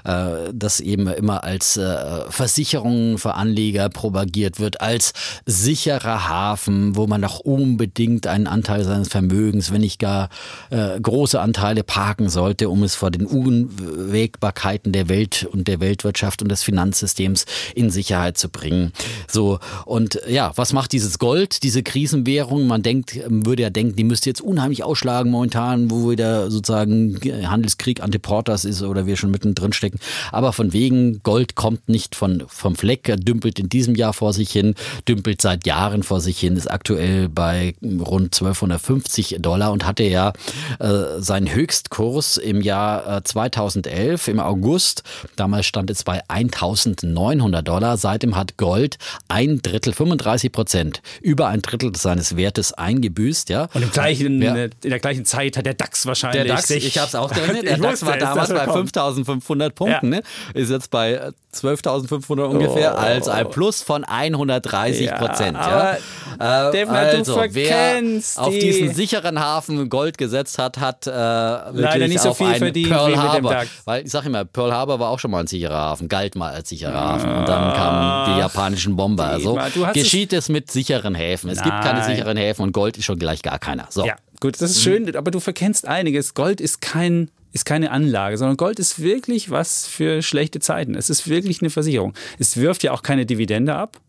äh, 0.05 0.53
das 0.55 0.79
eben 0.79 1.09
immer 1.09 1.43
als 1.43 1.77
äh, 1.77 2.31
Versicherung 2.31 3.19
für 3.19 3.35
Anleger 3.35 3.89
propagiert 3.89 4.61
wird, 4.61 4.81
als 4.81 5.13
sicherer 5.45 6.29
Hafen, 6.29 6.95
wo 6.95 7.09
man 7.09 7.23
doch 7.23 7.41
unbedingt 7.41 8.29
einen 8.29 8.47
Anteil 8.47 8.85
seines 8.85 9.09
Vermögens, 9.09 9.73
wenn 9.73 9.81
nicht 9.81 9.99
gar 9.99 10.29
äh, 10.71 11.01
große 11.01 11.41
Anteile 11.41 11.83
parken 11.83 12.29
sollte, 12.29 12.69
um 12.69 12.85
es 12.85 12.95
vor 12.95 13.11
den 13.11 13.27
Unwägbarkeiten 13.27 14.93
der 14.93 15.09
Welt 15.09 15.49
und 15.51 15.67
der 15.67 15.81
Weltwirtschaft 15.81 16.43
und 16.43 16.49
des 16.49 16.63
Finanzsystems 16.63 17.45
in 17.75 17.91
Sicherheit 17.91 18.39
zu 18.39 18.49
bringen. 18.49 18.93
So 19.27 19.59
und 19.85 20.21
ja, 20.29 20.53
was 20.55 20.73
macht 20.73 20.93
dieses 20.93 21.19
Gold, 21.19 21.65
diese 21.65 21.83
Krisenwährung? 21.83 22.69
Man 22.69 22.85
denkt, 22.85 23.00
würde 23.29 23.63
ja 23.63 23.71
denken, 23.71 23.97
die 23.97 24.05
müsste 24.05 24.31
jetzt 24.31 24.41
unheimlich 24.41 24.85
ausschlagen 24.85 25.31
momentan, 25.31 25.91
wo 25.91 26.11
wieder 26.11 26.51
sozusagen 26.51 27.19
Handelskrieg 27.49 28.03
Antiportas 28.03 28.65
ist 28.65 28.83
oder 28.83 29.07
wir 29.07 29.17
schon 29.17 29.31
mittendrin 29.31 29.73
stecken. 29.73 29.99
Aber 30.33 30.53
von 30.53 30.73
wegen 30.73 31.23
Gold 31.23 31.55
kommt 31.55 31.89
nicht 31.89 32.15
von 32.15 32.45
vom 32.47 32.77
Fleck, 32.77 33.15
dümpelt 33.21 33.59
in 33.59 33.69
diesem 33.69 33.95
Jahr 33.95 34.13
vor 34.13 34.33
sich 34.33 34.51
hin, 34.51 34.75
dümpelt 35.09 35.41
seit 35.41 35.67
Jahren 35.67 36.03
vor 36.03 36.21
sich 36.21 36.39
hin, 36.39 36.57
ist 36.57 36.71
aktuell 36.71 37.29
bei 37.29 37.75
rund 37.83 38.35
1250 38.35 39.37
Dollar 39.41 39.73
und 39.73 39.87
hatte 39.87 40.05
ja 40.05 40.33
äh, 40.79 41.21
seinen 41.21 41.53
Höchstkurs 41.53 42.37
im 42.37 42.61
Jahr 42.61 43.19
äh, 43.19 43.23
2011 43.23 44.29
im 44.29 44.41
August. 44.41 45.03
Damals 45.37 45.67
stand 45.67 45.91
es 45.91 46.05
bei 46.05 46.21
1900 46.29 47.67
Dollar. 47.67 47.97
Seitdem 47.97 48.37
hat 48.37 48.57
Gold 48.57 48.99
ein 49.29 49.61
Drittel, 49.63 49.93
35 49.93 50.53
Prozent, 50.53 51.03
über 51.21 51.49
ein 51.49 51.63
Drittel 51.63 51.95
seines 51.97 52.37
Wertes 52.37 52.73
eingebüßt. 52.91 53.49
Ja. 53.49 53.69
Und 53.75 53.83
im 53.83 53.91
gleichen, 53.91 54.43
Ja. 54.43 54.55
in 54.57 54.71
der 54.83 54.99
gleichen 54.99 55.25
Zeit 55.25 55.57
hat 55.57 55.67
der 55.67 55.75
DAX 55.75 56.07
wahrscheinlich 56.07 56.45
Der 56.45 56.55
DAX, 56.55 56.69
sich- 56.69 56.87
ich 56.87 56.99
habe 56.99 57.09
es 57.09 57.15
auch 57.15 57.33
gerechnet, 57.33 57.63
der 57.67 57.77
Ich 57.77 57.81
DAX 57.83 58.05
war 58.05 58.17
damals 58.17 58.49
bei 58.51 58.65
kommt. 58.65 58.75
5500 58.95 59.75
Punkten, 59.75 60.13
Ja. 60.13 60.19
ne? 60.19 60.23
ist 60.55 60.71
jetzt 60.71 60.91
bei 60.91 61.13
äh, 61.15 61.33
12.500 61.53 62.45
ungefähr, 62.49 62.97
also 62.97 63.31
ein 63.33 63.51
Plus 63.51 63.83
von 63.83 64.05
130 64.05 65.11
Prozent. 65.15 65.57
Ja, 65.57 65.99
aber, 66.39 66.69
Äh, 66.69 66.73
Detmar, 66.73 67.05
du 67.11 67.17
also, 67.19 67.37
wer 67.51 67.51
verkennst 67.51 68.39
auf 68.39 68.51
die- 68.53 68.61
diesen 68.61 68.95
sicheren 68.95 69.41
Hafen 69.41 69.89
Gold 69.91 70.17
gesetzt 70.17 70.59
hat, 70.59 70.79
hat 70.79 71.07
äh, 71.07 71.11
Leider 71.11 72.07
nicht 72.09 72.21
so 72.21 72.35
viel 72.35 72.55
verdient 72.55 72.89
Pearl 72.91 73.17
Harbor. 73.17 73.65
Weil 73.85 74.05
ich 74.05 74.11
sage 74.13 74.29
immer, 74.29 74.45
Pearl 74.45 74.73
Harbor 74.73 75.01
war 75.01 75.11
auch 75.11 75.19
schon 75.19 75.31
mal 75.33 75.41
ein 75.41 75.47
sicherer 75.49 75.75
Hafen, 75.77 76.09
galt 76.09 76.37
mal 76.37 76.53
als 76.55 76.69
sicherer 76.69 76.95
Hafen 77.01 77.29
und 77.31 77.49
dann 77.49 77.75
kamen 77.75 78.35
die 78.35 78.41
japanischen 78.41 78.95
Bomber. 78.97 79.25
Also 79.27 79.59
geschieht 79.93 80.33
es 80.33 80.49
mit 80.49 80.71
sicheren 80.71 81.15
Häfen. 81.17 81.51
Es 81.51 81.61
gibt 81.63 81.81
keine 81.83 81.99
Nein. 82.01 82.15
sicheren 82.15 82.37
Häfen 82.37 82.63
und 82.63 82.73
Gold 82.81 82.97
ist 82.97 83.05
schon 83.05 83.19
gleich 83.19 83.43
gar 83.43 83.59
keiner. 83.59 83.89
So. 83.91 84.07
Ja, 84.07 84.17
gut, 84.41 84.55
das 84.61 84.71
ist 84.71 84.79
Mhm. 84.79 84.83
schön, 84.83 85.17
aber 85.17 85.31
du 85.31 85.39
verkennst 85.39 85.87
einiges. 85.87 86.33
Gold 86.33 86.63
ist 86.63 86.81
kein 86.81 87.31
ist 87.53 87.65
keine 87.67 87.91
Anlage, 87.91 88.39
sondern 88.39 88.57
Gold 88.57 88.79
ist 88.79 89.03
wirklich 89.03 89.51
was 89.51 89.87
für 89.87 90.23
schlechte 90.23 90.61
Zeiten. 90.61 90.95
Es 90.95 91.11
ist 91.11 91.29
wirklich 91.29 91.61
eine 91.61 91.69
Versicherung. 91.71 92.15
Es 92.39 92.57
wirft 92.57 92.85
ja 92.85 92.93
auch 92.93 93.03
keine 93.03 93.27
Dividende 93.27 93.75
ab. 93.75 94.01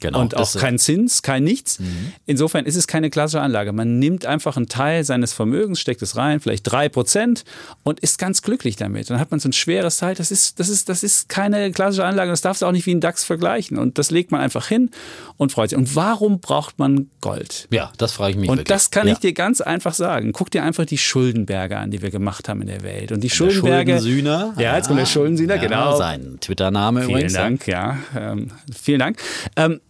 Genau, 0.00 0.20
und 0.20 0.36
auch 0.36 0.54
Mhm. 0.54 0.58
kein 0.58 0.78
Zins, 0.78 1.22
kein 1.22 1.44
nichts. 1.44 1.78
Insofern 2.26 2.64
ist 2.66 2.76
es 2.76 2.86
keine 2.86 3.10
klassische 3.10 3.40
Anlage. 3.40 3.72
Man 3.72 3.98
nimmt 3.98 4.26
einfach 4.26 4.56
einen 4.56 4.68
Teil 4.68 5.04
seines 5.04 5.32
Vermögens, 5.32 5.80
steckt 5.80 6.02
es 6.02 6.16
rein, 6.16 6.40
vielleicht 6.40 6.70
drei 6.70 6.88
Prozent 6.88 7.44
und 7.82 8.00
ist 8.00 8.18
ganz 8.18 8.42
glücklich 8.42 8.76
damit. 8.76 9.10
Dann 9.10 9.18
hat 9.20 9.30
man 9.30 9.40
so 9.40 9.48
ein 9.48 9.52
schweres 9.52 9.96
Teil. 9.98 10.14
Das 10.14 10.30
ist, 10.30 10.60
das 10.60 10.68
ist, 10.68 10.88
das 10.88 11.02
ist 11.02 11.28
keine 11.28 11.70
klassische 11.72 12.04
Anlage. 12.04 12.30
Das 12.30 12.40
darfst 12.40 12.62
du 12.62 12.66
auch 12.66 12.72
nicht 12.72 12.86
wie 12.86 12.94
ein 12.94 13.00
DAX 13.00 13.24
vergleichen. 13.24 13.78
Und 13.78 13.98
das 13.98 14.10
legt 14.10 14.30
man 14.30 14.40
einfach 14.40 14.66
hin 14.68 14.90
und 15.36 15.52
freut 15.52 15.70
sich. 15.70 15.78
Und 15.78 15.94
warum 15.96 16.40
braucht 16.40 16.78
man 16.78 17.10
Gold? 17.20 17.66
Ja, 17.70 17.92
das 17.98 18.12
frage 18.12 18.32
ich 18.32 18.36
mich 18.36 18.48
Und 18.50 18.58
wirklich. 18.58 18.68
das 18.76 18.90
kann 18.90 19.06
ja. 19.08 19.14
ich 19.14 19.18
dir 19.20 19.32
ganz 19.32 19.60
einfach 19.60 19.94
sagen. 19.94 20.32
Guck 20.32 20.50
dir 20.50 20.62
einfach 20.62 20.84
die 20.86 20.98
Schuldenberge 20.98 21.76
an, 21.76 21.90
die 21.90 22.02
wir 22.02 22.10
gemacht 22.10 22.48
haben 22.48 22.60
in 22.62 22.68
der 22.68 22.82
Welt. 22.82 23.12
Und 23.12 23.20
die 23.22 23.30
Schuldenberge. 23.30 23.92
Schuldensühner. 23.92 24.54
Ja, 24.58 24.76
jetzt 24.76 24.86
kommt 24.88 25.00
der 25.00 25.06
Schuldensühner, 25.06 25.56
ja, 25.56 25.62
genau. 25.62 25.96
Sein 25.96 26.38
Twitter-Name 26.40 27.00
Vielen 27.00 27.10
übrigens. 27.10 27.32
Dank, 27.32 27.66
ja. 27.66 27.98
Ähm, 28.16 28.50
vielen 28.80 28.98
Dank. 29.00 29.18
Ähm, 29.56 29.80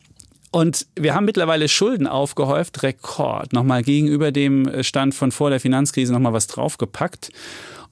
und 0.50 0.86
wir 0.96 1.14
haben 1.14 1.26
mittlerweile 1.26 1.68
Schulden 1.68 2.06
aufgehäuft, 2.06 2.82
Rekord. 2.82 3.52
Nochmal 3.52 3.82
gegenüber 3.82 4.32
dem 4.32 4.82
Stand 4.82 5.14
von 5.14 5.30
vor 5.32 5.50
der 5.50 5.60
Finanzkrise 5.60 6.12
nochmal 6.12 6.32
was 6.32 6.46
draufgepackt. 6.46 7.30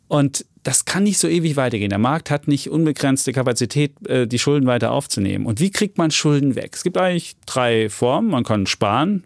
Und 0.09 0.47
das 0.63 0.85
kann 0.85 1.05
nicht 1.05 1.19
so 1.19 1.29
ewig 1.29 1.57
weitergehen. 1.57 1.91
Der 1.91 1.99
Markt 1.99 2.31
hat 2.31 2.49
nicht 2.49 2.71
unbegrenzte 2.71 3.33
Kapazität, 3.33 3.93
äh, 4.09 4.27
die 4.27 4.39
Schulden 4.39 4.67
weiter 4.67 4.93
aufzunehmen. 4.93 5.47
Und 5.47 5.61
wie 5.61 5.71
kriegt 5.71 5.99
man 5.99 6.11
Schulden 6.11 6.55
weg? 6.55 6.73
Es 6.75 6.83
gibt 6.83 6.97
eigentlich 6.97 7.37
drei 7.47 7.89
Formen. 7.89 8.31
Man 8.31 8.45
kann 8.45 8.67
sparen. 8.67 9.25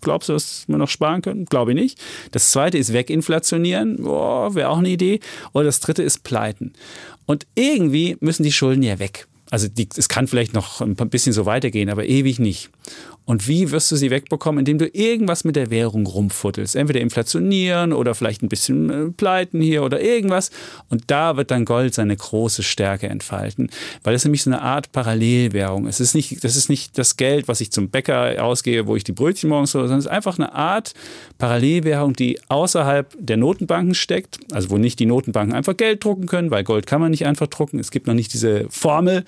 Glaubst 0.00 0.30
du, 0.30 0.32
dass 0.32 0.64
wir 0.66 0.78
noch 0.78 0.88
sparen 0.88 1.20
können? 1.20 1.44
Glaube 1.44 1.72
ich 1.72 1.74
nicht. 1.74 2.00
Das 2.30 2.50
zweite 2.52 2.78
ist 2.78 2.94
weginflationieren. 2.94 4.02
Wäre 4.02 4.68
auch 4.70 4.78
eine 4.78 4.88
Idee. 4.88 5.20
Oder 5.52 5.64
das 5.64 5.80
dritte 5.80 6.02
ist 6.02 6.24
pleiten. 6.24 6.72
Und 7.26 7.46
irgendwie 7.54 8.16
müssen 8.20 8.44
die 8.44 8.52
Schulden 8.52 8.82
ja 8.82 8.98
weg. 8.98 9.26
Also 9.50 9.68
die, 9.68 9.88
es 9.96 10.08
kann 10.08 10.26
vielleicht 10.26 10.52
noch 10.52 10.80
ein 10.80 10.94
bisschen 10.94 11.32
so 11.32 11.46
weitergehen, 11.46 11.88
aber 11.90 12.06
ewig 12.06 12.38
nicht. 12.38 12.70
Und 13.28 13.46
wie 13.46 13.70
wirst 13.72 13.92
du 13.92 13.96
sie 13.96 14.10
wegbekommen? 14.10 14.60
Indem 14.60 14.78
du 14.78 14.88
irgendwas 14.88 15.44
mit 15.44 15.54
der 15.54 15.68
Währung 15.68 16.06
rumfuttelst. 16.06 16.74
Entweder 16.74 17.02
inflationieren 17.02 17.92
oder 17.92 18.14
vielleicht 18.14 18.42
ein 18.42 18.48
bisschen 18.48 18.88
äh, 18.88 19.10
pleiten 19.10 19.60
hier 19.60 19.82
oder 19.82 20.00
irgendwas. 20.00 20.50
Und 20.88 21.02
da 21.08 21.36
wird 21.36 21.50
dann 21.50 21.66
Gold 21.66 21.92
seine 21.92 22.16
große 22.16 22.62
Stärke 22.62 23.06
entfalten. 23.08 23.68
Weil 24.02 24.14
es 24.14 24.24
nämlich 24.24 24.44
so 24.44 24.50
eine 24.50 24.62
Art 24.62 24.92
Parallelwährung 24.92 25.86
ist. 25.86 26.00
Es 26.00 26.08
ist 26.08 26.14
nicht, 26.14 26.42
das 26.42 26.56
ist 26.56 26.70
nicht 26.70 26.96
das 26.96 27.18
Geld, 27.18 27.48
was 27.48 27.60
ich 27.60 27.70
zum 27.70 27.90
Bäcker 27.90 28.42
ausgehe, 28.42 28.86
wo 28.86 28.96
ich 28.96 29.04
die 29.04 29.12
Brötchen 29.12 29.50
morgens 29.50 29.74
hole, 29.74 29.84
sondern 29.84 29.98
es 29.98 30.06
ist 30.06 30.10
einfach 30.10 30.38
eine 30.38 30.54
Art 30.54 30.94
Parallelwährung, 31.36 32.14
die 32.14 32.40
außerhalb 32.48 33.14
der 33.18 33.36
Notenbanken 33.36 33.94
steckt. 33.94 34.38
Also 34.52 34.70
wo 34.70 34.78
nicht 34.78 34.98
die 35.00 35.06
Notenbanken 35.06 35.54
einfach 35.54 35.76
Geld 35.76 36.02
drucken 36.02 36.28
können, 36.28 36.50
weil 36.50 36.64
Gold 36.64 36.86
kann 36.86 37.02
man 37.02 37.10
nicht 37.10 37.26
einfach 37.26 37.48
drucken. 37.48 37.78
Es 37.78 37.90
gibt 37.90 38.06
noch 38.06 38.14
nicht 38.14 38.32
diese 38.32 38.64
Formel. 38.70 39.26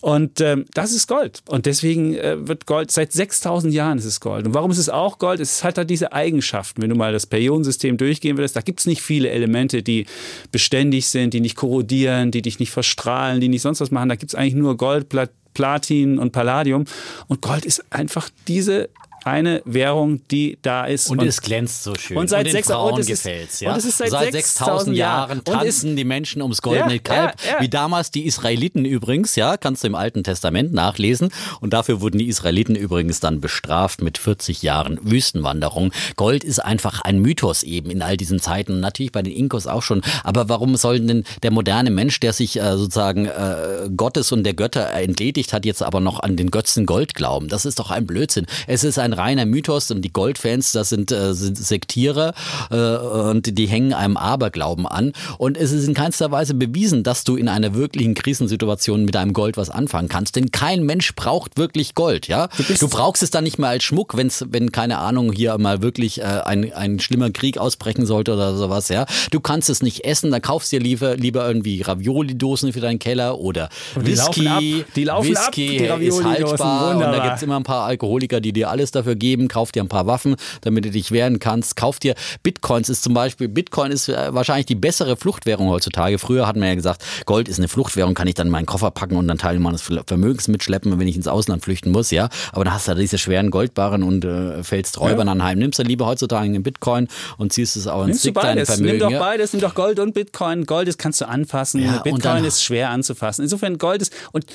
Und 0.00 0.40
ähm, 0.40 0.64
das 0.74 0.92
ist 0.92 1.08
Gold. 1.08 1.42
Und 1.48 1.66
deswegen 1.66 2.14
äh, 2.14 2.46
wird 2.46 2.66
Gold, 2.66 2.92
seit 2.92 3.12
6000 3.12 3.74
Jahren 3.74 3.98
ist 3.98 4.04
es 4.04 4.20
Gold. 4.20 4.46
Und 4.46 4.54
warum 4.54 4.70
ist 4.70 4.78
es 4.78 4.88
auch 4.88 5.18
Gold? 5.18 5.40
Es 5.40 5.64
hat 5.64 5.76
halt 5.76 5.90
diese 5.90 6.12
Eigenschaften. 6.12 6.82
Wenn 6.82 6.90
du 6.90 6.94
mal 6.94 7.12
das 7.12 7.26
Periodensystem 7.26 7.96
durchgehen 7.96 8.36
würdest, 8.36 8.54
da 8.54 8.60
gibt 8.60 8.78
es 8.78 8.86
nicht 8.86 9.02
viele 9.02 9.30
Elemente, 9.30 9.82
die 9.82 10.06
beständig 10.52 11.08
sind, 11.08 11.34
die 11.34 11.40
nicht 11.40 11.56
korrodieren, 11.56 12.30
die 12.30 12.42
dich 12.42 12.60
nicht 12.60 12.70
verstrahlen, 12.70 13.40
die 13.40 13.48
nicht 13.48 13.62
sonst 13.62 13.80
was 13.80 13.90
machen. 13.90 14.08
Da 14.08 14.14
gibt 14.14 14.30
es 14.30 14.36
eigentlich 14.36 14.54
nur 14.54 14.76
Gold, 14.76 15.08
Platin 15.52 16.18
und 16.18 16.30
Palladium. 16.30 16.84
Und 17.26 17.42
Gold 17.42 17.64
ist 17.64 17.84
einfach 17.90 18.30
diese 18.46 18.90
eine 19.28 19.62
Währung, 19.64 20.26
die 20.28 20.58
da 20.62 20.84
ist. 20.84 21.10
Und, 21.10 21.20
und 21.20 21.26
es 21.26 21.40
glänzt 21.40 21.82
so 21.82 21.94
schön. 21.94 22.16
Und 22.16 22.28
seit 22.28 22.46
und 22.46 22.52
sechs 22.52 22.68
Frauen 22.68 23.04
gefällt 23.04 23.60
ja? 23.60 23.72
Und 23.72 23.78
es 23.78 23.84
ist 23.84 23.98
seit, 23.98 24.10
seit 24.10 24.32
6000 24.32 24.96
Jahren 24.96 25.44
tanzen 25.44 25.96
die 25.96 26.04
Menschen 26.04 26.42
ums 26.42 26.62
goldene 26.62 26.94
ja, 26.94 26.98
Kalb, 26.98 27.34
ja, 27.44 27.52
ja. 27.52 27.60
wie 27.60 27.68
damals 27.68 28.10
die 28.10 28.26
Israeliten 28.26 28.84
übrigens, 28.84 29.36
ja, 29.36 29.56
kannst 29.56 29.82
du 29.82 29.88
im 29.88 29.94
Alten 29.94 30.24
Testament 30.24 30.72
nachlesen. 30.72 31.30
Und 31.60 31.72
dafür 31.72 32.00
wurden 32.00 32.18
die 32.18 32.28
Israeliten 32.28 32.74
übrigens 32.74 33.20
dann 33.20 33.40
bestraft 33.40 34.02
mit 34.02 34.18
40 34.18 34.62
Jahren 34.62 34.98
Wüstenwanderung. 35.02 35.92
Gold 36.16 36.44
ist 36.44 36.60
einfach 36.60 37.00
ein 37.02 37.20
Mythos 37.20 37.62
eben 37.62 37.90
in 37.90 38.02
all 38.02 38.16
diesen 38.16 38.40
Zeiten. 38.40 38.80
Natürlich 38.80 39.12
bei 39.12 39.22
den 39.22 39.32
Inkos 39.32 39.66
auch 39.66 39.82
schon. 39.82 40.02
Aber 40.24 40.48
warum 40.48 40.76
soll 40.76 41.00
denn 41.00 41.24
der 41.42 41.50
moderne 41.50 41.90
Mensch, 41.90 42.20
der 42.20 42.32
sich 42.32 42.58
äh, 42.58 42.76
sozusagen 42.76 43.26
äh, 43.26 43.88
Gottes 43.96 44.32
und 44.32 44.44
der 44.44 44.54
Götter 44.54 44.92
entledigt 44.92 45.52
hat, 45.52 45.64
jetzt 45.64 45.82
aber 45.82 46.00
noch 46.00 46.20
an 46.20 46.36
den 46.36 46.50
Götzen 46.50 46.86
Gold 46.86 47.14
glauben? 47.14 47.48
Das 47.48 47.64
ist 47.64 47.78
doch 47.78 47.90
ein 47.90 48.06
Blödsinn. 48.06 48.46
Es 48.66 48.84
ist 48.84 48.98
ein 48.98 49.12
reiner 49.18 49.46
Mythos 49.46 49.90
und 49.90 50.02
die 50.02 50.12
Goldfans, 50.12 50.72
das 50.72 50.88
sind, 50.88 51.12
äh, 51.12 51.34
sind 51.34 51.58
Sektierer 51.58 52.34
äh, 52.70 52.76
und 52.76 53.58
die 53.58 53.66
hängen 53.66 53.92
einem 53.92 54.16
Aberglauben 54.16 54.86
an. 54.86 55.12
Und 55.36 55.56
es 55.56 55.72
ist 55.72 55.86
in 55.86 55.94
keinster 55.94 56.30
Weise 56.30 56.54
bewiesen, 56.54 57.02
dass 57.02 57.24
du 57.24 57.36
in 57.36 57.48
einer 57.48 57.74
wirklichen 57.74 58.14
Krisensituation 58.14 59.04
mit 59.04 59.16
einem 59.16 59.32
Gold 59.32 59.56
was 59.56 59.70
anfangen 59.70 60.08
kannst. 60.08 60.36
Denn 60.36 60.50
kein 60.50 60.84
Mensch 60.84 61.14
braucht 61.14 61.58
wirklich 61.58 61.94
Gold. 61.94 62.28
Ja? 62.28 62.48
Du, 62.56 62.62
du 62.74 62.88
brauchst 62.88 63.22
es 63.22 63.30
dann 63.30 63.44
nicht 63.44 63.58
mehr 63.58 63.68
als 63.68 63.84
Schmuck, 63.84 64.16
wenn's, 64.16 64.44
wenn, 64.48 64.72
keine 64.72 64.98
Ahnung, 64.98 65.32
hier 65.32 65.58
mal 65.58 65.82
wirklich 65.82 66.20
äh, 66.20 66.24
ein, 66.24 66.72
ein 66.72 67.00
schlimmer 67.00 67.30
Krieg 67.30 67.58
ausbrechen 67.58 68.06
sollte 68.06 68.32
oder 68.32 68.56
sowas. 68.56 68.88
Ja? 68.88 69.06
Du 69.30 69.40
kannst 69.40 69.68
es 69.68 69.82
nicht 69.82 70.04
essen, 70.04 70.30
dann 70.30 70.42
kaufst 70.42 70.72
du 70.72 70.78
dir 70.78 70.82
lieber, 70.82 71.16
lieber 71.16 71.46
irgendwie 71.46 71.82
Ravioli-Dosen 71.82 72.72
für 72.72 72.80
deinen 72.80 72.98
Keller 72.98 73.38
oder 73.38 73.68
Whisky. 73.94 74.04
Die 74.04 74.44
laufen 74.44 74.46
ab, 74.48 74.62
die 74.94 75.04
laufen 75.04 75.28
Whisky 75.28 75.88
ab, 75.88 75.98
die 76.00 76.06
ist 76.06 76.24
haltbar 76.24 76.94
und 76.94 77.00
da 77.00 77.24
gibt 77.24 77.36
es 77.36 77.42
immer 77.42 77.56
ein 77.56 77.64
paar 77.64 77.86
Alkoholiker, 77.86 78.40
die 78.40 78.52
dir 78.52 78.70
alles 78.70 78.90
dafür 78.98 79.16
geben, 79.16 79.48
kauf 79.48 79.72
dir 79.72 79.82
ein 79.82 79.88
paar 79.88 80.06
Waffen, 80.06 80.36
damit 80.62 80.84
du 80.84 80.90
dich 80.90 81.10
wehren 81.10 81.38
kannst, 81.38 81.76
kauf 81.76 81.98
dir 81.98 82.14
Bitcoins 82.42 82.88
ist 82.88 83.02
zum 83.02 83.14
Beispiel, 83.14 83.48
Bitcoin 83.48 83.92
ist 83.92 84.08
äh, 84.08 84.34
wahrscheinlich 84.34 84.66
die 84.66 84.74
bessere 84.74 85.16
Fluchtwährung 85.16 85.68
heutzutage. 85.68 86.18
Früher 86.18 86.46
hat 86.46 86.56
man 86.56 86.68
ja 86.68 86.74
gesagt, 86.74 87.04
Gold 87.26 87.48
ist 87.48 87.58
eine 87.58 87.68
Fluchtwährung, 87.68 88.14
kann 88.14 88.26
ich 88.26 88.34
dann 88.34 88.48
in 88.48 88.50
meinen 88.50 88.66
Koffer 88.66 88.90
packen 88.90 89.16
und 89.16 89.28
dann 89.28 89.38
Teil 89.38 89.58
meines 89.58 89.82
Vermögens 89.82 90.48
mitschleppen, 90.48 90.98
wenn 90.98 91.08
ich 91.08 91.16
ins 91.16 91.28
Ausland 91.28 91.62
flüchten 91.62 91.90
muss, 91.90 92.10
ja. 92.10 92.28
Aber 92.52 92.64
dann 92.64 92.74
hast 92.74 92.88
du 92.88 92.92
da 92.92 92.98
diese 92.98 93.18
schweren 93.18 93.50
Goldbarren 93.50 94.02
und 94.02 94.24
äh, 94.24 94.62
fällst 94.62 95.00
Räubern 95.00 95.26
ja. 95.26 95.32
anheim. 95.32 95.58
Nimmst 95.58 95.78
du 95.78 95.82
lieber 95.82 96.06
heutzutage 96.06 96.44
einen 96.44 96.62
Bitcoin 96.62 97.08
und 97.36 97.52
ziehst 97.52 97.76
es 97.76 97.86
auch 97.86 98.06
ins 98.06 98.20
Stick 98.20 98.34
dein 98.34 98.64
Vermögen. 98.64 98.90
Nimm 98.90 98.98
doch 99.00 99.10
ja? 99.10 99.18
beides, 99.18 99.52
nimm 99.52 99.62
doch 99.62 99.74
Gold 99.74 99.98
und 99.98 100.14
Bitcoin. 100.14 100.64
Gold 100.64 100.88
ist, 100.88 100.98
kannst 100.98 101.20
du 101.20 101.28
anfassen, 101.28 101.82
ja, 101.82 101.98
Bitcoin 101.98 102.44
ist 102.44 102.62
schwer 102.62 102.90
anzufassen. 102.90 103.42
Insofern 103.42 103.78
Gold 103.78 104.02
ist, 104.02 104.12
und 104.32 104.46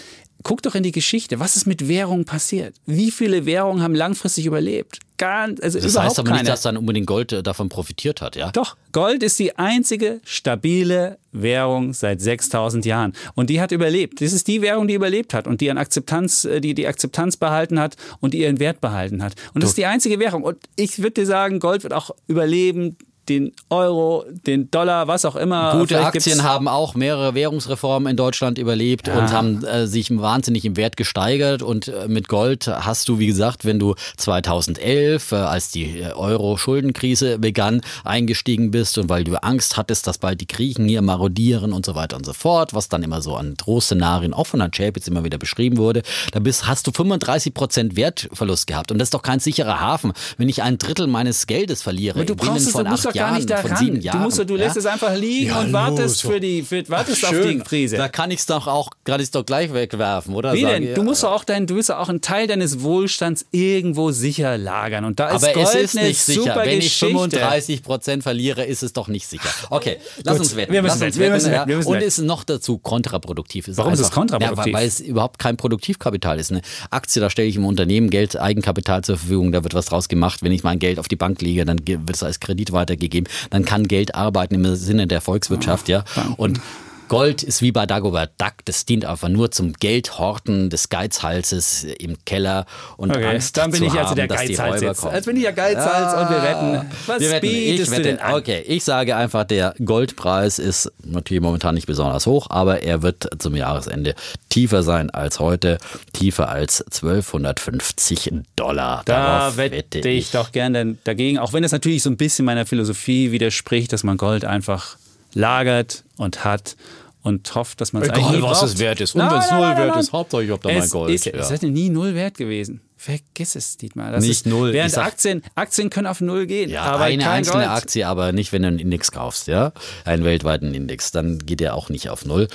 guck 0.44 0.62
doch 0.62 0.76
in 0.76 0.84
die 0.84 0.92
Geschichte, 0.92 1.40
was 1.40 1.56
ist 1.56 1.66
mit 1.66 1.88
Währungen 1.88 2.26
passiert? 2.26 2.76
Wie 2.86 3.12
viele 3.12 3.46
Währungen 3.46 3.82
haben 3.82 3.96
langfristig 3.96 4.46
überlebt? 4.46 5.00
Gar, 5.18 5.50
also 5.62 5.80
das 5.80 5.98
heißt 5.98 6.20
aber 6.20 6.30
keine. 6.30 6.42
nicht, 6.42 6.52
dass 6.52 6.64
dann 6.64 6.76
unbedingt 6.76 7.08
Gold 7.08 7.32
äh, 7.32 7.44
davon 7.44 7.70
profitiert 7.70 8.22
hat, 8.22 8.36
ja? 8.36 8.52
Doch, 8.52 8.76
Gold 8.92 9.24
ist 9.24 9.40
die 9.40 9.58
einzige 9.58 10.20
stabile 10.26 11.18
Währung 11.32 11.94
seit 11.94 12.20
6000 12.20 12.86
Jahren. 12.86 13.14
Und 13.36 13.50
die 13.50 13.62
hat 13.62 13.72
überlebt. 13.72 14.22
Das 14.22 14.34
ist 14.34 14.48
die 14.48 14.62
Währung, 14.62 14.88
die 14.88 14.96
überlebt 14.96 15.34
hat 15.34 15.48
und 15.48 15.62
die 15.62 15.70
an 15.70 15.78
Akzeptanz, 15.78 16.46
äh, 16.46 16.60
die 16.60 16.74
die 16.74 16.88
Akzeptanz 16.88 17.38
behalten 17.38 17.80
hat 17.80 17.96
und 18.20 18.34
die 18.34 18.40
ihren 18.40 18.60
Wert 18.60 18.82
behalten 18.82 19.24
hat. 19.24 19.36
Und 19.54 19.64
das 19.64 19.72
ist 19.72 19.78
die 19.78 19.86
einzige 19.86 20.20
Währung. 20.20 20.44
Und 20.44 20.58
ich 20.76 21.00
würde 21.00 21.12
dir 21.12 21.26
sagen, 21.26 21.60
Gold 21.60 21.84
wird 21.84 21.94
auch 21.94 22.12
überleben 22.28 22.98
den 23.30 23.54
Euro, 23.70 24.26
den 24.46 24.70
Dollar, 24.70 25.08
was 25.08 25.26
auch 25.26 25.36
immer. 25.36 25.74
Gute 25.74 25.96
Vielleicht 25.96 26.16
Aktien 26.16 26.44
haben 26.44 26.68
auch 26.68 26.96
mehrere 26.96 27.36
Währungsreformen 27.36 28.12
in 28.12 28.18
Deutschland 28.18 28.58
überlebt 28.58 29.08
ja. 29.08 29.18
und 29.18 29.32
haben 29.32 29.64
äh, 29.64 29.88
sich 29.88 30.16
wahnsinnig 30.16 30.66
im 30.66 30.76
Wert 30.76 30.98
gesteigert. 30.98 31.62
Und 31.62 31.88
äh, 31.88 32.08
mit 32.08 32.28
Gold 32.28 32.68
hast 32.68 33.08
du, 33.08 33.20
wie 33.20 33.28
gesagt, 33.28 33.66
wenn 33.66 33.80
du 33.80 33.96
2011, 34.18 35.32
äh, 35.32 35.36
als 35.36 35.72
die 35.72 36.00
äh, 36.00 36.12
Euro-Schuldenkrise 36.12 37.40
begann, 37.40 37.82
eingestiegen 38.04 38.72
bist 38.72 38.98
und 38.98 39.10
weil 39.10 39.24
du 39.24 39.42
Angst 39.42 39.78
hattest, 39.78 40.08
dass 40.08 40.18
bald 40.18 40.42
die 40.42 40.48
Griechen 40.48 40.88
hier 40.88 41.02
marodieren 41.02 41.72
und 41.74 41.86
so 41.86 41.96
weiter 41.96 42.18
und 42.18 42.26
so 42.26 42.34
fort, 42.34 42.74
was 42.74 42.90
dann 42.90 43.04
immer 43.04 43.22
so 43.22 43.36
an 43.36 43.56
Drohszenarien 43.56 44.34
auch 44.34 44.48
von 44.48 44.60
Herrn 44.60 44.72
Chapitz 44.72 45.08
immer 45.08 45.24
wieder 45.24 45.38
beschrieben 45.38 45.78
wurde, 45.78 46.04
da 46.32 46.40
bist, 46.40 46.68
hast 46.68 46.88
du 46.88 46.92
35 46.92 47.54
Prozent 47.54 47.96
Wertverlust 47.96 48.68
gehabt. 48.68 48.92
Und 48.92 49.00
das 49.00 49.08
ist 49.08 49.14
doch 49.14 49.22
kein 49.22 49.40
sicherer 49.40 49.80
Hafen, 49.80 50.14
wenn 50.38 50.50
ich 50.50 50.62
ein 50.62 50.78
Drittel 50.78 51.08
meines 51.08 51.48
Geldes 51.48 51.82
verliere. 51.82 52.20
Aber 52.20 52.26
du 52.26 52.36
brauchst 52.36 52.68
es, 52.68 53.13
doch 53.14 53.20
gar 53.20 53.36
nicht 53.36 53.50
daran. 53.50 54.02
Du, 54.02 54.18
musst, 54.18 54.50
du 54.50 54.56
lässt 54.56 54.76
ja? 54.76 54.80
es 54.82 54.86
einfach 54.86 55.16
liegen 55.16 55.48
ja, 55.48 55.62
und 55.62 55.74
wartest, 55.74 56.22
für 56.22 56.40
die, 56.40 56.64
für, 56.64 56.88
wartest 56.90 57.24
Ach, 57.26 57.30
auf 57.30 57.42
die 57.42 57.60
Krise. 57.60 57.98
Da 57.98 58.08
kann 58.08 58.32
ich 58.32 58.40
es 58.40 58.46
doch 58.46 58.68
auch, 58.68 58.90
kann 59.04 59.24
doch 59.32 59.46
gleich 59.46 59.74
wegwerfen, 59.74 60.34
oder? 60.36 60.54
Wie 60.54 60.64
denn? 60.64 60.94
Du 60.94 61.04
musst 61.04 61.24
doch 61.24 61.32
auch 61.32 61.44
dein, 61.44 61.68
du 61.68 61.76
willst 61.76 61.92
auch 61.92 62.10
einen 62.10 62.22
Teil 62.22 62.48
deines 62.48 62.82
Wohlstands 62.82 63.46
irgendwo 63.52 64.12
sicher 64.12 64.58
lagern. 64.58 65.06
Und 65.06 65.20
da 65.20 65.30
ist 65.30 65.44
Aber 65.44 65.54
Gold 65.54 65.68
es 65.68 65.76
ist 65.76 65.96
nicht 65.96 66.20
sicher. 66.20 66.56
Wenn 66.56 66.80
ich 66.80 66.96
35 66.98 67.84
Prozent 67.84 68.24
verliere, 68.24 68.64
ist 68.64 68.84
es 68.84 68.94
doch 68.94 69.08
nicht 69.08 69.28
sicher. 69.28 69.50
Okay, 69.70 69.98
lass 70.24 70.40
uns 70.40 70.56
wetten. 70.56 70.74
Wir 70.74 70.82
müssen, 70.82 71.00
lass 71.00 71.08
uns 71.08 71.20
wir 71.20 71.30
müssen, 71.30 71.52
wetten. 71.52 71.78
Müssen 71.78 71.90
und 71.90 71.98
es 71.98 72.18
ist 72.20 72.26
noch 72.26 72.44
dazu 72.44 72.78
kontraproduktiv. 72.78 73.68
Ist 73.68 73.78
Warum 73.78 73.94
ist 73.94 74.00
es 74.00 74.12
kontraproduktiv? 74.12 74.74
Ja, 74.74 74.80
weil 74.80 74.88
es 74.88 75.00
überhaupt 75.00 75.40
kein 75.40 75.58
Produktivkapital 75.58 76.40
ist. 76.40 76.52
Eine 76.52 76.62
Aktie, 76.90 77.22
da 77.22 77.30
stelle 77.30 77.48
ich 77.48 77.56
im 77.56 77.66
Unternehmen 77.66 78.10
Geld, 78.10 78.40
Eigenkapital 78.40 79.04
zur 79.04 79.18
Verfügung, 79.18 79.52
da 79.52 79.64
wird 79.64 79.74
was 79.74 79.86
draus 79.86 80.08
gemacht. 80.08 80.42
Wenn 80.42 80.52
ich 80.52 80.64
mein 80.64 80.80
Geld 80.80 81.00
auf 81.00 81.08
die 81.08 81.16
Bank 81.16 81.42
lege, 81.42 81.66
dann 81.66 81.80
wird 81.86 82.10
es 82.10 82.24
als 82.24 82.40
Kredit 82.40 82.72
weitergegeben. 82.72 83.03
Dann 83.50 83.66
kann 83.66 83.88
Geld 83.88 84.16
arbeiten 84.16 84.56
im 84.56 84.76
Sinne 84.76 85.08
der 85.08 85.22
Volkswirtschaft, 85.22 85.90
ja. 85.90 86.04
Und 86.38 86.60
Gold 87.08 87.44
ist 87.44 87.62
wie 87.62 87.72
bei 87.72 87.86
Dagobert 87.86 88.32
Duck, 88.38 88.54
das 88.66 88.86
dient 88.86 89.06
einfach 89.06 89.30
nur 89.30 89.52
zum 89.52 89.74
Geldhorten 89.74 90.70
des 90.70 90.90
Geizhalses 90.90 91.84
im 91.84 92.18
Keller 92.26 92.66
und 92.98 93.12
okay, 93.12 93.26
Angst 93.26 93.58
dann 93.58 93.72
bin 93.72 93.80
zu 93.80 93.86
ich 93.86 93.92
also 93.94 94.10
haben, 94.10 94.16
der 94.16 94.28
Geizhals 94.28 94.80
die 94.80 94.86
jetzt. 94.86 95.06
Als 95.06 95.26
bin 95.26 95.38
ich 95.38 95.44
ja 95.44 95.52
Geizhals 95.52 96.14
ja, 96.14 96.22
und 96.22 96.30
wir 96.30 96.44
wetten. 96.44 96.92
Was 97.06 97.20
wir 97.20 97.32
wetten. 97.32 97.48
Ich 97.48 97.92
wette, 97.92 98.02
denn 98.02 98.20
an? 98.20 98.34
Okay, 98.36 98.64
ich 98.66 98.84
sage 98.84 99.16
einfach, 99.16 99.44
der 99.44 99.76
Goldpreis 99.84 100.60
ist 100.60 100.92
natürlich 101.04 101.42
momentan 101.42 101.76
nicht 101.76 101.88
besonders 101.88 102.26
hoch, 102.26 102.48
aber 102.50 102.84
er 102.84 103.02
wird 103.02 103.30
zum 103.40 103.56
Jahresende 103.56 104.16
tiefer 104.50 104.84
sein 104.84 105.10
als 105.10 105.40
heute, 105.40 105.78
tiefer 106.14 106.50
als 106.50 106.82
1250 106.82 108.32
Dollar. 108.56 109.04
Da 109.06 109.40
Darauf 109.40 109.58
wette, 109.58 109.76
wette 109.76 110.10
ich, 110.10 110.26
ich 110.26 110.32
doch 110.32 110.52
gerne 110.52 110.98
dagegen, 111.04 111.38
auch 111.38 111.54
wenn 111.54 111.64
es 111.64 111.72
natürlich 111.72 112.04
so 112.04 112.10
ein 112.10 112.18
bisschen 112.18 112.46
meiner 112.46 112.66
Philosophie 112.66 113.32
widerspricht, 113.32 113.94
dass 113.94 114.04
man 114.04 114.18
Gold 114.18 114.46
einfach 114.46 114.98
lagert 115.34 116.04
und 116.18 116.44
hat 116.44 116.76
und 117.24 117.56
hofft, 117.56 117.80
dass 117.80 117.94
man 117.94 118.04
es 118.04 118.10
eigentlich 118.10 118.30
nie 118.32 118.42
was 118.42 118.60
braucht. 118.60 118.74
es 118.74 118.80
wert 118.80 119.02
ist. 119.02 119.16
Und 119.16 119.22
wenn 119.22 119.40
es 119.40 119.50
null 119.50 119.78
wert 119.78 119.96
ist, 119.96 120.12
Hauptsache 120.12 120.44
ich 120.44 120.52
habe 120.52 120.62
da 120.62 120.78
mein 120.78 120.90
Gold. 120.90 121.14
Ist, 121.14 121.26
ja. 121.26 121.34
Es 121.34 121.50
hätte 121.50 121.68
nie 121.68 121.90
null 121.90 122.14
wert 122.16 122.38
gewesen. 122.38 122.82
Vergiss 122.98 123.56
es, 123.56 123.78
Dietmar. 123.78 124.12
Das 124.12 124.22
nicht 124.22 124.32
ist, 124.32 124.46
null. 124.46 124.72
Während 124.72 124.92
sag, 124.92 125.08
Aktien, 125.08 125.42
Aktien 125.56 125.90
können 125.90 126.08
auf 126.08 126.22
null 126.22 126.46
gehen. 126.46 126.70
Ja, 126.70 126.84
aber 126.84 127.06
eine 127.06 127.30
einzelne 127.30 127.64
Gold. 127.64 127.78
Aktie, 127.78 128.08
aber 128.08 128.32
nicht, 128.34 128.52
wenn 128.52 128.62
du 128.62 128.70
einen 128.70 128.80
Index 128.80 129.12
kaufst, 129.12 129.48
ja. 129.48 129.72
Einen 130.06 130.24
weltweiten 130.26 130.74
Index. 130.74 131.12
Dann 131.12 131.40
geht 131.40 131.60
der 131.60 131.76
auch 131.76 131.90
nicht 131.90 132.10
auf 132.10 132.26
null. 132.26 132.48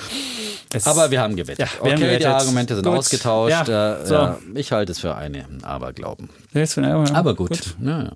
Es 0.72 0.87
aber 0.87 1.11
wir 1.11 1.20
haben 1.20 1.37
gewettet. 1.37 1.61
Ja, 1.61 1.66
wir 1.66 1.81
okay, 1.81 1.91
haben 1.93 2.01
gewettet. 2.01 2.22
die 2.22 2.26
Argumente 2.26 2.74
sind 2.74 2.85
gut. 2.85 2.99
ausgetauscht. 2.99 3.68
Ja, 3.68 4.05
so. 4.05 4.14
ja, 4.14 4.39
ich 4.55 4.72
halte 4.72 4.93
es 4.93 4.99
für 5.01 5.14
eine 5.14 5.47
Aberglauben. 5.62 6.29
Eine 6.55 7.14
Aber 7.14 7.34
gut. 7.34 7.51
gut. 7.51 7.76
Ja, 7.82 8.11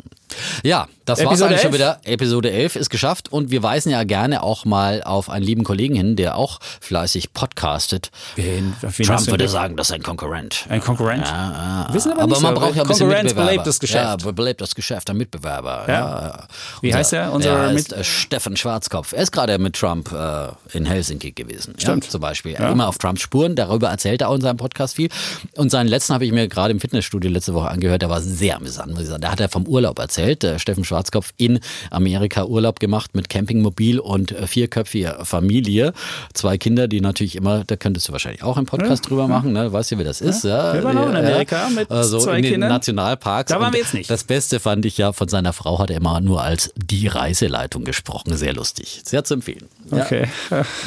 Ja, 0.62 0.88
das 1.04 1.18
war's 1.18 1.26
Episode 1.40 1.48
eigentlich 1.50 1.60
schon 1.62 1.72
11? 1.72 1.74
wieder. 1.74 2.00
Episode 2.04 2.50
11 2.50 2.76
ist 2.76 2.88
geschafft 2.90 3.30
und 3.30 3.50
wir 3.50 3.62
weisen 3.62 3.90
ja 3.90 4.04
gerne 4.04 4.42
auch 4.42 4.64
mal 4.64 5.02
auf 5.02 5.28
einen 5.28 5.44
lieben 5.44 5.62
Kollegen 5.64 5.94
hin, 5.94 6.16
der 6.16 6.36
auch 6.36 6.58
fleißig 6.80 7.34
podcastet. 7.34 8.10
Wen, 8.36 8.72
wen 8.80 9.06
Trump 9.06 9.26
würde 9.26 9.48
sagen, 9.48 9.76
das 9.76 9.88
ist 9.90 9.92
ein 9.94 10.02
Konkurrent. 10.02 10.64
Ein 10.70 10.80
Konkurrent? 10.80 11.26
Ja, 11.26 11.86
ja. 11.88 11.94
Wissen 11.94 12.12
aber 12.12 12.22
aber 12.22 12.30
nicht 12.32 12.40
man 12.42 12.54
so. 12.54 12.60
braucht 12.60 12.76
ja 12.76 12.82
ein 12.82 12.88
bisschen 12.88 13.00
Konkurrenz 13.08 13.24
Mitbewerber. 13.30 13.50
belebt 13.50 13.66
das 13.66 13.78
Geschäft. 13.80 14.22
Ja, 14.24 14.30
belebt 14.32 14.60
das 14.62 14.74
Geschäft, 14.74 15.10
ein 15.10 15.16
Mitbewerber. 15.18 15.84
Ja. 15.88 16.46
Wie 16.80 16.94
heißt 16.94 17.12
er? 17.12 17.32
Unser 17.32 17.50
er 17.66 17.72
Mit- 17.72 17.92
äh, 17.92 18.02
Steffen 18.02 18.56
Schwarzkopf. 18.56 19.12
Er 19.12 19.22
ist 19.24 19.32
gerade 19.32 19.58
mit 19.58 19.74
Trump 19.76 20.10
äh, 20.12 20.48
in 20.72 20.86
Helsinki 20.86 21.32
gewesen. 21.32 21.74
Stimmt. 21.76 22.10
Zum 22.10 22.20
Beispiel. 22.22 22.54
Immer 22.54 22.88
auf 22.88 22.96
Trumps 22.96 23.20
Spuren. 23.20 23.56
Darüber 23.56 23.88
erzählt 23.90 24.22
er 24.22 24.30
auch 24.30 24.34
in 24.36 24.40
seinem 24.40 24.56
Podcast 24.56 24.96
viel. 24.96 25.10
Und 25.56 25.70
seinen 25.70 25.88
letzten 25.88 26.14
habe 26.14 26.24
ich 26.24 26.32
mir 26.32 26.48
gerade 26.48 26.70
im 26.70 26.80
Fitnessstudio 26.80 27.30
letzte 27.30 27.52
Woche 27.52 27.68
angehört. 27.68 28.00
Der 28.00 28.08
war 28.08 28.21
sehr 28.22 28.56
amüsant, 28.56 28.92
muss 28.92 29.02
ich 29.02 29.08
sagen. 29.08 29.20
Da 29.22 29.30
hat 29.32 29.40
er 29.40 29.48
vom 29.48 29.66
Urlaub 29.66 29.98
erzählt. 29.98 30.46
Steffen 30.58 30.84
Schwarzkopf 30.84 31.32
in 31.36 31.60
Amerika 31.90 32.44
Urlaub 32.44 32.80
gemacht 32.80 33.14
mit 33.14 33.28
Campingmobil 33.28 33.98
und 33.98 34.32
äh, 34.32 34.46
vierköpfiger 34.46 35.24
Familie. 35.24 35.92
Zwei 36.34 36.58
Kinder, 36.58 36.88
die 36.88 37.00
natürlich 37.00 37.36
immer, 37.36 37.64
da 37.64 37.76
könntest 37.76 38.08
du 38.08 38.12
wahrscheinlich 38.12 38.42
auch 38.42 38.56
einen 38.56 38.66
Podcast 38.66 39.08
drüber 39.08 39.28
machen. 39.28 39.52
Ne? 39.52 39.72
Weißt 39.72 39.90
du, 39.92 39.98
wie 39.98 40.04
das 40.04 40.20
ist? 40.20 40.44
Ja, 40.44 40.74
Wir 40.74 40.84
waren 40.84 40.98
auch 40.98 41.08
in 41.08 41.16
Amerika 41.16 41.68
mit 41.68 41.90
also 41.90 42.18
zwei 42.18 42.36
in 42.38 42.42
den 42.42 42.52
Kindern. 42.52 42.70
Nationalparks. 42.70 43.50
Da 43.50 43.56
waren 43.58 43.66
Und 43.68 43.72
wir 43.74 43.80
jetzt 43.80 43.94
nicht. 43.94 44.10
Das 44.10 44.24
Beste 44.24 44.60
fand 44.60 44.84
ich 44.86 44.98
ja, 44.98 45.12
von 45.12 45.28
seiner 45.28 45.52
Frau 45.52 45.78
hat 45.78 45.90
er 45.90 45.96
immer 45.98 46.20
nur 46.20 46.42
als 46.42 46.72
die 46.76 47.06
Reiseleitung 47.08 47.84
gesprochen. 47.84 48.36
Sehr 48.36 48.54
lustig. 48.54 49.00
Sehr 49.04 49.24
zu 49.24 49.34
empfehlen. 49.34 49.68
Ja. 49.90 50.02
Okay. 50.04 50.26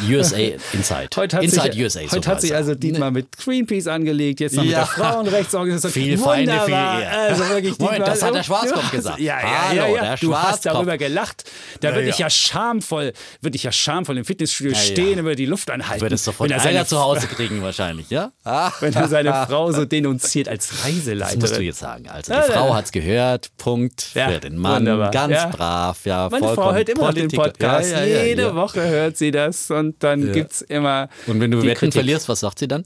USA 0.10 0.36
Inside. 0.74 1.10
Heute 1.16 1.38
hat, 1.38 1.44
Inside 1.44 1.74
sich, 1.74 1.82
USA. 1.84 2.00
heute 2.12 2.30
hat 2.30 2.42
sich 2.42 2.56
also 2.56 2.76
Dietmar 2.76 3.12
mit 3.12 3.38
Greenpeace 3.38 3.88
angelegt, 3.88 4.40
jetzt 4.40 4.56
noch 4.56 4.64
mit 4.64 4.72
Ja. 4.72 4.80
der 4.80 4.88
Frauenrechtsorganisation. 4.88 6.04
Viel 6.04 6.18
Feinde, 6.18 6.52
viel 6.52 6.62
Wunderbar. 6.74 7.02
Also 7.30 7.50
wirklich, 7.50 7.80
Moment, 7.80 8.08
das 8.08 8.22
hat 8.24 8.34
der 8.36 8.44
Schwarzkopf 8.44 8.84
ja, 8.86 8.90
gesagt. 8.98 9.20
Ja, 9.20 9.40
ja, 9.40 9.68
Hallo, 9.70 9.96
ja, 9.96 10.04
ja. 10.06 10.16
Du 10.16 10.36
hast 10.38 10.66
darüber 10.66 10.98
gelacht. 10.98 11.44
Da 11.82 11.90
Ja, 11.90 11.96
würde 11.96 12.10
ich 12.10 12.18
ja. 12.20 12.26
ja 12.26 12.30
schamvoll, 12.30 13.14
würde 13.42 13.56
ich 13.56 13.64
ja 13.64 13.72
schamvoll 13.72 14.18
im 14.18 14.26
Fitnessstudio 14.26 14.74
Ja, 14.74 14.78
ja. 14.80 14.84
stehen 14.84 15.20
und 15.20 15.26
würde 15.26 15.36
die 15.36 15.46
Luft 15.46 15.70
anhalten. 15.72 16.02
Würdest 16.02 16.26
sofort 16.26 16.50
wenn 16.50 16.58
er 16.58 16.62
seine, 16.64 16.86
zu 16.86 17.00
Hause 17.00 17.28
kriegen 17.28 17.62
wahrscheinlich, 17.62 18.10
ja? 18.10 18.32
Wenn 18.80 18.94
er 18.94 19.08
seine 19.08 19.46
Frau 19.48 19.72
so 19.72 19.86
denunziert 19.86 20.48
als 20.48 20.70
Das 20.70 21.36
musst 21.38 21.58
du 21.58 21.62
jetzt 21.62 21.80
sagen. 21.80 22.08
Also 22.10 22.32
Ja, 22.34 22.46
die 22.46 22.52
Frau 22.52 22.70
ja. 22.70 22.76
hat's 22.76 22.92
gehört, 22.92 23.50
Punkt 23.58 24.12
Ja, 24.14 24.30
für 24.30 24.40
den 24.40 24.58
Mann, 24.58 24.82
wunderbar. 24.82 25.12
ganz 25.12 25.34
Ja. 25.34 25.48
brav, 25.48 26.06
ja, 26.06 26.30
Meine 26.30 26.46
vollkommen 26.46 26.68
Frau 26.68 26.74
hört 26.76 26.90
immer 26.90 27.14
den. 27.14 27.28
Podcast. 27.30 27.92
Ja, 27.92 28.00
ja, 28.04 28.06
ja, 28.18 28.24
Jede 28.24 28.42
ja. 28.44 28.56
Woche 28.56 28.82
hört 28.88 29.18
sie 29.18 29.32
das 29.32 29.70
und 29.72 30.02
dann 30.04 30.32
gibt's 30.32 30.62
immer. 30.62 31.10
Und 31.28 31.40
wenn 31.42 31.52
du 31.52 31.62
Wetten 31.62 31.76
Kritik. 31.78 31.94
verlierst, 31.94 32.30
was 32.30 32.40
sagt 32.42 32.60
sie 32.60 32.68
dann? 32.68 32.86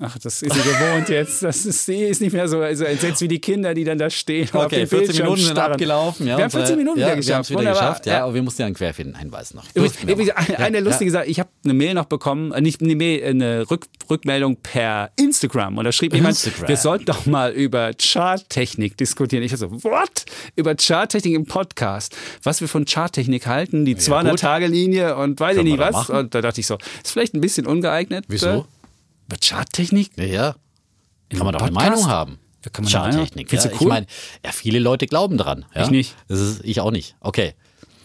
Ach, 0.00 0.16
das 0.16 0.42
ist 0.42 0.54
sie 0.54 0.60
gewohnt 0.60 1.08
jetzt. 1.08 1.42
Das 1.42 1.66
ist, 1.66 1.84
sie 1.84 2.04
ist 2.04 2.20
nicht 2.20 2.32
mehr 2.32 2.46
so, 2.46 2.58
so 2.74 2.84
entsetzt 2.84 3.20
wie 3.20 3.26
die 3.26 3.40
Kinder, 3.40 3.74
die 3.74 3.82
dann 3.82 3.98
da 3.98 4.08
stehen. 4.08 4.46
den 4.46 4.86
14 4.86 4.88
Bildschirm 4.88 5.24
Minuten 5.24 5.42
sind 5.42 5.50
starren. 5.52 5.72
abgelaufen. 5.72 6.26
Ja, 6.28 6.36
Wir 6.36 6.44
haben 6.44 6.50
14 6.52 6.66
und, 6.66 6.72
äh, 6.72 6.76
Minuten 6.84 7.00
ja, 7.00 7.06
wieder 7.06 7.14
wir 7.14 7.16
geschafft. 7.16 7.34
haben's 7.34 7.50
wieder 7.50 7.58
Wunderbar. 7.58 7.80
geschafft, 7.82 8.06
ja, 8.06 8.24
aber 8.24 8.34
wir 8.34 8.42
mussten 8.44 8.62
ja 8.62 8.66
einen 8.66 8.76
Querhinweis 8.76 9.54
noch. 9.54 9.64
Übrigens, 9.74 10.30
eine, 10.56 10.80
lustige 10.80 11.10
Sache, 11.10 11.26
ich 11.26 11.40
habe 11.40 11.50
eine 11.64 11.74
Mail 11.74 11.94
noch 11.94 12.04
bekommen, 12.04 12.52
äh, 12.52 12.60
nicht 12.60 12.80
eine 12.80 12.94
Mail, 12.94 13.24
eine 13.24 13.68
Rück, 13.68 13.86
Rückmeldung 14.08 14.56
per 14.62 15.10
Instagram 15.16 15.78
und 15.78 15.84
da 15.84 15.90
schrieb 15.90 16.14
jemand, 16.14 16.36
Instagram. 16.36 16.68
wir 16.68 16.76
sollten 16.76 17.04
doch 17.04 17.26
mal 17.26 17.50
über 17.52 17.90
Charttechnik 18.00 18.96
diskutieren. 18.96 19.42
Ich 19.42 19.56
so, 19.56 19.70
what? 19.82 20.26
Über 20.54 20.76
Charttechnik 20.76 21.34
im 21.34 21.46
Podcast. 21.46 22.16
Was 22.44 22.60
wir 22.60 22.68
von 22.68 22.84
Charttechnik 22.84 23.48
halten, 23.48 23.84
die 23.84 23.96
200-Tage-Linie 23.96 25.16
und 25.16 25.40
weiß 25.40 25.56
ich 25.56 25.64
nicht 25.64 25.78
was. 25.78 25.92
machen. 25.92 26.14
Und 26.16 26.34
da 26.36 26.40
dachte 26.40 26.60
ich 26.60 26.68
so, 26.68 26.78
ist 27.02 27.10
vielleicht 27.12 27.34
ein 27.34 27.40
bisschen 27.40 27.66
ungeeignet. 27.66 28.24
Wieso? 28.28 28.66
Über 29.28 29.36
Charttechnik? 29.42 30.10
Ja, 30.16 30.24
ja. 30.24 30.56
Kann 31.30 31.44
man 31.44 31.52
doch 31.52 31.62
eine? 31.62 31.72
Meinung 31.72 32.06
haben. 32.08 32.38
Ja, 32.64 32.70
kann 32.70 32.84
man 32.84 32.92
Charttechnik. 32.92 33.52
Ja, 33.52 33.64
Ich 33.64 33.80
meine, 33.82 34.06
ja, 34.44 34.52
viele 34.52 34.78
Leute 34.78 35.06
glauben 35.06 35.36
dran. 35.36 35.66
Ja? 35.74 35.84
Ich 35.84 35.90
nicht. 35.90 36.16
Das 36.28 36.40
ist, 36.40 36.64
ich 36.64 36.80
auch 36.80 36.90
nicht. 36.90 37.14
Okay. 37.20 37.54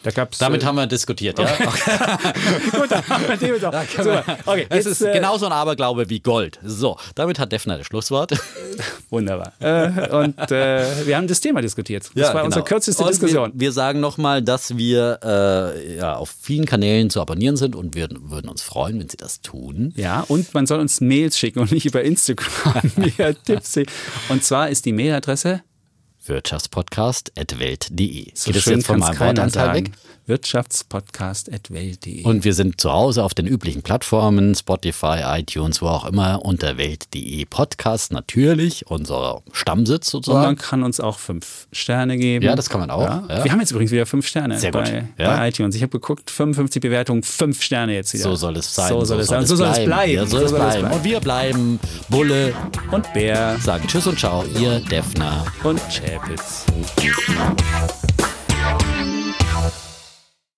Da 0.04 0.12
gab's, 0.12 0.38
Damit 0.38 0.64
äh, 0.64 0.66
haben 0.66 0.76
wir 0.76 0.86
diskutiert. 0.86 1.40
Ja? 1.40 1.46
Gut, 2.72 2.92
dann 2.92 3.08
haben 3.08 3.28
wir 3.28 3.38
den. 3.38 3.54
Okay, 4.46 4.68
Es 4.70 4.86
ist 4.86 5.02
äh, 5.02 5.14
genauso 5.14 5.46
ein 5.46 5.54
Aberglaube 5.54 6.10
wie 6.10 6.20
Gold. 6.20 6.60
So, 6.62 6.98
damit 7.16 7.40
hat 7.40 7.54
Defner 7.54 7.78
das 7.78 7.88
Schlusswort. 7.88 8.32
Wunderbar. 9.10 9.54
Äh, 9.60 10.10
und 10.14 10.52
äh, 10.52 11.08
wir 11.08 11.16
haben 11.16 11.28
das 11.28 11.40
Thema 11.40 11.62
diskutiert. 11.62 12.10
Das 12.16 12.34
war 12.34 12.44
unsere 12.44 12.66
kürzeste 12.66 13.00
genau. 13.00 13.08
Und 13.08 13.14
Diskussion. 13.14 13.52
Wir, 13.54 13.60
wir 13.62 13.72
sagen 13.72 14.02
nochmal, 14.02 14.42
dass 14.42 14.76
wir 14.76 15.20
äh, 15.24 15.98
ja, 15.98 16.16
auf 16.16 16.34
vielen 16.42 16.66
Kanälen 16.66 17.10
zu 17.10 17.22
abonnieren 17.22 17.56
sind 17.56 17.74
und 17.76 17.96
wir 17.96 18.10
würden 18.12 18.50
uns 18.50 18.62
freuen, 18.62 19.00
wenn 19.00 19.08
Sie 19.08 19.18
das 19.18 19.42
tun. 19.42 19.94
Ja, 19.96 20.26
und 20.28 20.54
man 20.54 20.68
soll 20.68 20.82
uns 20.82 21.00
Mails 21.00 21.38
schicken 21.38 21.60
und 21.60 21.72
nicht 21.72 21.86
über 21.86 22.04
Instagram 22.04 22.92
via 22.98 23.32
Tipsy. 23.32 23.86
Und 24.28 24.44
zwar 24.44 24.70
ist 24.70 24.86
die 24.86 24.92
Mailadresse 24.92 25.62
Wirtschaftspodcast.welt.de. 26.26 28.32
so 28.34 28.52
Geht 28.52 28.60
es 28.60 28.66
jetzt 28.66 28.86
von 28.86 29.00
kann's 29.00 29.18
meinem 29.18 29.18
keiner 29.18 29.44
Wortanteil 29.44 29.74
weg? 29.76 29.92
Wirtschaftspodcast.welt.de. 30.26 32.24
Und 32.24 32.44
wir 32.46 32.54
sind 32.54 32.80
zu 32.80 32.92
Hause 32.92 33.24
auf 33.24 33.34
den 33.34 33.46
üblichen 33.48 33.82
Plattformen, 33.82 34.56
Spotify, 34.56 35.20
iTunes, 35.40 35.82
wo 35.82 35.88
auch 35.88 36.06
immer, 36.06 36.44
unter 36.46 36.78
Welt.de 36.78 37.46
Podcast 37.46 38.12
natürlich, 38.12 38.88
unser 38.88 39.42
Stammsitz 39.52 40.14
Und 40.14 40.28
man 40.28 40.34
sozusagen. 40.34 40.58
kann 40.58 40.84
uns 40.84 41.00
auch 41.00 41.20
fünf 41.20 41.68
Sterne 41.72 42.18
geben. 42.18 42.46
Ja, 42.46 42.56
das 42.56 42.70
kann 42.70 42.80
man 42.80 42.90
auch, 42.92 43.02
ja. 43.02 43.44
Wir 43.44 43.52
haben 43.52 43.60
jetzt 43.60 43.72
übrigens 43.72 43.92
wieder 43.92 44.06
fünf 44.06 44.28
Sterne 44.28 44.60
Sehr 44.60 44.72
gut. 44.72 44.84
Bei, 44.84 45.08
Ja. 45.18 45.36
bei 45.38 45.50
iTunes. 45.50 45.76
Ich 45.76 45.82
habe 45.82 45.92
geguckt, 45.92 46.30
55 46.32 46.82
Bewertungen, 46.82 47.24
fünf 47.24 47.62
Sterne 47.62 47.94
jetzt 47.94 48.14
wieder. 48.14 48.24
So 48.24 48.36
soll 48.36 48.58
es 48.58 48.74
sein. 48.74 48.90
So 48.90 49.04
soll 49.06 49.20
es 49.20 49.28
sein. 49.28 49.46
So 49.46 49.56
soll 49.56 49.68
es 49.70 49.84
bleiben. 49.84 50.14
Ja, 50.14 50.26
so 50.26 50.38
soll 50.38 50.46
es 50.46 50.54
bleiben. 50.54 50.92
Und 50.92 51.04
wir 51.04 51.20
bleiben 51.20 51.80
Bulle, 52.10 52.54
Und 52.92 53.12
Bär 53.14 53.58
sagen 53.60 53.86
Tschüss 53.88 54.08
und 54.08 54.20
Ciao, 54.20 54.44
ihr 54.60 54.80
Defner. 54.80 55.46
und 55.64 55.82
Chapitz. 55.90 56.66